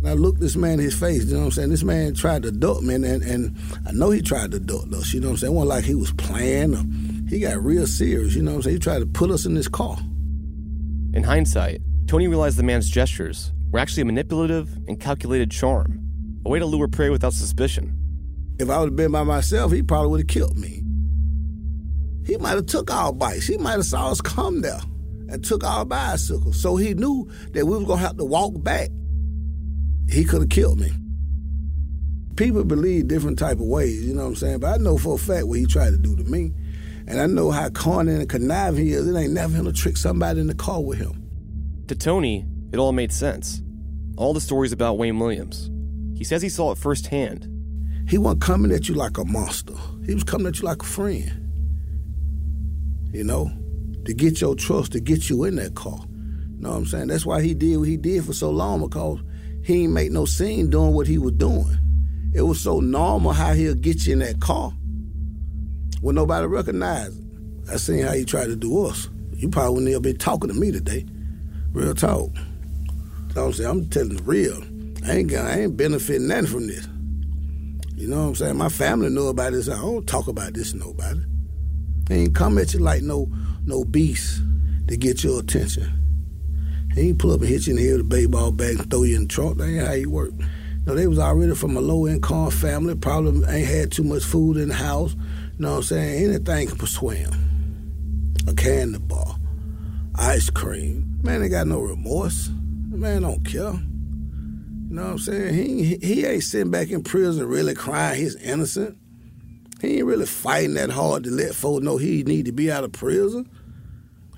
And 0.00 0.08
I 0.08 0.12
looked 0.12 0.40
this 0.40 0.56
man 0.56 0.74
in 0.74 0.80
his 0.80 0.98
face, 0.98 1.24
you 1.24 1.32
know 1.32 1.40
what 1.40 1.44
I'm 1.46 1.50
saying? 1.52 1.70
This 1.70 1.82
man 1.82 2.14
tried 2.14 2.42
to 2.42 2.52
duck 2.52 2.82
me, 2.82 2.94
and, 2.94 3.04
and 3.04 3.56
I 3.86 3.92
know 3.92 4.10
he 4.10 4.20
tried 4.20 4.52
to 4.52 4.60
duck 4.60 4.92
us, 4.92 5.12
you 5.12 5.20
know 5.20 5.28
what 5.28 5.32
I'm 5.32 5.36
saying? 5.38 5.52
It 5.52 5.56
wasn't 5.56 5.68
like 5.70 5.84
he 5.84 5.94
was 5.94 6.12
playing. 6.12 6.74
Or, 6.74 6.84
he 7.28 7.40
got 7.40 7.62
real 7.62 7.86
serious, 7.86 8.34
you 8.34 8.42
know 8.42 8.52
what 8.52 8.56
I'm 8.58 8.62
saying? 8.62 8.76
He 8.76 8.80
tried 8.80 8.98
to 9.00 9.06
put 9.06 9.30
us 9.30 9.46
in 9.46 9.54
this 9.54 9.68
car. 9.68 9.96
In 11.14 11.24
hindsight, 11.24 11.80
Tony 12.06 12.28
realized 12.28 12.58
the 12.58 12.62
man's 12.62 12.90
gestures 12.90 13.52
were 13.72 13.78
actually 13.78 14.02
a 14.02 14.06
manipulative 14.06 14.76
and 14.86 15.00
calculated 15.00 15.50
charm, 15.50 16.00
a 16.44 16.50
way 16.50 16.58
to 16.58 16.66
lure 16.66 16.88
prey 16.88 17.08
without 17.08 17.32
suspicion. 17.32 17.94
If 18.60 18.70
I 18.70 18.78
would 18.78 18.90
have 18.90 18.96
been 18.96 19.12
by 19.12 19.24
myself, 19.24 19.72
he 19.72 19.82
probably 19.82 20.10
would 20.10 20.20
have 20.20 20.28
killed 20.28 20.58
me. 20.58 20.82
He 22.24 22.36
might 22.36 22.56
have 22.56 22.66
took 22.66 22.90
our 22.90 23.12
bikes. 23.12 23.46
He 23.46 23.56
might 23.56 23.72
have 23.72 23.84
saw 23.84 24.10
us 24.10 24.20
come 24.20 24.60
there 24.60 24.80
and 25.28 25.44
took 25.44 25.64
our 25.64 25.84
bicycles. 25.84 26.60
So 26.60 26.76
he 26.76 26.94
knew 26.94 27.30
that 27.52 27.66
we 27.66 27.76
was 27.76 27.86
gonna 27.86 28.00
have 28.00 28.16
to 28.16 28.24
walk 28.24 28.54
back. 28.62 28.90
He 30.08 30.24
could 30.24 30.40
have 30.40 30.50
killed 30.50 30.80
me. 30.80 30.92
People 32.36 32.64
believe 32.64 33.08
different 33.08 33.38
type 33.38 33.58
of 33.58 33.66
ways, 33.66 34.06
you 34.06 34.14
know 34.14 34.22
what 34.22 34.28
I'm 34.28 34.36
saying? 34.36 34.60
But 34.60 34.74
I 34.74 34.76
know 34.76 34.96
for 34.96 35.16
a 35.16 35.18
fact 35.18 35.46
what 35.46 35.58
he 35.58 35.66
tried 35.66 35.90
to 35.90 35.98
do 35.98 36.16
to 36.16 36.24
me. 36.24 36.52
And 37.06 37.20
I 37.20 37.26
know 37.26 37.50
how 37.50 37.68
cunning 37.70 38.18
and 38.18 38.28
conniving 38.28 38.84
he 38.84 38.92
is. 38.92 39.08
It 39.08 39.18
ain't 39.18 39.32
never 39.32 39.56
gonna 39.56 39.72
trick 39.72 39.96
somebody 39.96 40.40
in 40.40 40.46
the 40.46 40.54
car 40.54 40.82
with 40.82 40.98
him. 40.98 41.24
To 41.88 41.94
Tony, 41.94 42.46
it 42.72 42.78
all 42.78 42.92
made 42.92 43.12
sense. 43.12 43.62
All 44.16 44.34
the 44.34 44.40
stories 44.40 44.72
about 44.72 44.98
Wayne 44.98 45.18
Williams. 45.18 45.70
He 46.16 46.24
says 46.24 46.42
he 46.42 46.48
saw 46.48 46.72
it 46.72 46.78
firsthand. 46.78 47.48
He 48.08 48.18
wasn't 48.18 48.42
coming 48.42 48.72
at 48.72 48.88
you 48.88 48.94
like 48.94 49.18
a 49.18 49.24
monster. 49.24 49.74
He 50.04 50.14
was 50.14 50.24
coming 50.24 50.46
at 50.46 50.58
you 50.58 50.64
like 50.64 50.82
a 50.82 50.86
friend. 50.86 51.32
You 53.12 53.24
know, 53.24 53.50
to 54.08 54.14
get 54.14 54.40
your 54.40 54.54
trust, 54.54 54.92
to 54.92 55.00
get 55.00 55.28
you 55.28 55.44
in 55.44 55.56
that 55.56 55.74
car. 55.74 56.00
You 56.08 56.62
know 56.62 56.70
what 56.70 56.76
I'm 56.76 56.86
saying? 56.86 57.08
That's 57.08 57.26
why 57.26 57.42
he 57.42 57.52
did 57.52 57.76
what 57.76 57.88
he 57.88 57.98
did 57.98 58.24
for 58.24 58.32
so 58.32 58.48
long 58.48 58.80
because 58.80 59.20
he 59.62 59.82
ain't 59.82 59.92
make 59.92 60.10
no 60.10 60.24
scene 60.24 60.70
doing 60.70 60.94
what 60.94 61.06
he 61.06 61.18
was 61.18 61.34
doing. 61.34 61.76
It 62.32 62.40
was 62.40 62.58
so 62.58 62.80
normal 62.80 63.32
how 63.32 63.52
he'll 63.52 63.74
get 63.74 64.06
you 64.06 64.14
in 64.14 64.20
that 64.20 64.40
car 64.40 64.70
when 66.00 66.14
nobody 66.14 66.46
recognized 66.46 67.18
it. 67.18 67.70
I 67.70 67.76
seen 67.76 68.02
how 68.02 68.12
he 68.12 68.24
tried 68.24 68.46
to 68.46 68.56
do 68.56 68.86
us. 68.86 69.10
You 69.34 69.50
probably 69.50 69.74
wouldn't 69.74 69.90
even 69.90 70.02
be 70.02 70.14
talking 70.14 70.48
to 70.48 70.54
me 70.54 70.72
today. 70.72 71.04
Real 71.74 71.94
talk. 71.94 72.30
So 73.34 73.44
I'm 73.44 73.52
saying, 73.52 73.68
I'm 73.68 73.90
telling 73.90 74.16
the 74.16 74.22
real. 74.22 74.58
I 75.06 75.18
ain't 75.18 75.28
got, 75.28 75.44
I 75.44 75.60
ain't 75.60 75.76
benefiting 75.76 76.28
nothing 76.28 76.46
from 76.46 76.66
this. 76.66 76.88
You 77.94 78.08
know 78.08 78.22
what 78.22 78.28
I'm 78.28 78.34
saying? 78.36 78.56
My 78.56 78.70
family 78.70 79.10
know 79.10 79.26
about 79.26 79.52
this. 79.52 79.68
I 79.68 79.76
don't 79.76 80.06
talk 80.06 80.28
about 80.28 80.54
this 80.54 80.72
to 80.72 80.78
nobody. 80.78 81.20
He 82.08 82.14
ain't 82.14 82.34
come 82.34 82.56
at 82.56 82.72
you 82.72 82.80
like 82.80 83.02
no 83.02 83.30
no 83.68 83.84
beast 83.84 84.42
to 84.88 84.96
get 84.96 85.22
your 85.22 85.40
attention. 85.40 85.92
He 86.94 87.08
ain't 87.08 87.18
pull 87.18 87.32
up 87.32 87.40
and 87.40 87.48
hit 87.48 87.66
you 87.66 87.74
in 87.74 87.76
the 87.76 87.86
head 87.86 87.96
with 87.98 88.00
a 88.00 88.08
baseball 88.08 88.50
bat 88.50 88.70
and 88.70 88.90
throw 88.90 89.02
you 89.04 89.16
in 89.16 89.22
the 89.22 89.28
trunk. 89.28 89.58
That 89.58 89.68
ain't 89.68 89.86
how 89.86 89.94
he 89.94 90.06
work. 90.06 90.32
No, 90.86 90.94
they 90.94 91.06
was 91.06 91.18
already 91.18 91.54
from 91.54 91.76
a 91.76 91.80
low 91.80 92.06
income 92.06 92.50
family, 92.50 92.94
probably 92.94 93.46
ain't 93.48 93.68
had 93.68 93.92
too 93.92 94.02
much 94.02 94.24
food 94.24 94.56
in 94.56 94.68
the 94.68 94.74
house. 94.74 95.14
You 95.14 95.20
know 95.58 95.70
what 95.72 95.76
I'm 95.76 95.82
saying? 95.82 96.24
Anything 96.24 96.68
can 96.68 96.78
persuade 96.78 97.18
him. 97.18 98.34
A 98.48 98.54
candy 98.54 98.98
bar, 98.98 99.36
ice 100.14 100.48
cream, 100.48 101.08
Man 101.22 101.42
ain't 101.42 101.50
got 101.50 101.66
no 101.66 101.80
remorse. 101.80 102.48
Man 102.88 103.22
don't 103.22 103.44
care. 103.44 103.72
You 103.72 104.94
know 104.94 105.02
what 105.02 105.10
I'm 105.10 105.18
saying? 105.18 105.54
He, 105.54 105.98
he 106.00 106.24
ain't 106.24 106.44
sitting 106.44 106.70
back 106.70 106.90
in 106.90 107.02
prison 107.02 107.46
really 107.46 107.74
crying 107.74 108.20
he's 108.20 108.36
innocent. 108.36 108.96
He 109.80 109.98
ain't 109.98 110.06
really 110.06 110.26
fighting 110.26 110.74
that 110.74 110.90
hard 110.90 111.24
to 111.24 111.30
let 111.30 111.54
folks 111.54 111.84
know 111.84 111.98
he 111.98 112.22
need 112.22 112.46
to 112.46 112.52
be 112.52 112.70
out 112.70 112.84
of 112.84 112.92
prison. 112.92 113.48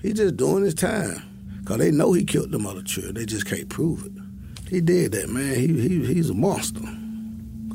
He 0.01 0.13
just 0.13 0.37
doing 0.37 0.63
his 0.63 0.73
time. 0.73 1.23
Cause 1.65 1.77
they 1.77 1.91
know 1.91 2.11
he 2.13 2.25
killed 2.25 2.51
them 2.51 2.65
other 2.65 2.81
children. 2.81 3.15
They 3.15 3.25
just 3.25 3.45
can't 3.45 3.69
prove 3.69 4.05
it. 4.05 4.11
He 4.67 4.81
did 4.81 5.11
that, 5.11 5.29
man. 5.29 5.55
He, 5.55 5.67
he 5.67 6.05
he's 6.05 6.29
a 6.29 6.33
monster. 6.33 6.81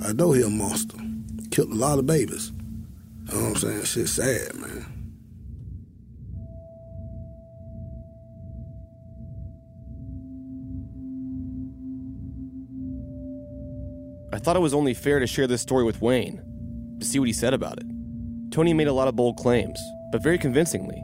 I 0.05 0.13
know 0.13 0.33
he 0.33 0.43
a 0.43 0.51
monster. 0.51 0.99
Killed 1.51 1.71
a 1.71 1.75
lot 1.75 1.99
of 1.99 2.07
babies. 2.07 2.53
You 3.29 3.35
know 3.35 3.43
what 3.43 3.49
I'm 3.49 3.57
saying? 3.57 3.85
Shit's 3.85 4.13
sad, 4.13 4.55
man. 4.55 4.87
I 14.33 14.39
thought 14.39 14.57
it 14.57 14.61
was 14.61 14.75
only 14.75 14.95
fair 14.95 15.19
to 15.19 15.27
share 15.27 15.47
this 15.47 15.63
story 15.63 15.85
with 15.85 16.03
Wayne, 16.03 16.97
to 17.01 17.07
see 17.07 17.19
what 17.19 17.27
he 17.29 17.33
said 17.33 17.55
about 17.55 17.79
it. 17.79 17.87
Tony 18.51 18.75
made 18.75 18.89
a 18.89 18.93
lot 18.93 19.09
of 19.09 19.17
bold 19.17 19.37
claims, 19.37 19.81
but 20.13 20.23
very 20.23 20.39
convincingly. 20.39 21.03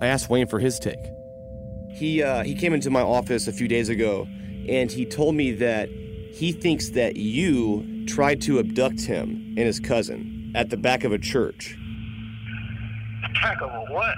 I 0.00 0.06
asked 0.08 0.28
Wayne 0.28 0.46
for 0.46 0.58
his 0.58 0.78
take. 0.78 1.10
He, 1.88 2.22
uh, 2.22 2.44
he 2.44 2.54
came 2.54 2.74
into 2.74 2.90
my 2.90 3.00
office 3.00 3.48
a 3.48 3.52
few 3.52 3.68
days 3.68 3.88
ago, 3.88 4.26
and 4.68 4.90
he 4.90 5.06
told 5.06 5.34
me 5.34 5.52
that 5.52 5.88
he 5.88 6.52
thinks 6.52 6.90
that 6.90 7.16
you 7.16 8.04
tried 8.06 8.42
to 8.42 8.58
abduct 8.58 9.00
him 9.00 9.54
and 9.56 9.66
his 9.66 9.80
cousin 9.80 10.52
at 10.54 10.68
the 10.68 10.76
back 10.76 11.04
of 11.04 11.12
a 11.12 11.18
church. 11.18 11.76
Back 13.42 13.62
of 13.62 13.70
a 13.70 13.92
what? 13.92 14.14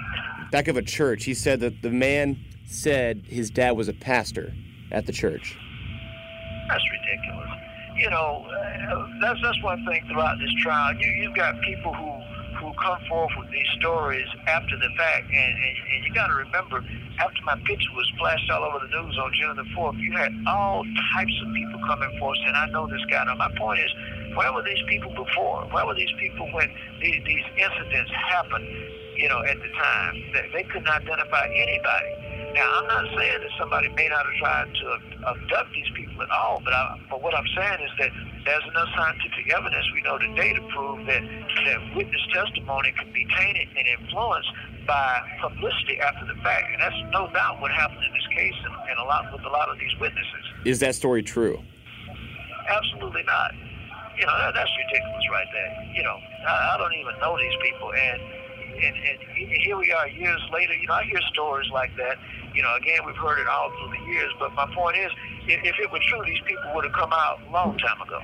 Back 0.51 0.67
of 0.67 0.75
a 0.75 0.81
church. 0.81 1.23
He 1.23 1.33
said 1.33 1.61
that 1.61 1.81
the 1.81 1.91
man 1.91 2.37
said 2.65 3.23
his 3.25 3.49
dad 3.49 3.71
was 3.71 3.87
a 3.87 3.93
pastor 3.93 4.53
at 4.91 5.05
the 5.05 5.13
church. 5.13 5.57
That's 6.67 6.83
ridiculous 6.91 7.59
you 7.99 8.09
know, 8.09 8.45
uh, 8.47 9.07
that's 9.21 9.39
that's 9.43 9.61
one 9.61 9.85
thing 9.85 10.01
throughout 10.07 10.39
this 10.39 10.53
trial. 10.63 10.95
You 10.95 11.11
you've 11.21 11.35
got 11.35 11.59
people 11.61 11.93
who 11.93 12.21
who 12.59 12.71
come 12.83 12.99
forth 13.09 13.31
with 13.39 13.49
these 13.51 13.67
stories 13.79 14.27
after 14.47 14.75
the 14.77 14.89
fact, 14.97 15.25
and 15.31 15.53
and, 15.55 15.75
and 15.95 15.99
you 16.05 16.11
got 16.13 16.27
to 16.27 16.35
remember, 16.35 16.83
after 17.19 17.41
my 17.45 17.55
picture 17.65 17.93
was 17.95 18.07
flashed 18.19 18.49
all 18.51 18.63
over 18.63 18.79
the 18.83 18.91
news 18.91 19.15
on 19.17 19.31
June 19.39 19.55
the 19.55 19.67
fourth, 19.75 19.95
you 19.97 20.11
had 20.15 20.31
all 20.47 20.83
types 21.15 21.35
of 21.43 21.47
people 21.53 21.79
coming 21.87 22.11
forth 22.19 22.37
saying, 22.43 22.55
"I 22.55 22.67
know 22.71 22.87
this 22.87 23.03
guy." 23.09 23.23
Now 23.25 23.35
my 23.35 23.51
point 23.57 23.79
is, 23.79 23.91
where 24.35 24.51
were 24.53 24.63
these 24.63 24.83
people 24.87 25.11
before? 25.15 25.67
Where 25.71 25.85
were 25.85 25.95
these 25.95 26.13
people 26.19 26.47
when 26.53 26.69
these, 27.01 27.19
these 27.25 27.47
incidents 27.57 28.11
happened? 28.29 28.67
You 29.17 29.27
know, 29.27 29.41
at 29.49 29.57
the 29.59 29.71
time, 29.75 30.13
they, 30.33 30.43
they 30.53 30.63
couldn't 30.71 30.87
identify 30.87 31.45
anybody. 31.47 32.11
Now, 32.53 32.81
I'm 32.81 32.87
not 32.87 33.05
saying 33.13 33.39
that 33.45 33.53
somebody 33.59 33.89
may 33.89 34.07
not 34.09 34.25
have 34.25 34.37
tried 34.41 34.73
to 34.73 34.85
abduct 35.27 35.69
these 35.73 35.89
people 35.93 36.21
at 36.23 36.29
all, 36.31 36.61
but 36.63 36.73
I, 36.73 36.97
but 37.09 37.21
what 37.21 37.35
I'm 37.35 37.45
saying 37.55 37.79
is 37.85 37.91
that 37.99 38.09
there's 38.45 38.65
enough 38.73 38.89
scientific 38.97 39.53
evidence 39.53 39.85
we 39.93 40.01
know 40.01 40.17
today 40.17 40.53
to 40.53 40.61
prove 40.73 41.05
that 41.05 41.21
that 41.21 41.79
witness 41.95 42.21
testimony 42.33 42.93
can 42.97 43.13
be 43.13 43.27
tainted 43.37 43.67
and 43.77 43.85
influenced 43.85 44.49
by 44.87 45.21
publicity 45.41 46.01
after 46.01 46.25
the 46.25 46.41
fact, 46.41 46.65
and 46.73 46.81
that's 46.81 46.97
no 47.13 47.29
doubt 47.33 47.61
what 47.61 47.71
happened 47.71 48.01
in 48.01 48.13
this 48.13 48.27
case 48.33 48.57
and, 48.65 48.73
and 48.89 48.97
a 48.99 49.05
lot 49.05 49.31
with 49.31 49.45
a 49.45 49.49
lot 49.53 49.69
of 49.69 49.77
these 49.77 49.93
witnesses. 49.99 50.43
Is 50.65 50.79
that 50.79 50.95
story 50.95 51.21
true? 51.21 51.61
Absolutely 52.67 53.23
not. 53.23 53.53
You 54.17 54.25
know, 54.25 54.35
that, 54.41 54.53
that's 54.57 54.71
ridiculous 54.73 55.25
right 55.31 55.47
there. 55.53 55.71
You 55.93 56.03
know, 56.03 56.17
I, 56.47 56.73
I 56.73 56.77
don't 56.77 56.93
even 56.97 57.13
know 57.21 57.37
these 57.37 57.55
people. 57.61 57.93
And, 57.93 58.19
and, 58.83 58.95
and 58.95 59.17
here 59.61 59.77
we 59.77 59.91
are 59.91 60.07
years 60.07 60.41
later. 60.53 60.73
You 60.73 60.87
know, 60.87 60.95
I 60.95 61.03
hear 61.03 61.19
stories 61.33 61.69
like 61.71 61.95
that. 61.97 62.17
You 62.53 62.63
know, 62.63 62.75
again, 62.75 63.05
we've 63.05 63.17
heard 63.17 63.39
it 63.39 63.47
all 63.47 63.69
through 63.69 63.91
the 63.97 64.11
years. 64.11 64.31
But 64.39 64.53
my 64.53 64.67
point 64.73 64.97
is, 64.97 65.11
if, 65.47 65.75
it 65.79 65.91
were 65.91 65.99
true, 66.09 66.23
these 66.25 66.41
people 66.45 66.71
would 66.75 66.85
have 66.85 66.93
come 66.93 67.11
out 67.13 67.39
a 67.47 67.51
long 67.51 67.77
time 67.77 68.01
ago. 68.01 68.19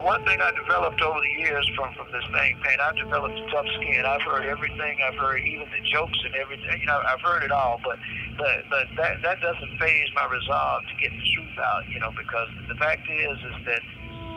One 0.00 0.24
thing 0.24 0.40
I 0.40 0.50
developed 0.56 1.00
over 1.02 1.20
the 1.20 1.34
years 1.44 1.68
from, 1.76 1.92
from 1.92 2.08
this 2.08 2.24
thing, 2.32 2.56
Payne, 2.64 2.80
I've 2.80 2.96
developed 2.96 3.36
a 3.36 3.44
tough 3.52 3.68
skin. 3.76 4.00
I've 4.08 4.24
heard 4.24 4.48
everything. 4.48 4.96
I've 5.04 5.20
heard 5.20 5.44
even 5.44 5.68
the 5.68 5.84
jokes 5.92 6.16
and 6.24 6.34
everything. 6.40 6.80
You 6.80 6.86
know, 6.86 7.04
I've 7.04 7.20
heard 7.20 7.44
it 7.44 7.52
all, 7.52 7.78
but 7.84 8.00
but, 8.40 8.64
but 8.72 8.88
that 8.96 9.20
that 9.20 9.36
doesn't 9.44 9.76
phase 9.78 10.08
my 10.16 10.24
resolve 10.24 10.88
to 10.88 10.94
get 11.04 11.12
the 11.12 11.20
truth 11.36 11.56
out. 11.60 11.84
You 11.92 12.00
know, 12.00 12.08
because 12.16 12.48
the 12.72 12.76
fact 12.80 13.04
is 13.12 13.36
is 13.44 13.56
that 13.68 13.82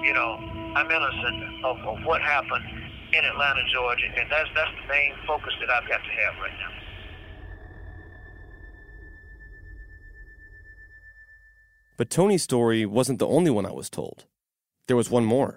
you 0.04 0.12
know 0.12 0.36
I'm 0.76 0.92
innocent 0.92 1.64
of, 1.64 1.80
of 1.88 2.04
what 2.04 2.22
happened 2.22 2.83
in 3.14 3.26
Atlanta, 3.26 3.62
Georgia, 3.72 4.06
and 4.18 4.30
that's 4.32 4.50
that's 4.56 4.72
the 4.82 4.88
main 4.88 5.14
focus 5.28 5.54
that 5.60 5.70
I've 5.70 5.88
got 5.88 6.02
to 6.04 6.10
have 6.10 6.34
right 6.42 6.52
now. 6.60 6.84
But 11.98 12.10
Tony's 12.10 12.44
story 12.44 12.86
wasn't 12.86 13.20
the 13.20 13.28
only 13.28 13.52
one 13.52 13.66
I 13.66 13.72
was 13.72 13.90
told. 13.90 14.26
There 14.88 14.98
was 14.98 15.10
one 15.10 15.26
more. 15.26 15.56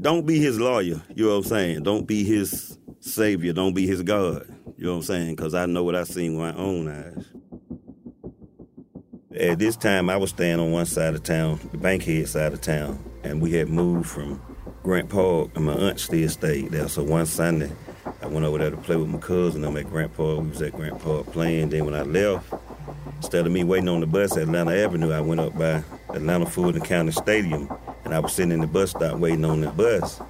Don't 0.00 0.24
be 0.26 0.38
his 0.38 0.60
lawyer, 0.60 1.02
you 1.14 1.24
know 1.24 1.30
what 1.30 1.36
I'm 1.36 1.42
saying? 1.44 1.82
Don't 1.82 2.06
be 2.06 2.24
his 2.24 2.78
savior, 3.00 3.52
don't 3.52 3.74
be 3.74 3.86
his 3.86 4.02
God, 4.02 4.46
you 4.76 4.84
know 4.84 4.92
what 4.92 4.96
I'm 4.98 5.02
saying? 5.02 5.36
Because 5.36 5.54
I 5.54 5.66
know 5.66 5.82
what 5.82 5.96
I 5.96 6.04
seen 6.04 6.36
with 6.36 6.54
my 6.54 6.62
own 6.62 6.88
eyes. 6.88 7.26
At 9.38 9.58
this 9.58 9.76
time, 9.76 10.08
I 10.08 10.16
was 10.16 10.30
staying 10.30 10.60
on 10.60 10.70
one 10.70 10.86
side 10.86 11.14
of 11.14 11.22
town, 11.24 11.58
the 11.72 11.78
Bankhead 11.78 12.28
side 12.28 12.52
of 12.52 12.60
town, 12.60 13.02
and 13.24 13.42
we 13.42 13.52
had 13.52 13.68
moved 13.68 14.08
from 14.08 14.40
Grant 14.84 15.08
Park, 15.08 15.48
and 15.54 15.64
my 15.64 15.72
aunt 15.72 15.98
still 15.98 16.28
stayed 16.28 16.70
there. 16.70 16.88
So 16.88 17.02
one 17.02 17.24
Sunday, 17.24 17.72
I 18.20 18.26
went 18.26 18.44
over 18.44 18.58
there 18.58 18.70
to 18.70 18.76
play 18.76 18.96
with 18.96 19.08
my 19.08 19.16
cousin. 19.16 19.64
I'm 19.64 19.78
at 19.78 19.88
Grant 19.88 20.14
Park. 20.14 20.40
We 20.40 20.48
was 20.48 20.60
at 20.60 20.72
Grant 20.72 21.00
Park 21.00 21.24
playing. 21.32 21.70
Then 21.70 21.86
when 21.86 21.94
I 21.94 22.02
left, 22.02 22.52
instead 23.16 23.46
of 23.46 23.52
me 23.52 23.64
waiting 23.64 23.88
on 23.88 24.00
the 24.00 24.06
bus 24.06 24.36
at 24.36 24.42
Atlanta 24.42 24.76
Avenue, 24.76 25.10
I 25.10 25.22
went 25.22 25.40
up 25.40 25.56
by 25.56 25.82
Atlanta 26.10 26.44
Fulton 26.44 26.82
County 26.82 27.12
Stadium, 27.12 27.72
and 28.04 28.14
I 28.14 28.18
was 28.18 28.34
sitting 28.34 28.52
in 28.52 28.60
the 28.60 28.66
bus 28.66 28.90
stop 28.90 29.18
waiting 29.18 29.46
on 29.46 29.62
the 29.62 29.70
bus. 29.70 30.20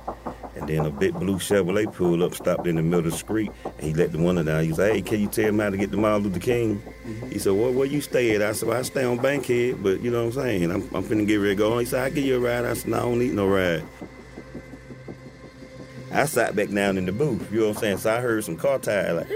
And 0.55 0.69
then 0.69 0.87
a 0.87 0.91
big 0.91 1.15
blue 1.15 1.39
Chevrolet 1.39 1.93
pulled 1.93 2.23
up, 2.23 2.33
stopped 2.33 2.69
in 2.69 2.77
the 2.77 2.83
middle 2.83 3.01
of 3.01 3.05
the 3.07 3.11
street, 3.11 3.51
and 3.65 3.81
he 3.81 3.93
let 3.93 4.13
the 4.13 4.19
window 4.19 4.45
down. 4.45 4.63
He 4.63 4.69
was 4.69 4.79
like, 4.79 4.93
hey, 4.93 5.03
can 5.03 5.19
you 5.19 5.27
tell 5.27 5.51
me 5.51 5.65
how 5.65 5.71
to 5.71 5.77
get 5.77 5.91
to 5.91 5.97
Martin 5.97 6.29
Luther 6.29 6.39
King? 6.39 6.81
Mm-hmm. 7.05 7.31
He 7.31 7.41
said, 7.41 7.55
well, 7.55 7.73
where 7.73 7.87
you 7.87 8.01
stay 8.01 8.37
at? 8.37 8.41
I 8.41 8.53
said, 8.53 8.69
well, 8.69 8.79
I 8.79 8.83
stay 8.83 9.05
on 9.05 9.17
Bankhead, 9.17 9.83
but 9.83 10.01
you 10.01 10.13
know 10.13 10.27
what 10.27 10.37
I'm 10.37 10.43
saying? 10.45 10.71
I'm, 10.71 10.83
I'm 10.95 11.03
finna 11.03 11.27
get 11.27 11.39
ready 11.39 11.57
to 11.57 11.59
go. 11.59 11.77
He 11.81 11.87
said, 11.87 12.05
I'll 12.05 12.11
give 12.13 12.25
you 12.25 12.37
a 12.37 12.39
ride. 12.39 12.65
I 12.65 12.75
said, 12.75 12.93
no, 12.93 12.99
I 12.99 13.01
don't 13.01 13.19
need 13.19 13.33
no 13.33 13.49
ride. 13.49 13.83
I 16.15 16.27
sat 16.27 16.55
back 16.55 16.71
down 16.71 16.97
in 16.97 17.07
the 17.07 17.13
booth, 17.13 17.51
you 17.53 17.61
know 17.61 17.69
what 17.69 17.77
I'm 17.77 17.81
saying? 17.83 17.99
So 17.99 18.15
I 18.15 18.21
heard 18.21 18.45
some 18.45 18.57
car 18.57 18.79
tires 18.79 19.17
like, 19.17 19.29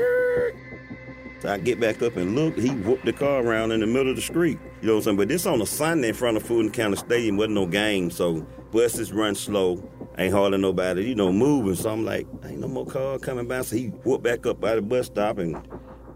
so 1.40 1.52
I 1.52 1.58
get 1.58 1.80
back 1.80 2.02
up 2.02 2.16
and 2.16 2.34
look, 2.34 2.56
he 2.56 2.70
whooped 2.70 3.04
the 3.04 3.12
car 3.12 3.44
around 3.44 3.72
in 3.72 3.80
the 3.80 3.86
middle 3.86 4.10
of 4.10 4.16
the 4.16 4.22
street. 4.22 4.58
You 4.80 4.88
know 4.88 4.94
what 4.94 4.98
I'm 4.98 5.04
saying? 5.04 5.16
But 5.16 5.28
this 5.28 5.46
on 5.46 5.60
a 5.60 5.66
Sunday 5.66 6.08
in 6.08 6.14
front 6.14 6.36
of 6.36 6.44
Fulton 6.44 6.70
County 6.70 6.96
Stadium, 6.96 7.36
wasn't 7.36 7.54
no 7.54 7.66
game, 7.66 8.10
so 8.10 8.46
buses 8.70 9.12
run 9.12 9.34
slow, 9.34 9.82
ain't 10.18 10.32
hardly 10.32 10.58
nobody, 10.58 11.04
you 11.04 11.14
know, 11.14 11.32
moving. 11.32 11.74
So 11.74 11.90
I'm 11.90 12.04
like, 12.04 12.26
ain't 12.44 12.60
no 12.60 12.68
more 12.68 12.86
car 12.86 13.18
coming 13.18 13.46
by. 13.46 13.62
So 13.62 13.76
he 13.76 13.86
whooped 13.86 14.22
back 14.22 14.46
up 14.46 14.60
by 14.60 14.76
the 14.76 14.82
bus 14.82 15.06
stop 15.06 15.38
and 15.38 15.56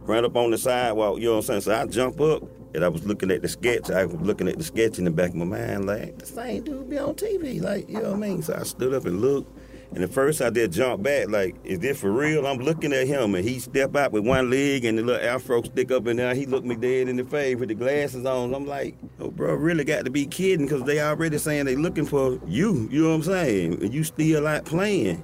ran 0.03 0.25
up 0.25 0.37
on 0.37 0.53
the 0.53 0.59
sidewalk, 0.59 1.19
you 1.19 1.27
know 1.27 1.37
what 1.37 1.51
I'm 1.51 1.61
saying? 1.61 1.61
So 1.63 1.75
I 1.75 1.87
jump 1.87 2.21
up 2.21 2.43
and 2.75 2.85
I 2.85 2.89
was 2.89 3.05
looking 3.05 3.31
at 3.31 3.43
the 3.43 3.49
sketch. 3.49 3.91
I 3.91 4.05
was 4.05 4.21
looking 4.21 4.49
at 4.49 4.59
the 4.59 4.65
sketch 4.65 4.99
in 4.99 5.05
the 5.05 5.11
back 5.11 5.31
of 5.31 5.37
my 5.37 5.45
mind, 5.45 5.87
like, 5.87 6.19
the 6.19 6.27
same 6.27 6.65
dude 6.65 6.89
be 6.89 6.99
on 6.99 7.15
TV, 7.15 7.61
like, 7.61 7.89
you 7.89 8.01
know 8.01 8.11
what 8.11 8.15
I 8.15 8.17
mean? 8.17 8.43
So 8.43 8.55
I 8.55 8.63
stood 8.63 8.95
up 8.95 9.07
and 9.07 9.21
looked. 9.21 9.57
And 9.95 10.03
at 10.03 10.11
first 10.11 10.41
I 10.41 10.49
did 10.49 10.73
jump 10.73 11.03
back, 11.03 11.29
like, 11.29 11.55
is 11.65 11.79
this 11.81 12.01
for 12.01 12.11
real? 12.11 12.47
I'm 12.47 12.59
looking 12.59 12.95
at 12.95 13.07
him, 13.07 13.35
and 13.35 13.47
he 13.47 13.59
step 13.59 13.95
out 13.95 14.11
with 14.11 14.27
one 14.27 14.49
leg 14.49 14.87
and 14.87 14.97
the 14.97 15.03
little 15.03 15.29
afro 15.29 15.63
stick 15.63 15.91
up 15.91 16.07
in 16.07 16.17
there. 16.17 16.35
He 16.35 16.47
looked 16.47 16.65
me 16.65 16.77
dead 16.77 17.09
in 17.09 17.17
the 17.17 17.25
face 17.25 17.57
with 17.57 17.69
the 17.69 17.75
glasses 17.75 18.25
on. 18.25 18.55
I'm 18.55 18.67
like, 18.67 18.97
oh, 19.21 19.31
bro, 19.31 19.55
really 19.55 19.85
got 19.85 20.07
to 20.07 20.11
be 20.11 20.25
kidding 20.25 20.65
because 20.65 20.85
they 20.85 21.01
already 21.01 21.37
saying 21.37 21.67
they 21.67 21.77
looking 21.77 22.07
for 22.07 22.41
you. 22.47 22.89
You 22.91 23.03
know 23.03 23.09
what 23.11 23.17
I'm 23.17 23.23
saying? 23.23 23.83
And 23.83 23.93
you 23.93 24.03
still 24.03 24.43
like 24.43 24.65
playing. 24.65 25.23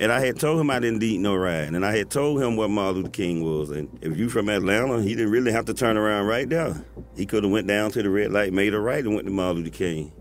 And 0.00 0.10
I 0.10 0.24
had 0.24 0.40
told 0.40 0.58
him 0.58 0.70
I 0.70 0.80
didn't 0.80 1.02
eat 1.02 1.18
no 1.18 1.36
ride, 1.36 1.74
and 1.74 1.84
I 1.84 1.94
had 1.94 2.10
told 2.10 2.42
him 2.42 2.56
what 2.56 2.70
Martin 2.70 3.02
Luther 3.02 3.10
King 3.10 3.44
was. 3.44 3.70
And 3.70 3.98
if 4.00 4.16
you 4.16 4.30
from 4.30 4.48
Atlanta, 4.48 5.02
he 5.02 5.14
didn't 5.14 5.30
really 5.30 5.52
have 5.52 5.66
to 5.66 5.74
turn 5.74 5.98
around 5.98 6.24
right 6.24 6.48
there. 6.48 6.82
He 7.14 7.26
could 7.26 7.44
have 7.44 7.52
went 7.52 7.66
down 7.66 7.90
to 7.92 8.02
the 8.02 8.08
red 8.08 8.32
light, 8.32 8.54
made 8.54 8.72
a 8.72 8.80
right, 8.80 9.04
and 9.04 9.14
went 9.14 9.26
to 9.26 9.32
Martin 9.32 9.62
Luther 9.62 9.76
King 9.76 10.12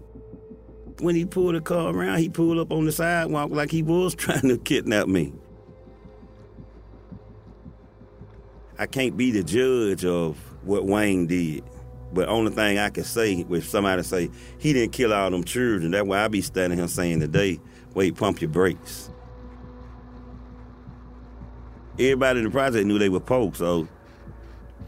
when 1.02 1.16
he 1.16 1.26
pulled 1.26 1.56
the 1.56 1.62
car 1.62 1.94
around, 1.94 2.20
he 2.20 2.30
pulled 2.30 2.58
up 2.58 2.72
on 2.72 2.86
the 2.86 2.92
sidewalk 2.92 3.52
like 3.52 3.72
he 3.72 3.84
was 3.84 4.16
trying 4.16 4.48
to 4.50 4.58
kidnap 4.58 5.08
me. 5.08 5.34
I 8.78 8.86
can't 8.86 9.16
be 9.16 9.32
the 9.32 9.44
judge 9.44 10.04
of 10.04 10.38
what 10.64 10.86
Wayne 10.86 11.28
did. 11.28 11.64
But 12.12 12.30
only 12.30 12.52
thing 12.52 12.78
I 12.78 12.90
can 12.90 13.04
say, 13.04 13.46
if 13.50 13.68
somebody 13.68 14.04
say, 14.04 14.30
he 14.60 14.74
didn't 14.74 14.94
kill 14.94 15.14
all 15.14 15.32
them 15.32 15.44
children, 15.44 15.92
that's 15.92 16.06
why 16.06 16.24
I 16.24 16.28
be 16.28 16.42
standing 16.42 16.78
here 16.78 16.88
saying 16.88 17.20
today, 17.22 17.60
wait, 17.96 18.16
pump 18.16 18.42
your 18.42 18.52
brakes. 18.52 19.10
Everybody 21.94 22.40
in 22.40 22.46
the 22.46 22.52
project 22.52 22.86
knew 22.86 23.00
they 23.00 23.10
were 23.10 23.20
folks, 23.20 23.60
so 23.60 23.88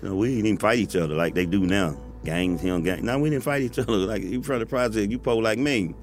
you 0.01 0.09
know, 0.09 0.15
we 0.15 0.29
didn't 0.29 0.45
even 0.45 0.57
fight 0.57 0.79
each 0.79 0.95
other 0.95 1.15
like 1.15 1.33
they 1.33 1.45
do 1.45 1.65
now. 1.65 1.99
Gangs, 2.25 2.59
him, 2.59 2.81
gang. 2.81 3.05
No, 3.05 3.19
we 3.19 3.29
didn't 3.29 3.43
fight 3.43 3.61
each 3.61 3.79
other. 3.79 3.93
Like 4.05 4.23
you 4.23 4.41
from 4.41 4.59
the 4.59 4.65
project, 4.65 5.11
you 5.11 5.19
po 5.19 5.37
like 5.37 5.59
me. 5.59 5.93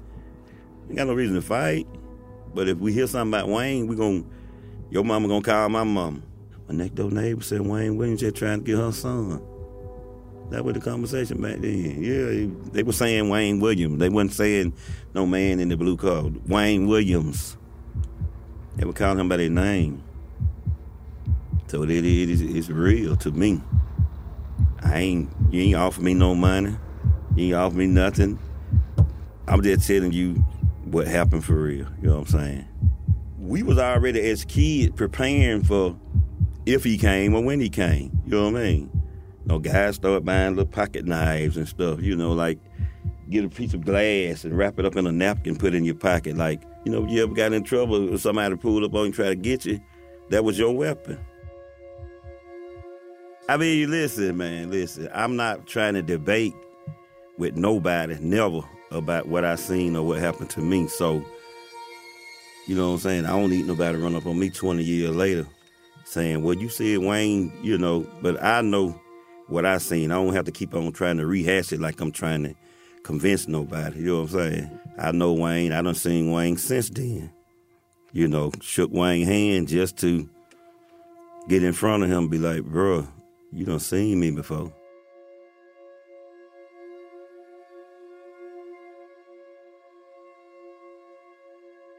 Ain't 0.87 0.95
got 0.95 1.07
no 1.07 1.13
reason 1.13 1.35
to 1.35 1.41
fight. 1.41 1.85
But 2.53 2.67
if 2.69 2.77
we 2.77 2.93
hear 2.93 3.07
something 3.07 3.37
about 3.37 3.49
Wayne, 3.49 3.87
we 3.87 3.95
gon' 3.95 4.29
your 4.89 5.03
mama 5.03 5.27
gonna 5.27 5.41
call 5.41 5.69
my 5.69 5.83
mom. 5.83 6.23
My 6.67 6.75
next 6.75 6.95
door 6.95 7.11
neighbor 7.11 7.43
said 7.43 7.61
Wayne 7.61 7.97
Williams 7.97 8.21
just 8.21 8.35
trying 8.35 8.59
to 8.59 8.65
get 8.65 8.77
her 8.77 8.91
son. 8.91 9.41
That 10.49 10.63
was 10.63 10.75
the 10.75 10.81
conversation 10.81 11.41
back 11.41 11.57
then. 11.57 12.01
Yeah, 12.01 12.71
they 12.71 12.83
were 12.83 12.93
saying 12.93 13.27
Wayne 13.29 13.59
Williams. 13.59 13.99
They 13.99 14.09
wasn't 14.09 14.33
saying 14.33 14.73
no 15.13 15.25
man 15.25 15.59
in 15.59 15.69
the 15.69 15.77
blue 15.77 15.97
car. 15.97 16.25
Wayne 16.47 16.87
Williams. 16.87 17.57
They 18.75 18.85
were 18.85 18.93
calling 18.93 19.19
him 19.19 19.29
by 19.29 19.37
their 19.37 19.49
name. 19.49 20.03
So 21.67 21.83
it 21.83 21.89
is 21.89 22.41
it's 22.41 22.69
real 22.69 23.15
to 23.17 23.31
me. 23.31 23.61
I 24.83 24.99
ain't 24.99 25.29
you 25.51 25.61
ain't 25.61 25.75
offer 25.75 26.01
me 26.01 26.13
no 26.13 26.35
money. 26.35 26.75
You 27.35 27.45
ain't 27.45 27.55
offer 27.55 27.75
me 27.75 27.87
nothing. 27.87 28.39
I'm 29.47 29.61
just 29.61 29.87
telling 29.87 30.11
you 30.11 30.35
what 30.85 31.07
happened 31.07 31.43
for 31.43 31.55
real. 31.55 31.87
You 32.01 32.09
know 32.09 32.19
what 32.19 32.33
I'm 32.33 32.39
saying? 32.39 32.67
We 33.39 33.63
was 33.63 33.77
already 33.77 34.21
as 34.29 34.45
kids 34.45 34.93
preparing 34.95 35.63
for 35.63 35.97
if 36.65 36.83
he 36.83 36.97
came 36.97 37.35
or 37.35 37.43
when 37.43 37.59
he 37.59 37.69
came. 37.69 38.11
You 38.25 38.31
know 38.31 38.51
what 38.51 38.61
I 38.61 38.63
mean? 38.63 38.89
You 38.93 39.47
know, 39.47 39.59
guys 39.59 39.95
start 39.95 40.23
buying 40.23 40.55
little 40.55 40.71
pocket 40.71 41.05
knives 41.05 41.57
and 41.57 41.67
stuff, 41.67 42.01
you 42.01 42.15
know, 42.15 42.31
like 42.31 42.59
get 43.29 43.43
a 43.43 43.49
piece 43.49 43.73
of 43.73 43.83
glass 43.83 44.43
and 44.43 44.57
wrap 44.57 44.79
it 44.79 44.85
up 44.85 44.95
in 44.95 45.07
a 45.07 45.11
napkin, 45.11 45.55
put 45.55 45.73
it 45.73 45.77
in 45.77 45.83
your 45.83 45.95
pocket. 45.95 46.37
Like, 46.37 46.61
you 46.85 46.91
know, 46.91 47.03
if 47.03 47.11
you 47.11 47.23
ever 47.23 47.33
got 47.33 47.51
in 47.53 47.63
trouble 47.63 48.13
or 48.13 48.17
somebody 48.17 48.55
pulled 48.55 48.83
up 48.83 48.93
on 48.93 48.99
you 48.99 49.05
and 49.05 49.13
try 49.13 49.29
to 49.29 49.35
get 49.35 49.65
you, 49.65 49.81
that 50.29 50.43
was 50.43 50.57
your 50.57 50.71
weapon. 50.71 51.19
I 53.49 53.57
mean, 53.57 53.77
you 53.77 53.87
listen, 53.87 54.37
man, 54.37 54.71
listen. 54.71 55.09
I'm 55.13 55.35
not 55.35 55.67
trying 55.67 55.95
to 55.95 56.01
debate 56.01 56.55
with 57.37 57.55
nobody, 57.57 58.17
never, 58.21 58.61
about 58.89 59.27
what 59.27 59.43
I 59.43 59.55
seen 59.55 59.95
or 59.95 60.05
what 60.05 60.19
happened 60.19 60.49
to 60.51 60.61
me. 60.61 60.87
So, 60.87 61.25
you 62.67 62.75
know 62.75 62.87
what 62.87 62.93
I'm 62.93 62.99
saying? 62.99 63.25
I 63.25 63.31
don't 63.31 63.49
need 63.49 63.67
nobody 63.67 63.97
run 63.97 64.15
up 64.15 64.25
on 64.25 64.39
me 64.39 64.49
20 64.49 64.81
years 64.81 65.13
later 65.13 65.45
saying, 66.05 66.41
well, 66.41 66.55
you 66.55 66.69
said 66.69 66.99
Wayne, 66.99 67.51
you 67.61 67.77
know, 67.77 68.07
but 68.21 68.41
I 68.41 68.61
know 68.61 68.99
what 69.47 69.65
I 69.65 69.77
seen. 69.77 70.11
I 70.11 70.15
don't 70.15 70.33
have 70.33 70.45
to 70.45 70.51
keep 70.51 70.73
on 70.73 70.91
trying 70.93 71.17
to 71.17 71.25
rehash 71.25 71.73
it 71.73 71.81
like 71.81 71.99
I'm 71.99 72.11
trying 72.11 72.43
to 72.43 72.55
convince 73.03 73.47
nobody. 73.47 73.99
You 73.99 74.05
know 74.05 74.21
what 74.21 74.33
I'm 74.33 74.39
saying? 74.39 74.79
I 74.97 75.11
know 75.11 75.33
Wayne. 75.33 75.73
I 75.73 75.81
done 75.81 75.95
seen 75.95 76.31
Wayne 76.31 76.57
since 76.57 76.89
then. 76.89 77.31
You 78.13 78.27
know, 78.27 78.51
shook 78.61 78.91
Wayne 78.93 79.25
hand 79.25 79.67
just 79.67 79.97
to 79.97 80.29
get 81.49 81.63
in 81.63 81.73
front 81.73 82.03
of 82.03 82.09
him 82.09 82.29
be 82.29 82.37
like, 82.37 82.63
bro, 82.63 83.07
you 83.53 83.65
done 83.65 83.79
seen 83.79 84.19
me 84.19 84.31
before. 84.31 84.71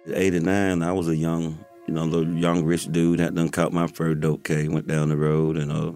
'89, 0.07 0.83
I 0.83 0.93
was 0.93 1.09
a 1.09 1.17
young, 1.17 1.65
you 1.87 1.95
know, 1.95 2.05
little 2.05 2.35
young 2.35 2.65
rich 2.65 2.91
dude 2.93 3.21
that 3.21 3.35
done 3.35 3.49
caught 3.49 3.73
my 3.73 3.87
first 3.87 4.21
dope 4.21 4.45
case, 4.45 4.69
went 4.69 4.87
down 4.87 5.09
the 5.09 5.17
road, 5.17 5.57
and 5.57 5.73
uh, 5.73 5.93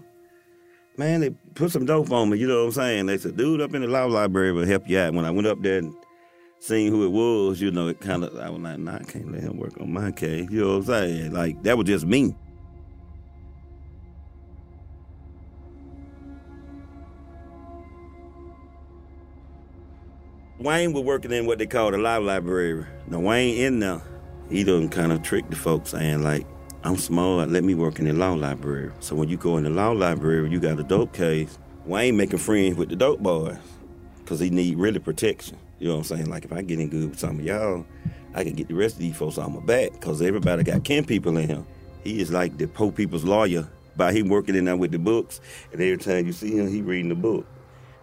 man, 0.97 1.21
they 1.21 1.29
put 1.53 1.71
some 1.71 1.85
dope 1.85 2.11
on 2.11 2.29
me. 2.29 2.37
You 2.37 2.47
know 2.47 2.59
what 2.59 2.65
I'm 2.67 2.71
saying? 2.71 3.05
They 3.05 3.17
said, 3.17 3.37
dude, 3.37 3.61
up 3.61 3.73
in 3.73 3.81
the 3.81 3.87
law 3.87 4.05
library 4.05 4.51
will 4.51 4.65
help 4.65 4.89
you 4.89 4.99
out. 4.99 5.13
When 5.13 5.25
I 5.25 5.31
went 5.31 5.47
up 5.47 5.61
there 5.61 5.77
and 5.77 5.93
seen 6.59 6.91
who 6.91 7.05
it 7.05 7.09
was, 7.09 7.61
you 7.61 7.71
know, 7.71 7.87
it 7.87 7.99
kind 7.99 8.23
of, 8.23 8.35
I 8.37 8.49
was 8.49 8.61
like, 8.61 8.79
nah, 8.79 8.95
I 8.95 9.03
can't 9.03 9.31
let 9.31 9.41
him 9.41 9.57
work 9.57 9.79
on 9.79 9.93
my 9.93 10.11
case. 10.11 10.49
You 10.49 10.61
know 10.61 10.67
what 10.69 10.75
I'm 10.77 10.85
saying? 10.85 11.33
Like 11.33 11.63
that 11.63 11.77
was 11.77 11.87
just 11.87 12.05
me. 12.05 12.35
Wayne 20.59 20.91
was 20.91 21.03
working 21.03 21.31
in 21.31 21.45
what 21.45 21.57
they 21.57 21.65
call 21.65 21.89
the 21.89 21.97
law 21.97 22.17
library. 22.17 22.85
Now 23.07 23.21
Wayne 23.21 23.57
in 23.57 23.79
there, 23.79 24.01
he 24.49 24.65
done 24.65 24.89
kind 24.89 25.13
of 25.13 25.23
tricked 25.23 25.51
the 25.51 25.55
folks 25.55 25.91
saying 25.91 26.21
like, 26.21 26.45
I'm 26.83 26.97
smart, 26.97 27.49
let 27.49 27.63
me 27.63 27.75
work 27.75 27.97
in 27.97 28.05
the 28.05 28.13
law 28.13 28.33
library. 28.33 28.91
So 28.99 29.15
when 29.15 29.29
you 29.29 29.37
go 29.37 29.55
in 29.55 29.63
the 29.63 29.69
law 29.69 29.91
library, 29.91 30.49
you 30.49 30.59
got 30.59 30.77
a 30.77 30.83
dope 30.83 31.13
case. 31.13 31.57
Wayne 31.85 32.17
making 32.17 32.39
friends 32.39 32.75
with 32.75 32.89
the 32.89 32.97
dope 32.97 33.21
boys 33.21 33.57
because 34.17 34.41
he 34.41 34.49
need 34.49 34.77
really 34.77 34.99
protection. 34.99 35.57
You 35.79 35.87
know 35.87 35.93
what 35.93 36.11
I'm 36.11 36.17
saying? 36.17 36.29
Like 36.29 36.43
if 36.43 36.51
I 36.51 36.61
get 36.61 36.77
in 36.77 36.89
good 36.89 37.11
with 37.11 37.19
some 37.19 37.39
of 37.39 37.45
y'all, 37.45 37.85
I 38.33 38.43
can 38.43 38.53
get 38.53 38.67
the 38.67 38.73
rest 38.73 38.95
of 38.95 38.99
these 38.99 39.15
folks 39.15 39.37
on 39.37 39.53
my 39.53 39.61
back 39.61 39.93
because 39.93 40.21
everybody 40.21 40.63
got 40.63 40.83
kin 40.83 41.05
people 41.05 41.37
in 41.37 41.47
him. 41.47 41.65
He 42.03 42.19
is 42.19 42.33
like 42.33 42.57
the 42.57 42.67
poor 42.67 42.91
people's 42.91 43.23
lawyer 43.23 43.65
by 43.95 44.11
him 44.11 44.27
working 44.27 44.55
in 44.55 44.65
there 44.65 44.75
with 44.75 44.91
the 44.91 44.99
books. 44.99 45.39
And 45.71 45.81
every 45.81 45.97
time 45.97 46.25
you 46.25 46.33
see 46.33 46.57
him, 46.57 46.67
he 46.67 46.81
reading 46.81 47.07
the 47.07 47.15
book. 47.15 47.47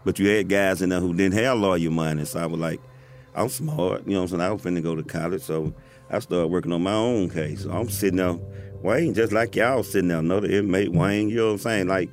But 0.07 0.21
you 0.21 0.29
had 0.29 0.49
guys 0.49 0.83
in 0.83 0.91
there 0.91 1.01
who 1.01 1.13
didn't 1.13 1.35
have 1.35 1.59
lawyer 1.59 1.91
money. 1.91 2.25
So 2.25 2.39
I 2.39 2.47
was 2.47 2.61
like, 2.61 2.81
I'm 3.35 3.49
smart. 3.49 4.07
You 4.07 4.13
know 4.13 4.23
what 4.23 4.33
I'm 4.33 4.39
saying? 4.39 4.41
I 4.41 4.53
was 4.53 4.63
finna 4.63 4.81
go 4.81 4.95
to 4.95 5.03
college. 5.03 5.43
So 5.43 5.75
I 6.09 6.21
started 6.21 6.47
working 6.47 6.71
on 6.71 6.85
my 6.85 6.95
own 6.95 7.29
case. 7.29 7.65
So 7.65 7.73
I'm 7.73 7.89
sitting 7.89 8.19
there, 8.19 8.39
Wayne, 8.83 9.15
just 9.15 9.33
like 9.33 9.57
y'all 9.57 9.83
sitting 9.83 10.07
there, 10.07 10.21
another 10.21 10.49
inmate, 10.49 10.93
Wayne, 10.93 11.29
you 11.29 11.39
know 11.39 11.47
what 11.47 11.53
I'm 11.55 11.59
saying? 11.59 11.89
Like, 11.89 12.09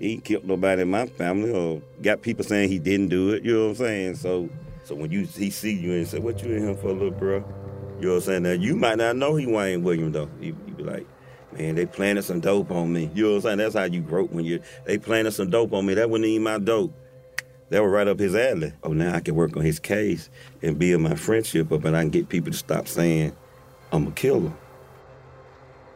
he 0.00 0.18
killed 0.18 0.46
nobody 0.46 0.82
in 0.82 0.90
my 0.90 1.06
family 1.06 1.52
or 1.52 1.80
got 2.02 2.22
people 2.22 2.44
saying 2.44 2.70
he 2.70 2.80
didn't 2.80 3.06
do 3.08 3.30
it, 3.30 3.44
you 3.44 3.54
know 3.54 3.62
what 3.66 3.68
I'm 3.68 3.76
saying? 3.76 4.16
So 4.16 4.50
so 4.82 4.96
when 4.96 5.12
you 5.12 5.24
he 5.24 5.50
see 5.50 5.72
you 5.72 5.92
and 5.92 6.08
say, 6.08 6.18
What 6.18 6.42
you 6.42 6.52
in 6.52 6.66
here 6.66 6.74
for, 6.74 6.92
little 6.92 7.12
bro? 7.12 7.36
You 8.00 8.08
know 8.08 8.14
what 8.14 8.16
I'm 8.16 8.20
saying? 8.22 8.42
Now 8.42 8.50
you 8.50 8.74
might 8.74 8.98
not 8.98 9.14
know 9.14 9.36
he 9.36 9.46
Wayne 9.46 9.84
Williams 9.84 10.14
though. 10.14 10.28
You, 10.40 10.54
be 10.54 10.82
like, 10.82 11.06
Man, 11.52 11.76
they 11.76 11.86
planted 11.86 12.24
some 12.24 12.40
dope 12.40 12.72
on 12.72 12.92
me. 12.92 13.10
You 13.14 13.24
know 13.24 13.30
what 13.30 13.36
I'm 13.36 13.42
saying? 13.42 13.58
That's 13.58 13.74
how 13.76 13.84
you 13.84 14.00
grope 14.00 14.32
when 14.32 14.44
you 14.44 14.60
they 14.84 14.98
planted 14.98 15.32
some 15.32 15.50
dope 15.50 15.72
on 15.72 15.86
me. 15.86 15.94
That 15.94 16.10
wasn't 16.10 16.26
even 16.26 16.42
my 16.42 16.58
dope. 16.58 16.92
That 17.72 17.82
was 17.82 17.90
right 17.90 18.06
up 18.06 18.18
his 18.18 18.34
alley. 18.34 18.74
Oh, 18.82 18.92
now 18.92 19.14
I 19.14 19.20
can 19.20 19.34
work 19.34 19.56
on 19.56 19.62
his 19.62 19.80
case 19.80 20.28
and 20.60 20.78
build 20.78 21.00
my 21.00 21.14
friendship 21.14 21.72
up, 21.72 21.86
and 21.86 21.96
I 21.96 22.02
can 22.02 22.10
get 22.10 22.28
people 22.28 22.52
to 22.52 22.58
stop 22.58 22.86
saying 22.86 23.34
I'm 23.90 24.08
a 24.08 24.10
killer. 24.10 24.52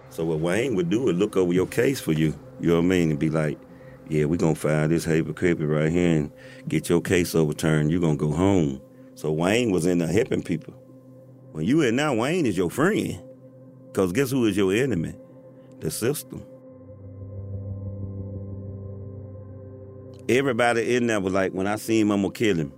So 0.08 0.24
what 0.24 0.40
Wayne 0.40 0.74
would 0.74 0.88
do 0.88 1.10
is 1.10 1.18
look 1.18 1.36
over 1.36 1.52
your 1.52 1.66
case 1.66 2.00
for 2.00 2.12
you. 2.12 2.34
You 2.60 2.68
know 2.68 2.76
what 2.76 2.84
I 2.84 2.88
mean? 2.88 3.10
And 3.10 3.18
be 3.18 3.28
like, 3.28 3.58
yeah, 4.08 4.24
we're 4.24 4.38
gonna 4.38 4.54
file 4.54 4.88
this 4.88 5.04
hypocrite 5.04 5.58
right 5.60 5.92
here 5.92 6.16
and 6.16 6.32
get 6.66 6.88
your 6.88 7.02
case 7.02 7.34
overturned. 7.34 7.90
You're 7.90 8.00
gonna 8.00 8.16
go 8.16 8.32
home. 8.32 8.80
So 9.14 9.30
Wayne 9.30 9.70
was 9.70 9.84
in 9.84 9.98
there 9.98 10.08
helping 10.08 10.42
people. 10.42 10.72
When 11.52 11.66
you 11.66 11.82
in 11.82 11.94
now, 11.94 12.14
Wayne 12.14 12.46
is 12.46 12.56
your 12.56 12.70
friend. 12.70 13.22
Cause 13.92 14.12
guess 14.12 14.30
who 14.30 14.46
is 14.46 14.56
your 14.56 14.72
enemy? 14.72 15.14
The 15.80 15.90
system. 15.90 16.42
Everybody 20.28 20.96
in 20.96 21.06
there 21.06 21.20
was 21.20 21.32
like, 21.32 21.52
when 21.52 21.66
I 21.66 21.76
see 21.76 22.00
him, 22.00 22.10
I'm 22.10 22.22
gonna 22.22 22.32
kill 22.32 22.56
him. 22.56 22.72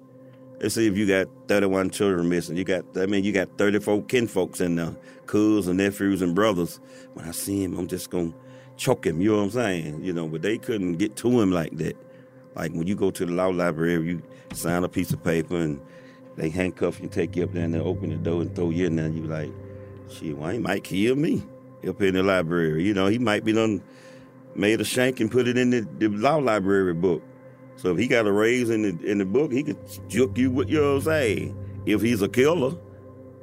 Let's 0.60 0.74
see 0.74 0.86
if 0.86 0.96
you 0.96 1.06
got 1.06 1.28
31 1.46 1.90
children 1.90 2.28
missing. 2.28 2.56
You 2.56 2.64
got, 2.64 2.84
I 2.96 3.06
mean, 3.06 3.24
you 3.24 3.32
got 3.32 3.56
34 3.56 4.02
kinfolks 4.02 4.60
in 4.60 4.76
there, 4.76 4.94
cousins 5.26 5.68
and 5.68 5.78
nephews 5.78 6.20
and 6.20 6.34
brothers. 6.34 6.80
When 7.14 7.24
I 7.26 7.30
see 7.30 7.62
him, 7.62 7.78
I'm 7.78 7.86
just 7.86 8.10
gonna 8.10 8.34
choke 8.76 9.06
him. 9.06 9.20
You 9.20 9.30
know 9.30 9.36
what 9.38 9.42
I'm 9.44 9.50
saying? 9.50 10.04
You 10.04 10.12
know, 10.12 10.28
but 10.28 10.42
they 10.42 10.58
couldn't 10.58 10.94
get 10.94 11.16
to 11.16 11.40
him 11.40 11.50
like 11.50 11.76
that. 11.78 11.96
Like 12.54 12.72
when 12.72 12.86
you 12.86 12.94
go 12.94 13.10
to 13.10 13.24
the 13.24 13.32
law 13.32 13.48
library, 13.48 14.04
you 14.06 14.22
sign 14.52 14.84
a 14.84 14.88
piece 14.88 15.12
of 15.12 15.22
paper 15.24 15.56
and 15.56 15.80
they 16.36 16.50
handcuff 16.50 17.00
you, 17.00 17.08
take 17.08 17.34
you 17.34 17.44
up 17.44 17.52
there, 17.52 17.64
and 17.64 17.74
they 17.74 17.80
open 17.80 18.10
the 18.10 18.16
door 18.16 18.42
and 18.42 18.54
throw 18.54 18.70
you 18.70 18.86
in 18.86 18.96
there. 18.96 19.06
And 19.06 19.16
you 19.16 19.24
like, 19.24 19.52
shit, 20.10 20.36
well, 20.36 20.50
he 20.50 20.58
might 20.58 20.84
kill 20.84 21.16
me 21.16 21.42
up 21.86 22.02
in 22.02 22.14
the 22.14 22.22
library. 22.22 22.84
You 22.84 22.92
know, 22.92 23.06
he 23.06 23.18
might 23.18 23.44
be 23.44 23.52
done 23.52 23.82
made 24.54 24.80
a 24.80 24.84
shank 24.84 25.20
and 25.20 25.30
put 25.30 25.46
it 25.46 25.56
in 25.56 25.70
the, 25.70 25.86
the 25.98 26.08
law 26.08 26.36
library 26.36 26.92
book. 26.92 27.22
So 27.78 27.92
if 27.92 27.98
he 27.98 28.08
got 28.08 28.26
a 28.26 28.32
raise 28.32 28.70
in 28.70 28.82
the 28.82 29.10
in 29.10 29.18
the 29.18 29.24
book, 29.24 29.52
he 29.52 29.62
could 29.62 29.78
juke 30.08 30.36
you 30.36 30.50
with 30.50 30.68
you 30.68 30.80
know 30.80 30.94
what 30.94 31.06
If 31.86 32.02
he's 32.02 32.22
a 32.22 32.28
killer, 32.28 32.70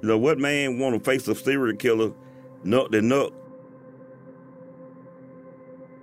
you 0.02 0.08
know 0.10 0.18
what 0.18 0.40
man 0.40 0.78
want 0.78 1.02
to 1.02 1.10
face 1.10 1.26
a 1.30 1.36
serial 1.36 1.76
killer, 1.78 2.12
nut 2.64 2.92
to 2.92 3.02
nut. 3.02 3.32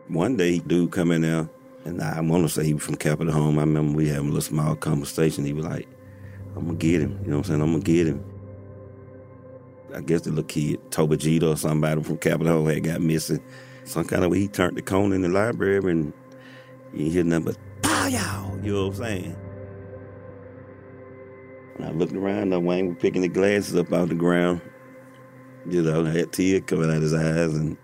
One 0.09 0.37
day, 0.37 0.61
dude 0.61 0.93
come 0.93 1.13
in 1.13 1.21
there, 1.23 1.49
and 1.85 2.03
I 2.03 2.21
want 2.23 2.45
to 2.45 2.49
say 2.49 2.65
he 2.65 2.73
was 2.73 2.83
from 2.83 2.97
Capitol 2.97 3.35
Home. 3.35 3.59
I 3.59 3.63
remember 3.63 3.99
we 3.99 4.09
having 4.09 4.31
a 4.31 4.33
little 4.33 4.41
small 4.41 4.77
conversation. 4.77 5.45
He 5.45 5.53
was 5.53 5.67
like, 5.67 5.87
"I'm 6.57 6.65
gonna 6.65 6.79
get 6.79 7.03
him," 7.03 7.19
you 7.23 7.31
know 7.31 7.37
what 7.37 7.47
I'm 7.47 7.51
saying? 7.51 7.63
I'm 7.63 7.73
gonna 7.73 7.85
get 7.85 8.07
him. 8.07 8.25
I 9.95 10.01
guess 10.01 10.23
the 10.23 10.31
little 10.31 10.45
kid, 10.45 10.81
Toba 10.91 11.19
Geter 11.19 11.53
or 11.53 11.57
somebody 11.57 12.03
from 12.03 12.17
Capitol 12.17 12.55
Home 12.55 12.67
had 12.67 12.83
got 12.83 13.03
missing. 13.03 13.43
Some 13.85 14.05
kind 14.05 14.25
of 14.25 14.31
way 14.31 14.39
he 14.39 14.49
turned 14.49 14.79
the 14.79 14.83
cone 14.83 15.13
in 15.13 15.21
the 15.21 15.29
library 15.29 15.91
and 15.91 16.15
you 16.95 17.11
hear 17.11 17.25
nothing 17.25 17.45
but 17.45 17.57
yow, 18.13 18.59
you 18.63 18.73
know 18.73 18.89
what 18.89 18.99
I'm 18.99 19.05
saying? 19.05 19.37
I 21.83 21.91
looked 21.91 22.13
around, 22.13 22.53
and 22.53 22.67
Wayne 22.67 22.89
was 22.89 22.99
picking 23.01 23.23
the 23.23 23.29
glasses 23.29 23.75
up 23.75 23.93
off 23.93 24.09
the 24.09 24.15
ground. 24.15 24.61
You 25.69 25.83
know, 25.83 26.05
had 26.05 26.33
tears 26.33 26.63
coming 26.67 26.91
out 26.91 27.03
his 27.03 27.15
eyes 27.15 27.55
and 27.55 27.77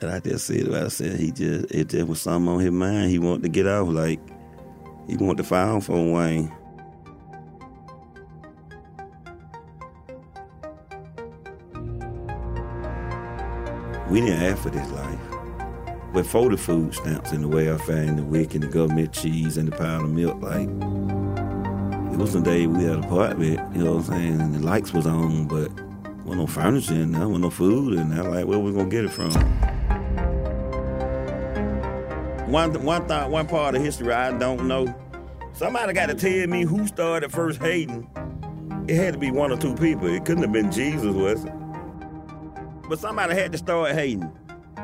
and 0.00 0.10
I 0.10 0.20
just 0.20 0.46
said 0.46 0.72
I 0.72 0.88
said. 0.88 1.18
He 1.18 1.30
just 1.30 1.70
it 1.70 1.88
just 1.88 2.06
was 2.06 2.22
something 2.22 2.48
on 2.48 2.60
his 2.60 2.70
mind. 2.70 3.10
He 3.10 3.18
wanted 3.18 3.42
to 3.42 3.48
get 3.48 3.66
off, 3.66 3.88
like 3.88 4.20
he 5.06 5.16
wanted 5.16 5.38
to 5.38 5.44
file 5.44 5.80
for 5.80 6.12
Wayne. 6.12 6.50
We 14.08 14.20
didn't 14.20 14.42
ask 14.42 14.62
for 14.62 14.70
this 14.70 14.90
life. 14.90 15.09
For 16.12 16.50
the 16.50 16.56
food 16.56 16.94
stamps 16.94 17.32
and 17.32 17.42
the 17.42 17.48
welfare 17.48 18.02
and 18.02 18.18
the 18.18 18.22
WIC 18.22 18.54
and 18.54 18.62
the 18.62 18.68
government 18.68 19.12
cheese 19.12 19.56
and 19.56 19.66
the 19.66 19.76
pound 19.76 20.04
of 20.04 20.10
milk, 20.10 20.40
like 20.42 20.68
it 22.12 22.18
was 22.18 22.34
the 22.34 22.40
day 22.40 22.66
we 22.66 22.84
had 22.84 22.98
an 22.98 23.04
apartment, 23.04 23.74
you 23.74 23.84
know 23.84 23.94
what 23.94 24.08
I'm 24.08 24.12
saying, 24.12 24.40
and 24.40 24.54
the 24.54 24.58
lights 24.60 24.92
was 24.92 25.06
on, 25.06 25.46
but 25.48 25.70
wasn't 26.24 26.36
no 26.40 26.46
furniture 26.46 26.94
in 26.94 27.12
there, 27.12 27.26
wasn't 27.26 27.44
no 27.44 27.50
food 27.50 27.94
in 27.94 28.10
there. 28.10 28.24
Like, 28.24 28.46
where 28.46 28.58
we 28.58 28.72
gonna 28.72 28.88
get 28.88 29.06
it 29.06 29.10
from? 29.10 29.32
One 32.50 32.84
one 32.84 33.06
thought, 33.06 33.30
one 33.30 33.46
part 33.46 33.74
of 33.74 33.82
history 33.82 34.12
I 34.12 34.36
don't 34.36 34.68
know. 34.68 34.94
Somebody 35.52 35.92
got 35.92 36.06
to 36.10 36.14
tell 36.14 36.46
me 36.48 36.62
who 36.64 36.86
started 36.86 37.32
first 37.32 37.60
hating. 37.60 38.08
It 38.88 38.96
had 38.96 39.14
to 39.14 39.18
be 39.18 39.30
one 39.30 39.52
or 39.52 39.56
two 39.56 39.74
people. 39.74 40.06
It 40.06 40.24
couldn't 40.24 40.42
have 40.42 40.52
been 40.52 40.70
Jesus, 40.70 41.14
was 41.14 41.44
it? 41.44 41.52
But 42.88 42.98
somebody 42.98 43.34
had 43.34 43.52
to 43.52 43.58
start 43.58 43.92
hating. 43.92 44.32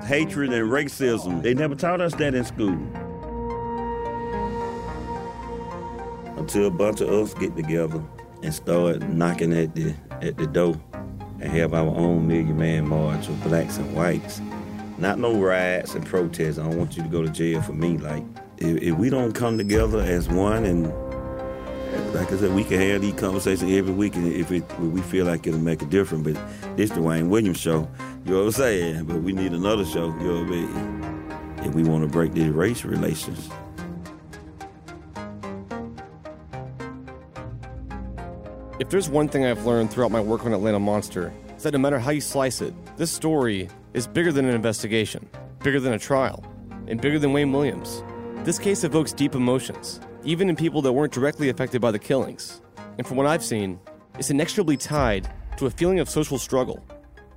Hatred 0.07 0.53
and 0.53 0.71
racism. 0.71 1.43
They 1.43 1.53
never 1.53 1.75
taught 1.75 2.01
us 2.01 2.15
that 2.15 2.35
in 2.35 2.45
school. 2.45 2.79
Until 6.39 6.67
a 6.67 6.71
bunch 6.71 7.01
of 7.01 7.11
us 7.11 7.35
get 7.35 7.57
together 7.57 8.01
and 8.43 8.55
start 8.55 9.03
knocking 9.09 9.53
at 9.53 9.75
the 9.75 9.95
at 10.23 10.37
the 10.37 10.47
door 10.47 10.81
and 11.41 11.51
have 11.53 11.75
our 11.75 11.89
own 11.89 12.27
Million 12.29 12.57
Man 12.57 12.89
March 12.89 13.29
of 13.29 13.43
blacks 13.43 13.79
and 13.79 13.95
whites. 13.95 14.41
Not 14.99 15.19
no 15.19 15.35
riots 15.35 15.95
and 15.95 16.07
protests. 16.07 16.59
I 16.59 16.63
don't 16.63 16.79
want 16.79 16.97
you 16.97 17.03
to 17.03 17.09
go 17.09 17.23
to 17.23 17.29
jail 17.29 17.61
for 17.61 17.73
me. 17.73 17.99
Like, 17.99 18.23
if, 18.59 18.81
if 18.81 18.97
we 18.97 19.11
don't 19.11 19.33
come 19.33 19.59
together 19.59 20.01
as 20.01 20.29
one 20.29 20.65
and 20.65 20.87
like 22.15 22.33
I 22.33 22.37
said, 22.37 22.55
we 22.55 22.65
can 22.65 22.81
have 22.81 23.01
these 23.01 23.15
conversations 23.15 23.71
every 23.71 23.93
week, 23.93 24.17
if, 24.17 24.51
it, 24.51 24.65
if 24.69 24.79
we 24.79 25.01
feel 25.03 25.27
like 25.27 25.47
it'll 25.47 25.61
make 25.61 25.83
a 25.83 25.87
difference. 25.87 26.25
But 26.25 26.77
this 26.77 26.91
the 26.91 27.03
Wayne 27.03 27.29
Williams 27.29 27.59
show, 27.59 27.89
you 28.25 28.33
know 28.33 28.39
what 28.39 28.47
I'm 28.47 28.53
saying? 28.53 29.05
But 29.05 29.23
we 29.23 29.33
need 29.33 29.53
another 29.53 29.85
show, 29.85 30.07
you 30.07 30.25
know 30.25 30.43
what 30.43 30.47
I 30.47 30.51
mean? 30.51 31.67
If 31.67 31.75
we 31.75 31.83
want 31.83 32.03
to 32.05 32.09
break 32.09 32.33
these 32.33 32.51
race 32.51 32.85
relations. 32.85 33.49
If 38.79 38.91
there's 38.91 39.09
one 39.09 39.29
thing 39.29 39.45
I've 39.47 39.65
learned 39.65 39.91
throughout 39.91 40.11
my 40.11 40.21
work 40.21 40.45
on 40.45 40.53
Atlanta 40.53 40.79
Monster, 40.79 41.33
is 41.57 41.63
that 41.63 41.73
no 41.73 41.79
matter 41.79 41.99
how 41.99 42.11
you 42.11 42.21
slice 42.21 42.61
it, 42.61 42.75
this 42.99 43.11
story 43.11 43.69
is 43.95 44.07
bigger 44.07 44.31
than 44.31 44.45
an 44.45 44.55
investigation, 44.55 45.29
bigger 45.63 45.81
than 45.81 45.95
a 45.95 45.99
trial, 45.99 46.45
and 46.87 47.01
bigger 47.01 47.19
than 47.19 47.33
Wayne 47.33 47.53
Williams. 47.53 48.03
This 48.45 48.59
case 48.59 48.85
evokes 48.85 49.13
deep 49.13 49.35
emotions, 49.35 49.99
even 50.27 50.49
in 50.49 50.57
people 50.57 50.83
that 50.83 50.93
weren't 50.93 51.13
directly 51.13 51.49
affected 51.49 51.81
by 51.81 51.93
the 51.93 51.99
killings. 51.99 52.61
And 52.99 53.07
from 53.07 53.17
what 53.17 53.27
I've 53.27 53.45
seen, 53.45 53.79
it's 54.19 54.31
inextricably 54.31 54.77
tied 54.77 55.31
to 55.57 55.67
a 55.67 55.71
feeling 55.71 56.01
of 56.01 56.11
social 56.11 56.37
struggle. 56.37 56.85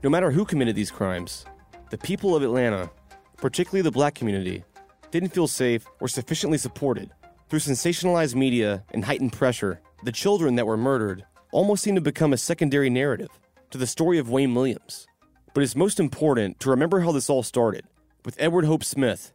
No 0.02 0.10
matter 0.10 0.32
who 0.32 0.44
committed 0.44 0.76
these 0.76 0.90
crimes, 0.90 1.46
the 1.92 2.00
people 2.00 2.36
of 2.36 2.42
Atlanta, 2.42 2.90
particularly 3.38 3.84
the 3.84 3.92
black 3.92 4.16
community, 4.16 4.64
didn't 5.12 5.30
feel 5.34 5.48
safe 5.48 5.86
or 6.00 6.08
sufficiently 6.08 6.58
supported. 6.58 7.12
Through 7.48 7.60
sensationalized 7.60 8.34
media 8.34 8.84
and 8.92 9.06
heightened 9.06 9.34
pressure, 9.34 9.82
the 10.04 10.12
children 10.12 10.56
that 10.56 10.66
were 10.66 10.78
murdered 10.78 11.26
almost 11.52 11.84
seemed 11.84 11.98
to 11.98 12.02
become 12.02 12.34
a 12.34 12.38
secondary 12.38 12.90
narrative 12.90 13.30
to 13.70 13.78
the 13.78 13.88
story 13.88 14.18
of 14.18 14.30
Wayne 14.30 14.56
Williams. 14.56 15.08
But 15.54 15.64
it's 15.64 15.76
most 15.76 16.00
important 16.00 16.60
to 16.62 16.70
remember 16.72 17.02
how 17.02 17.12
this 17.12 17.30
all 17.30 17.44
started 17.44 17.86
with 18.26 18.36
Edward 18.40 18.66
Hope 18.66 18.84
Smith 18.84 19.32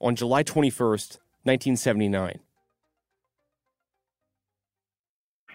on 0.00 0.14
July 0.14 0.42
21st, 0.42 1.18
1979. 1.44 2.40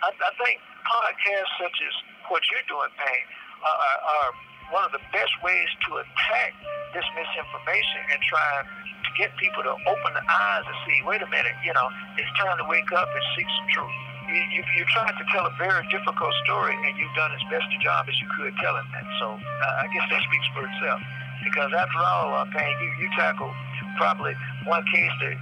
I, 0.04 0.12
I 0.12 0.32
think 0.36 0.60
podcasts 0.84 1.54
such 1.64 1.78
as 1.80 1.94
what 2.28 2.44
you're 2.52 2.68
doing, 2.68 2.92
Payne, 3.00 3.28
are, 3.64 3.78
are, 4.04 4.32
one 4.72 4.84
of 4.84 4.92
the 4.96 5.04
best 5.12 5.32
ways 5.44 5.70
to 5.86 6.02
attack 6.02 6.52
this 6.96 7.04
misinformation 7.14 8.02
and 8.10 8.20
try 8.26 8.64
to 8.64 9.10
get 9.20 9.30
people 9.38 9.62
to 9.62 9.76
open 9.76 10.12
the 10.16 10.24
eyes 10.24 10.64
and 10.66 10.78
see, 10.88 10.98
wait 11.04 11.22
a 11.22 11.30
minute, 11.30 11.54
you 11.62 11.72
know, 11.76 11.88
it's 12.16 12.32
time 12.40 12.56
to 12.58 12.66
wake 12.66 12.90
up 12.96 13.06
and 13.06 13.24
seek 13.36 13.46
some 13.60 13.68
truth. 13.76 13.96
You 14.28 14.40
you, 14.56 14.62
you, 14.80 14.84
to 14.88 15.26
tell 15.36 15.46
a 15.46 15.54
very 15.60 15.84
difficult 15.92 16.32
story, 16.48 16.74
and 16.74 16.96
you've 16.96 17.12
done 17.14 17.36
as 17.36 17.44
best 17.52 17.68
a 17.68 17.80
job 17.84 18.08
as 18.08 18.16
you 18.24 18.28
could 18.40 18.56
telling 18.64 18.88
that. 18.96 19.06
So 19.20 19.36
uh, 19.36 19.84
I 19.84 19.86
guess 19.92 20.08
that 20.10 20.24
speaks 20.26 20.48
for 20.56 20.64
itself. 20.64 21.00
Because 21.44 21.72
after 21.76 22.00
all, 22.00 22.32
uh, 22.40 22.48
Payne, 22.56 22.78
you, 22.80 22.90
you 23.04 23.08
tackled 23.20 23.52
probably 24.00 24.32
one 24.64 24.82
case 24.96 25.12
that 25.22 25.36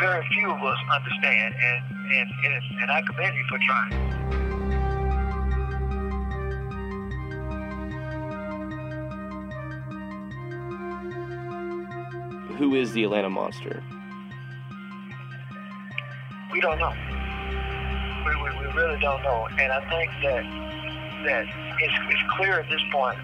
very 0.00 0.24
few 0.32 0.48
of 0.48 0.58
us 0.64 0.80
understand, 0.90 1.54
and, 1.54 1.91
and, 2.12 2.30
and, 2.44 2.54
and 2.82 2.90
I 2.90 3.02
commend 3.02 3.36
you 3.36 3.44
for 3.48 3.58
trying. 3.66 4.12
Who 12.58 12.74
is 12.74 12.92
the 12.92 13.04
Atlanta 13.04 13.30
monster? 13.30 13.82
We 16.52 16.60
don't 16.60 16.78
know. 16.78 16.92
We, 18.26 18.36
we, 18.36 18.50
we 18.60 18.66
really 18.74 19.00
don't 19.00 19.22
know. 19.22 19.48
And 19.58 19.72
I 19.72 19.80
think 19.88 20.10
that 20.22 20.44
that 21.24 21.46
it's, 21.80 21.94
it's 22.10 22.22
clear 22.36 22.58
at 22.60 22.68
this 22.68 22.82
point 22.92 23.18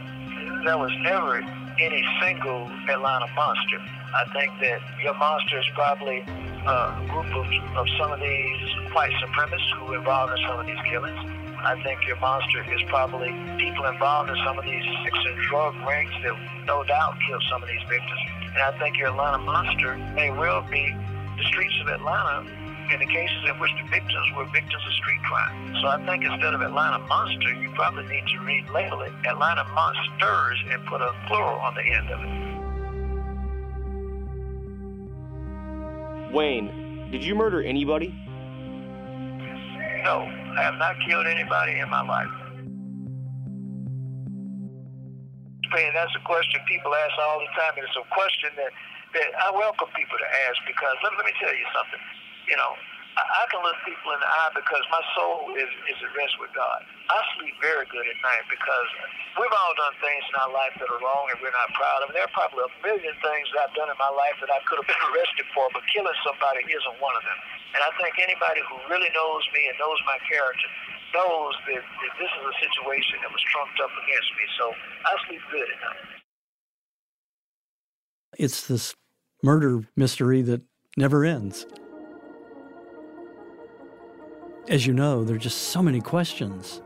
there 0.64 0.78
was 0.78 0.92
never 1.02 1.38
any 1.80 2.04
single 2.22 2.68
Atlanta 2.88 3.26
monster. 3.34 3.78
I 4.14 4.24
think 4.32 4.52
that 4.60 4.80
your 5.02 5.14
monster 5.14 5.58
is 5.58 5.66
probably 5.74 6.24
a 6.68 7.06
group 7.08 7.32
of, 7.32 7.46
of 7.76 7.86
some 7.96 8.12
of 8.12 8.20
these 8.20 8.92
white 8.92 9.12
supremacists 9.24 9.72
who 9.78 9.86
were 9.86 9.96
involved 9.96 10.32
in 10.36 10.38
some 10.46 10.60
of 10.60 10.66
these 10.66 10.80
killings. 10.90 11.18
I 11.64 11.80
think 11.82 12.06
your 12.06 12.20
monster 12.20 12.62
is 12.62 12.82
probably 12.88 13.32
people 13.58 13.86
involved 13.86 14.30
in 14.30 14.36
some 14.44 14.58
of 14.58 14.64
these 14.64 14.84
sex 15.02 15.16
and 15.16 15.36
drug 15.48 15.74
rings 15.88 16.12
that 16.22 16.36
no 16.66 16.84
doubt 16.84 17.16
killed 17.26 17.42
some 17.50 17.62
of 17.62 17.68
these 17.68 17.82
victims. 17.88 18.20
And 18.52 18.62
I 18.62 18.78
think 18.78 18.98
your 18.98 19.08
Atlanta 19.08 19.38
monster 19.38 19.96
may 20.14 20.30
well 20.30 20.62
be 20.70 20.94
the 21.36 21.44
streets 21.44 21.74
of 21.80 21.88
Atlanta 21.88 22.46
in 22.92 23.00
the 23.00 23.06
cases 23.06 23.48
in 23.48 23.58
which 23.60 23.72
the 23.80 23.88
victims 23.88 24.28
were 24.36 24.44
victims 24.52 24.82
of 24.84 24.92
street 24.92 25.22
crime. 25.24 25.74
So 25.80 25.88
I 25.88 26.04
think 26.04 26.24
instead 26.24 26.52
of 26.52 26.60
Atlanta 26.60 26.98
monster, 27.08 27.52
you 27.54 27.70
probably 27.72 28.04
need 28.06 28.24
to 28.28 28.38
relabel 28.44 29.06
it 29.06 29.12
Atlanta 29.26 29.64
monsters 29.72 30.58
and 30.70 30.84
put 30.86 31.00
a 31.00 31.12
plural 31.26 31.58
on 31.60 31.74
the 31.74 31.84
end 31.84 32.10
of 32.10 32.20
it. 32.20 32.57
Wayne, 36.32 37.08
did 37.10 37.24
you 37.24 37.34
murder 37.34 37.62
anybody? 37.62 38.08
No, 40.04 40.28
I 40.56 40.62
have 40.62 40.76
not 40.76 40.96
killed 41.06 41.26
anybody 41.26 41.80
in 41.80 41.88
my 41.88 42.02
life. 42.02 42.28
Payne, 45.72 45.92
that's 45.92 46.12
a 46.16 46.24
question 46.24 46.60
people 46.68 46.94
ask 46.94 47.12
all 47.20 47.40
the 47.40 47.50
time, 47.56 47.76
and 47.76 47.84
it's 47.84 47.96
a 47.96 48.04
question 48.12 48.50
that, 48.56 48.72
that 49.14 49.28
I 49.40 49.52
welcome 49.52 49.88
people 49.96 50.16
to 50.16 50.28
ask 50.48 50.56
because 50.66 50.96
let, 51.04 51.12
let 51.16 51.24
me 51.24 51.32
tell 51.40 51.52
you 51.52 51.64
something. 51.76 52.00
You 52.48 52.56
know, 52.56 52.72
I, 53.18 53.44
can 53.50 53.64
look 53.64 53.74
people 53.82 54.14
in 54.14 54.20
the 54.20 54.30
eye 54.30 54.52
because 54.54 54.84
my 54.92 55.02
soul 55.18 55.50
is, 55.58 55.70
is 55.90 55.98
at 55.98 56.12
rest 56.14 56.36
with 56.38 56.52
God. 56.54 56.86
I 57.10 57.18
sleep 57.38 57.56
very 57.58 57.88
good 57.88 58.06
at 58.06 58.18
night 58.22 58.44
because 58.46 58.88
we've 59.34 59.50
all 59.50 59.74
done 59.74 59.96
things 59.98 60.22
in 60.28 60.34
our 60.38 60.52
life 60.52 60.76
that 60.78 60.86
are 60.86 61.00
wrong 61.02 61.26
and 61.32 61.38
we're 61.42 61.54
not 61.54 61.72
proud 61.74 62.04
of. 62.04 62.12
There 62.14 62.22
are 62.22 62.34
probably 62.36 62.68
a 62.68 62.72
million 62.84 63.14
things 63.18 63.46
that 63.54 63.66
I've 63.66 63.74
done 63.74 63.90
in 63.90 63.98
my 63.98 64.12
life 64.12 64.36
that 64.44 64.52
I 64.52 64.60
could 64.68 64.78
have 64.78 64.88
been 64.88 65.02
arrested 65.10 65.46
for, 65.56 65.66
but 65.74 65.82
killing 65.90 66.14
somebody 66.22 66.62
isn't 66.68 66.96
one 67.02 67.16
of 67.16 67.24
them. 67.24 67.38
And 67.74 67.80
I 67.82 67.90
think 67.98 68.16
anybody 68.20 68.62
who 68.68 68.76
really 68.92 69.10
knows 69.16 69.42
me 69.50 69.66
and 69.72 69.76
knows 69.80 69.98
my 70.06 70.20
character 70.28 70.68
knows 71.16 71.54
that, 71.72 71.82
that 71.82 72.12
this 72.20 72.28
is 72.30 72.44
a 72.44 72.56
situation 72.60 73.24
that 73.24 73.32
was 73.32 73.42
trumped 73.48 73.78
up 73.80 73.92
against 74.04 74.30
me. 74.36 74.44
So 74.60 74.64
I 75.08 75.12
sleep 75.26 75.42
good 75.48 75.68
at 75.68 75.78
night. 75.80 76.04
It's 78.36 78.68
this 78.68 78.94
murder 79.42 79.88
mystery 79.96 80.42
that 80.42 80.62
never 80.96 81.24
ends. 81.24 81.66
As 84.68 84.86
you 84.86 84.92
know, 84.92 85.24
there 85.24 85.34
are 85.36 85.38
just 85.38 85.68
so 85.68 85.82
many 85.82 86.02
questions. 86.02 86.82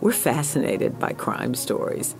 We're 0.00 0.12
fascinated 0.12 1.00
by 1.00 1.14
crime 1.14 1.56
stories. 1.56 2.14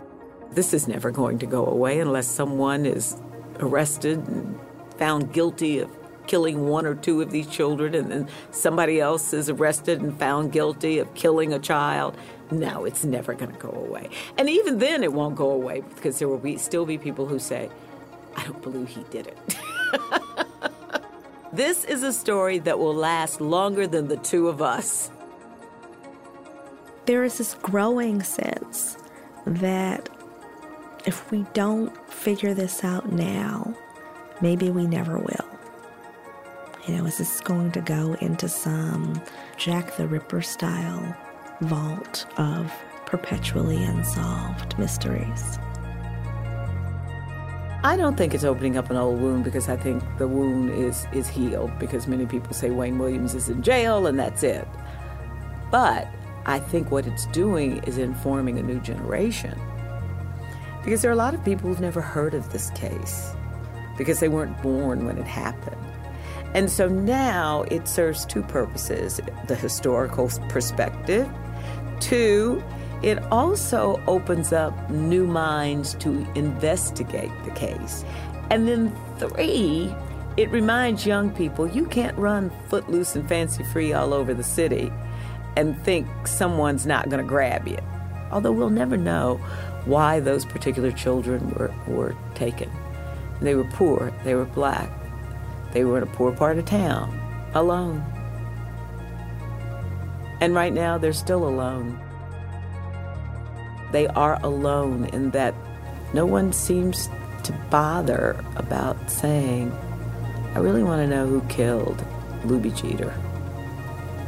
This 0.51 0.75
is 0.75 0.89
never 0.89 1.13
going 1.13 1.39
to 1.39 1.47
go 1.47 1.65
away 1.65 2.01
unless 2.01 2.27
someone 2.27 2.85
is 2.85 3.17
arrested 3.61 4.27
and 4.27 4.59
found 4.97 5.33
guilty 5.33 5.79
of 5.79 5.89
killing 6.27 6.67
one 6.67 6.85
or 6.85 6.97
two 6.97 7.23
of 7.23 7.31
these 7.31 7.47
children, 7.47 7.95
and 7.95 8.11
then 8.11 8.29
somebody 8.51 9.01
else 9.01 9.33
is 9.33 9.49
arrested 9.49 10.01
and 10.01 10.19
found 10.19 10.51
guilty 10.51 10.99
of 10.99 11.15
killing 11.15 11.53
a 11.53 11.61
child. 11.61 12.17
No, 12.51 12.85
it's 12.85 13.05
never 13.05 13.35
going 13.35 13.53
to 13.53 13.59
go 13.59 13.71
away. 13.71 14.11
And 14.37 14.51
even 14.51 14.81
then, 14.81 15.05
it 15.05 15.13
won't 15.13 15.37
go 15.37 15.51
away 15.51 15.83
because 15.95 16.19
there 16.19 16.29
will 16.29 16.39
be, 16.39 16.57
still 16.57 16.85
be 16.85 16.99
people 16.99 17.27
who 17.27 17.39
say, 17.39 17.71
I 18.35 18.43
don't 18.43 18.61
believe 18.63 18.89
he 18.89 19.05
did 19.11 19.29
it. 19.29 19.39
this 21.53 21.85
is 21.85 22.03
a 22.03 22.13
story 22.13 22.59
that 22.61 22.79
will 22.79 22.95
last 22.95 23.41
longer 23.41 23.87
than 23.87 24.09
the 24.09 24.17
two 24.17 24.49
of 24.49 24.61
us. 24.61 25.11
There 27.07 27.25
is 27.25 27.39
this 27.39 27.55
growing 27.55 28.23
sense 28.23 28.99
that 29.47 30.09
if 31.07 31.31
we 31.31 31.47
don't 31.55 31.97
figure 32.11 32.53
this 32.53 32.85
out 32.85 33.11
now, 33.11 33.75
maybe 34.43 34.71
we 34.71 34.87
never 34.87 35.19
will. 35.19 35.49
You 36.87 36.97
know, 36.97 37.07
is 37.07 37.19
this 37.19 37.41
going 37.41 37.73
to 37.73 37.81
go 37.81 38.15
into 38.21 38.49
some 38.49 39.21
Jack 39.57 39.97
the 39.97 40.07
Ripper 40.07 40.43
style 40.43 41.17
vault 41.63 42.27
of 42.37 42.73
perpetually 43.07 43.83
unsolved 43.83 44.79
mysteries? 44.79 45.59
I 47.85 47.97
don't 47.97 48.17
think 48.17 48.35
it's 48.35 48.43
opening 48.43 48.77
up 48.77 48.91
an 48.91 48.97
old 48.97 49.21
wound 49.21 49.45
because 49.45 49.69
I 49.69 49.77
think 49.77 50.03
the 50.19 50.27
wound 50.27 50.71
is 50.71 51.07
is 51.13 51.29
healed 51.29 51.71
because 51.79 52.09
many 52.09 52.27
people 52.27 52.53
say 52.53 52.71
Wayne 52.71 52.99
Williams 52.99 53.35
is 53.35 53.49
in 53.49 53.63
jail 53.63 54.07
and 54.09 54.19
that's 54.19 54.43
it. 54.43 54.67
But 55.71 56.09
I 56.45 56.59
think 56.59 56.91
what 56.91 57.07
it's 57.07 57.27
doing 57.27 57.79
is 57.85 57.97
informing 57.97 58.59
a 58.59 58.63
new 58.63 58.81
generation. 58.81 59.57
Because 60.83 61.03
there 61.03 61.11
are 61.11 61.15
a 61.15 61.17
lot 61.17 61.35
of 61.35 61.45
people 61.45 61.69
who've 61.69 61.81
never 61.81 62.01
heard 62.01 62.35
of 62.35 62.51
this 62.51 62.71
case 62.71 63.33
because 63.97 64.19
they 64.19 64.29
weren't 64.29 64.61
born 64.61 65.07
when 65.07 65.19
it 65.19 65.27
happened. 65.27 65.77
And 66.55 66.71
so 66.71 66.89
now 66.89 67.63
it 67.71 67.87
serves 67.87 68.25
two 68.25 68.43
purposes 68.43 69.21
the 69.47 69.55
historical 69.55 70.31
perspective, 70.49 71.29
two, 72.01 72.63
it 73.03 73.23
also 73.31 74.03
opens 74.07 74.53
up 74.53 74.91
new 74.91 75.27
minds 75.27 75.95
to 75.95 76.27
investigate 76.35 77.31
the 77.45 77.51
case. 77.53 78.05
And 78.51 78.67
then 78.67 78.97
three, 79.19 79.95
it 80.37 80.51
reminds 80.51 81.07
young 81.07 81.31
people 81.31 81.67
you 81.67 81.87
can't 81.87 82.17
run 82.17 82.51
footloose 82.69 83.15
and 83.15 83.29
fancy 83.29 83.63
free 83.65 83.93
all 83.93 84.15
over 84.15 84.35
the 84.35 84.43
city 84.43 84.93
and 85.57 85.81
think 85.83 86.07
someone's 86.27 86.87
not 86.87 87.09
going 87.09 87.23
to 87.23 87.29
grab 87.29 87.67
you. 87.67 87.79
Although 88.31 88.53
we'll 88.53 88.71
never 88.71 88.97
know 88.97 89.37
why 89.85 90.21
those 90.21 90.45
particular 90.45 90.93
children 90.93 91.51
were, 91.51 91.75
were 91.87 92.15
taken. 92.35 92.71
They 93.41 93.55
were 93.55 93.65
poor, 93.65 94.13
they 94.25 94.35
were 94.35 94.45
black, 94.45 94.91
they 95.73 95.85
were 95.85 95.99
in 95.99 96.03
a 96.03 96.07
poor 96.07 96.33
part 96.33 96.59
of 96.59 96.65
town, 96.65 97.19
alone. 97.55 98.05
And 100.41 100.55
right 100.55 100.73
now, 100.73 100.99
they're 100.99 101.13
still 101.13 101.47
alone. 101.47 102.01
They 103.93 104.07
are 104.09 104.39
alone 104.43 105.07
in 105.07 105.31
that 105.31 105.55
no 106.13 106.27
one 106.27 106.53
seems 106.53 107.09
to 107.45 107.53
bother 107.71 108.45
about 108.57 109.11
saying, 109.11 109.73
I 110.55 110.59
really 110.59 110.83
want 110.83 111.03
to 111.03 111.07
know 111.07 111.27
who 111.27 111.41
killed 111.49 111.99
Lubie 112.43 112.73
Geter. 112.73 113.15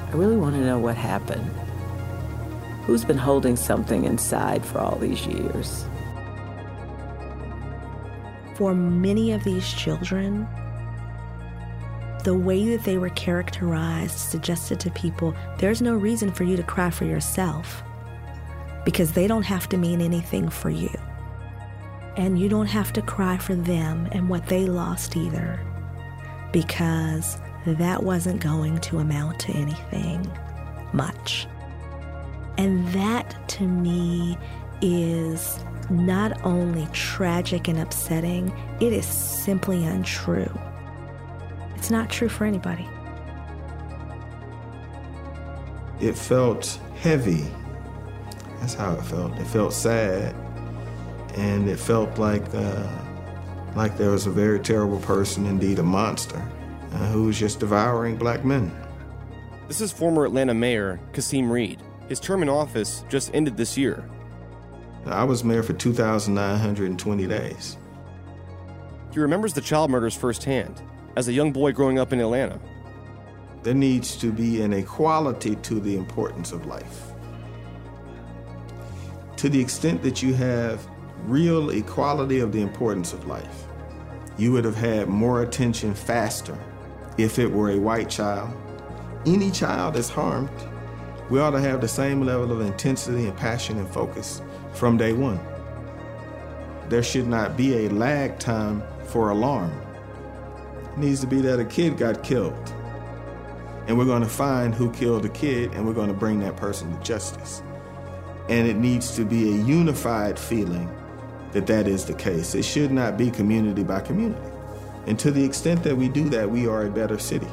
I 0.09 0.13
really 0.13 0.37
want 0.37 0.55
to 0.57 0.61
know 0.61 0.79
what 0.79 0.97
happened. 0.97 1.51
Who's 2.85 3.05
been 3.05 3.19
holding 3.19 3.57
something 3.57 4.05
inside 4.05 4.65
for 4.65 4.79
all 4.79 4.97
these 4.97 5.27
years? 5.27 5.85
For 8.57 8.75
many 8.75 9.33
of 9.33 9.45
these 9.45 9.73
children, 9.73 10.47
the 12.25 12.35
way 12.37 12.77
that 12.77 12.85
they 12.85 12.99
were 12.99 13.11
characterized 13.11 14.19
suggested 14.19 14.79
to 14.81 14.91
people 14.91 15.35
there's 15.59 15.81
no 15.81 15.95
reason 15.95 16.31
for 16.31 16.45
you 16.45 16.57
to 16.57 16.63
cry 16.63 16.91
for 16.91 17.07
yourself 17.07 17.83
because 18.85 19.13
they 19.13 19.27
don't 19.27 19.43
have 19.43 19.69
to 19.71 19.77
mean 19.77 20.01
anything 20.01 20.49
for 20.49 20.71
you. 20.71 20.91
And 22.17 22.39
you 22.39 22.49
don't 22.49 22.67
have 22.67 22.93
to 22.95 23.03
cry 23.03 23.39
for 23.39 23.55
them 23.55 24.09
and 24.13 24.29
what 24.29 24.47
they 24.47 24.67
lost 24.67 25.17
either 25.17 25.61
because 26.53 27.39
that 27.67 28.03
wasn't 28.03 28.41
going 28.41 28.79
to 28.81 28.99
amount 28.99 29.39
to 29.41 29.53
anything 29.53 30.31
much. 30.93 31.47
And 32.59 32.87
that 32.89 33.49
to 33.51 33.67
me 33.67 34.37
is 34.83 35.59
not 35.89 36.45
only 36.45 36.87
tragic 36.93 37.69
and 37.69 37.79
upsetting, 37.79 38.53
it 38.81 38.93
is 38.93 39.07
simply 39.07 39.85
untrue. 39.85 40.51
It's 41.77 41.91
not 41.91 42.11
true 42.11 42.29
for 42.29 42.45
anybody. 42.45 42.89
It 46.01 46.17
felt 46.17 46.79
heavy. 47.01 47.47
That's 48.61 48.75
how 48.75 48.95
it 48.95 49.03
felt. 49.03 49.37
It 49.39 49.47
felt 49.47 49.73
sad. 49.73 50.35
And 51.35 51.69
it 51.69 51.79
felt 51.79 52.19
like, 52.19 52.45
uh, 52.55 52.89
like 53.75 53.97
there 53.97 54.11
was 54.11 54.27
a 54.27 54.31
very 54.31 54.61
terrible 54.61 54.99
person, 54.99 55.47
indeed 55.47 55.79
a 55.79 55.83
monster, 55.83 56.43
uh, 56.93 57.07
who 57.09 57.25
was 57.25 57.39
just 57.39 57.61
devouring 57.61 58.17
black 58.17 58.45
men. 58.45 58.71
This 59.69 59.81
is 59.81 59.93
former 59.93 60.25
Atlanta 60.25 60.55
Mayor 60.55 61.01
Kasim 61.13 61.51
Reed. 61.51 61.81
His 62.09 62.19
term 62.19 62.43
in 62.43 62.49
office 62.49 63.05
just 63.09 63.33
ended 63.35 63.57
this 63.57 63.79
year. 63.79 64.05
I 65.07 65.25
was 65.25 65.45
mayor 65.45 65.63
for 65.63 65.73
2,920 65.73 67.27
days. 67.27 67.79
He 69.13 69.19
remembers 69.19 69.55
the 69.55 69.61
child 69.61 69.91
murders 69.91 70.15
firsthand 70.15 70.83
as 71.17 71.29
a 71.29 71.33
young 71.33 71.53
boy 71.53 71.73
growing 71.73 71.99
up 71.99 72.13
in 72.13 72.21
Atlanta. 72.21 72.61
There 73.63 73.75
needs 73.75 74.17
to 74.17 74.33
be 74.33 74.63
an 74.63 74.73
equality 74.73 75.57
to 75.57 75.81
the 75.81 75.97
importance 75.97 76.53
of 76.53 76.67
life. 76.67 77.10
To 79.41 79.49
the 79.49 79.59
extent 79.59 80.03
that 80.03 80.23
you 80.23 80.35
have 80.35 80.87
real 81.25 81.71
equality 81.71 82.41
of 82.41 82.53
the 82.53 82.61
importance 82.61 83.15
of 83.15 83.27
life, 83.27 83.65
you 84.37 84.53
would 84.53 84.67
have 84.67 84.77
had 84.77 85.09
more 85.09 85.41
attention 85.41 85.95
faster 85.95 86.59
if 87.17 87.39
it 87.39 87.51
were 87.51 87.71
a 87.71 87.79
white 87.79 88.11
child. 88.11 88.55
Any 89.25 89.51
child 89.51 89.97
is 89.97 90.11
harmed, 90.11 90.51
we 91.31 91.41
ought 91.41 91.53
to 91.53 91.61
have 91.61 91.81
the 91.81 91.89
same 91.89 92.21
level 92.21 92.53
of 92.53 92.61
intensity 92.61 93.29
and 93.29 93.37
passion 93.39 93.79
and 93.79 93.89
focus 93.89 94.43
from 94.75 94.99
day 94.99 95.15
one. 95.15 95.41
There 96.91 97.03
should 97.03 97.27
not 97.27 97.57
be 97.57 97.87
a 97.87 97.89
lag 97.89 98.39
time 98.39 98.83
for 99.07 99.31
alarm. 99.31 99.73
It 100.93 100.99
needs 100.99 101.23
to 101.23 101.27
be 101.27 101.41
that 101.41 101.59
a 101.59 101.65
kid 101.65 101.97
got 101.97 102.23
killed. 102.23 102.75
And 103.87 103.97
we're 103.97 104.05
going 104.05 104.23
to 104.23 104.29
find 104.29 104.75
who 104.75 104.93
killed 104.93 105.23
the 105.23 105.31
kid 105.31 105.73
and 105.73 105.87
we're 105.87 105.95
going 105.95 106.09
to 106.09 106.15
bring 106.15 106.41
that 106.41 106.59
person 106.59 106.95
to 106.95 107.03
justice. 107.03 107.63
And 108.49 108.67
it 108.67 108.77
needs 108.77 109.15
to 109.17 109.25
be 109.25 109.51
a 109.51 109.63
unified 109.65 110.39
feeling 110.39 110.91
that 111.53 111.67
that 111.67 111.87
is 111.87 112.05
the 112.05 112.15
case. 112.15 112.55
It 112.55 112.65
should 112.65 112.91
not 112.91 113.17
be 113.17 113.31
community 113.31 113.85
by 113.85 114.01
community. 114.01 114.41
And 115.07 115.19
to 115.19 115.31
the 115.31 115.45
extent 115.45 115.83
that 115.85 115.97
we 115.97 116.09
do 116.09 116.29
that, 116.31 116.51
we 116.51 116.67
are 116.67 116.87
a 116.87 116.91
better 116.91 117.19
city. 117.19 117.49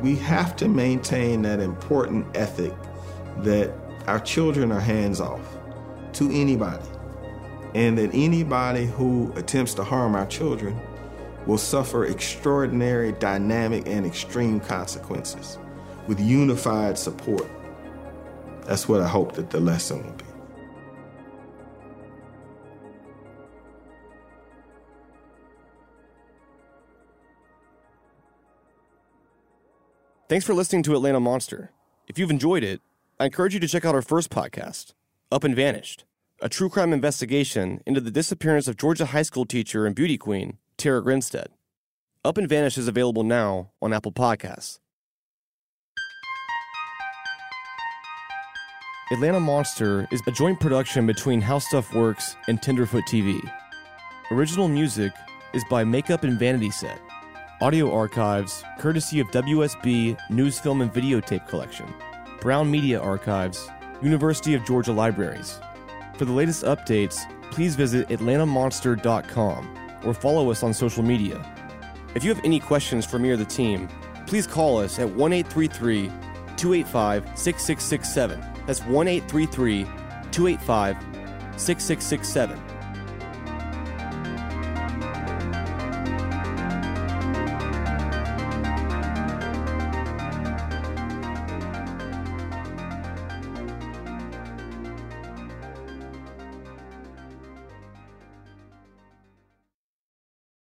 We 0.00 0.16
have 0.16 0.56
to 0.56 0.68
maintain 0.68 1.42
that 1.42 1.60
important 1.60 2.36
ethic 2.36 2.72
that 3.38 3.72
our 4.06 4.20
children 4.20 4.70
are 4.70 4.80
hands 4.80 5.20
off 5.20 5.56
to 6.14 6.30
anybody, 6.30 6.84
and 7.74 7.98
that 7.98 8.10
anybody 8.12 8.86
who 8.86 9.32
attempts 9.36 9.74
to 9.74 9.84
harm 9.84 10.14
our 10.14 10.26
children 10.26 10.80
will 11.46 11.58
suffer 11.58 12.06
extraordinary, 12.06 13.12
dynamic, 13.12 13.86
and 13.86 14.06
extreme 14.06 14.60
consequences 14.60 15.58
with 16.06 16.20
unified 16.20 16.98
support. 16.98 17.48
That's 18.64 18.88
what 18.88 19.00
I 19.00 19.08
hope 19.08 19.34
that 19.34 19.50
the 19.50 19.60
lesson 19.60 20.04
will 20.04 20.12
be. 20.12 20.24
Thanks 30.26 30.46
for 30.46 30.54
listening 30.54 30.82
to 30.84 30.94
Atlanta 30.94 31.20
Monster. 31.20 31.70
If 32.08 32.18
you've 32.18 32.30
enjoyed 32.30 32.64
it, 32.64 32.80
I 33.20 33.26
encourage 33.26 33.54
you 33.54 33.60
to 33.60 33.68
check 33.68 33.84
out 33.84 33.94
our 33.94 34.02
first 34.02 34.30
podcast, 34.30 34.94
Up 35.30 35.44
and 35.44 35.54
Vanished, 35.54 36.04
a 36.40 36.48
true 36.48 36.68
crime 36.70 36.92
investigation 36.92 37.82
into 37.86 38.00
the 38.00 38.10
disappearance 38.10 38.66
of 38.66 38.76
Georgia 38.76 39.06
high 39.06 39.22
school 39.22 39.44
teacher 39.44 39.86
and 39.86 39.94
beauty 39.94 40.16
queen, 40.16 40.58
Tara 40.76 41.02
Grinstead. 41.02 41.48
Up 42.24 42.38
and 42.38 42.48
Vanished 42.48 42.78
is 42.78 42.88
available 42.88 43.22
now 43.22 43.70
on 43.82 43.92
Apple 43.92 44.12
Podcasts. 44.12 44.78
Atlanta 49.10 49.38
Monster 49.38 50.08
is 50.10 50.22
a 50.26 50.30
joint 50.30 50.58
production 50.58 51.06
between 51.06 51.38
How 51.38 51.58
Stuff 51.58 51.92
Works 51.92 52.36
and 52.48 52.62
Tenderfoot 52.62 53.04
TV. 53.04 53.38
Original 54.30 54.66
music 54.66 55.12
is 55.52 55.62
by 55.68 55.84
Makeup 55.84 56.24
and 56.24 56.38
Vanity 56.38 56.70
Set. 56.70 56.98
Audio 57.60 57.92
archives, 57.92 58.64
courtesy 58.78 59.20
of 59.20 59.26
WSB 59.26 60.18
News 60.30 60.58
Film 60.58 60.80
and 60.80 60.90
Videotape 60.90 61.46
Collection. 61.46 61.92
Brown 62.40 62.70
Media 62.70 62.98
Archives, 62.98 63.68
University 64.00 64.54
of 64.54 64.64
Georgia 64.64 64.92
Libraries. 64.92 65.60
For 66.16 66.24
the 66.24 66.32
latest 66.32 66.64
updates, 66.64 67.30
please 67.50 67.76
visit 67.76 68.08
atlantamonster.com 68.08 70.00
or 70.02 70.14
follow 70.14 70.50
us 70.50 70.62
on 70.62 70.72
social 70.72 71.02
media. 71.02 71.44
If 72.14 72.24
you 72.24 72.34
have 72.34 72.42
any 72.42 72.58
questions 72.58 73.04
for 73.04 73.18
me 73.18 73.28
or 73.32 73.36
the 73.36 73.44
team, 73.44 73.86
please 74.26 74.46
call 74.46 74.78
us 74.78 74.98
at 74.98 75.10
1 75.10 75.30
285 75.42 77.38
6667. 77.38 78.53
That's 78.66 78.80
1 78.82 79.06
285 79.06 80.96
6667. 81.56 82.74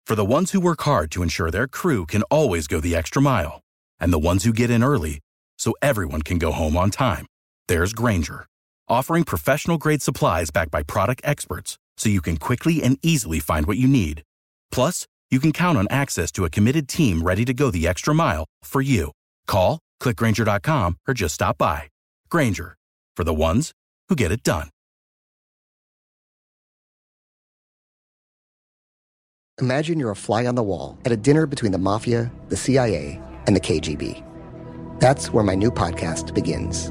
For 0.06 0.22
the 0.22 0.32
ones 0.36 0.52
who 0.52 0.60
work 0.60 0.82
hard 0.82 1.10
to 1.10 1.22
ensure 1.22 1.50
their 1.50 1.66
crew 1.66 2.06
can 2.06 2.22
always 2.24 2.68
go 2.68 2.78
the 2.78 2.94
extra 2.94 3.20
mile, 3.20 3.62
and 3.98 4.12
the 4.12 4.18
ones 4.30 4.44
who 4.44 4.52
get 4.52 4.70
in 4.70 4.84
early 4.84 5.18
so 5.58 5.74
everyone 5.82 6.22
can 6.22 6.38
go 6.38 6.52
home 6.52 6.76
on 6.76 6.90
time, 6.90 7.26
there's 7.68 7.92
Grainger, 7.92 8.46
offering 8.88 9.24
professional 9.24 9.78
grade 9.78 10.02
supplies 10.02 10.50
backed 10.50 10.70
by 10.70 10.82
product 10.82 11.20
experts 11.24 11.78
so 11.96 12.08
you 12.08 12.20
can 12.20 12.36
quickly 12.36 12.82
and 12.82 12.98
easily 13.02 13.40
find 13.40 13.66
what 13.66 13.78
you 13.78 13.88
need. 13.88 14.22
Plus, 14.70 15.06
you 15.30 15.40
can 15.40 15.52
count 15.52 15.78
on 15.78 15.88
access 15.90 16.30
to 16.32 16.44
a 16.44 16.50
committed 16.50 16.88
team 16.88 17.22
ready 17.22 17.44
to 17.44 17.54
go 17.54 17.70
the 17.70 17.86
extra 17.86 18.14
mile 18.14 18.44
for 18.62 18.82
you. 18.82 19.12
Call, 19.46 19.78
clickgrainger.com, 20.00 20.98
or 21.08 21.14
just 21.14 21.34
stop 21.34 21.58
by. 21.58 21.88
Grainger, 22.30 22.76
for 23.16 23.24
the 23.24 23.34
ones 23.34 23.72
who 24.08 24.16
get 24.16 24.32
it 24.32 24.42
done. 24.42 24.68
Imagine 29.60 30.00
you're 30.00 30.10
a 30.10 30.16
fly 30.16 30.46
on 30.46 30.56
the 30.56 30.64
wall 30.64 30.98
at 31.04 31.12
a 31.12 31.16
dinner 31.16 31.46
between 31.46 31.70
the 31.70 31.78
mafia, 31.78 32.30
the 32.48 32.56
CIA, 32.56 33.20
and 33.46 33.54
the 33.54 33.60
KGB. 33.60 34.22
That's 34.98 35.30
where 35.30 35.44
my 35.44 35.54
new 35.54 35.70
podcast 35.70 36.34
begins. 36.34 36.90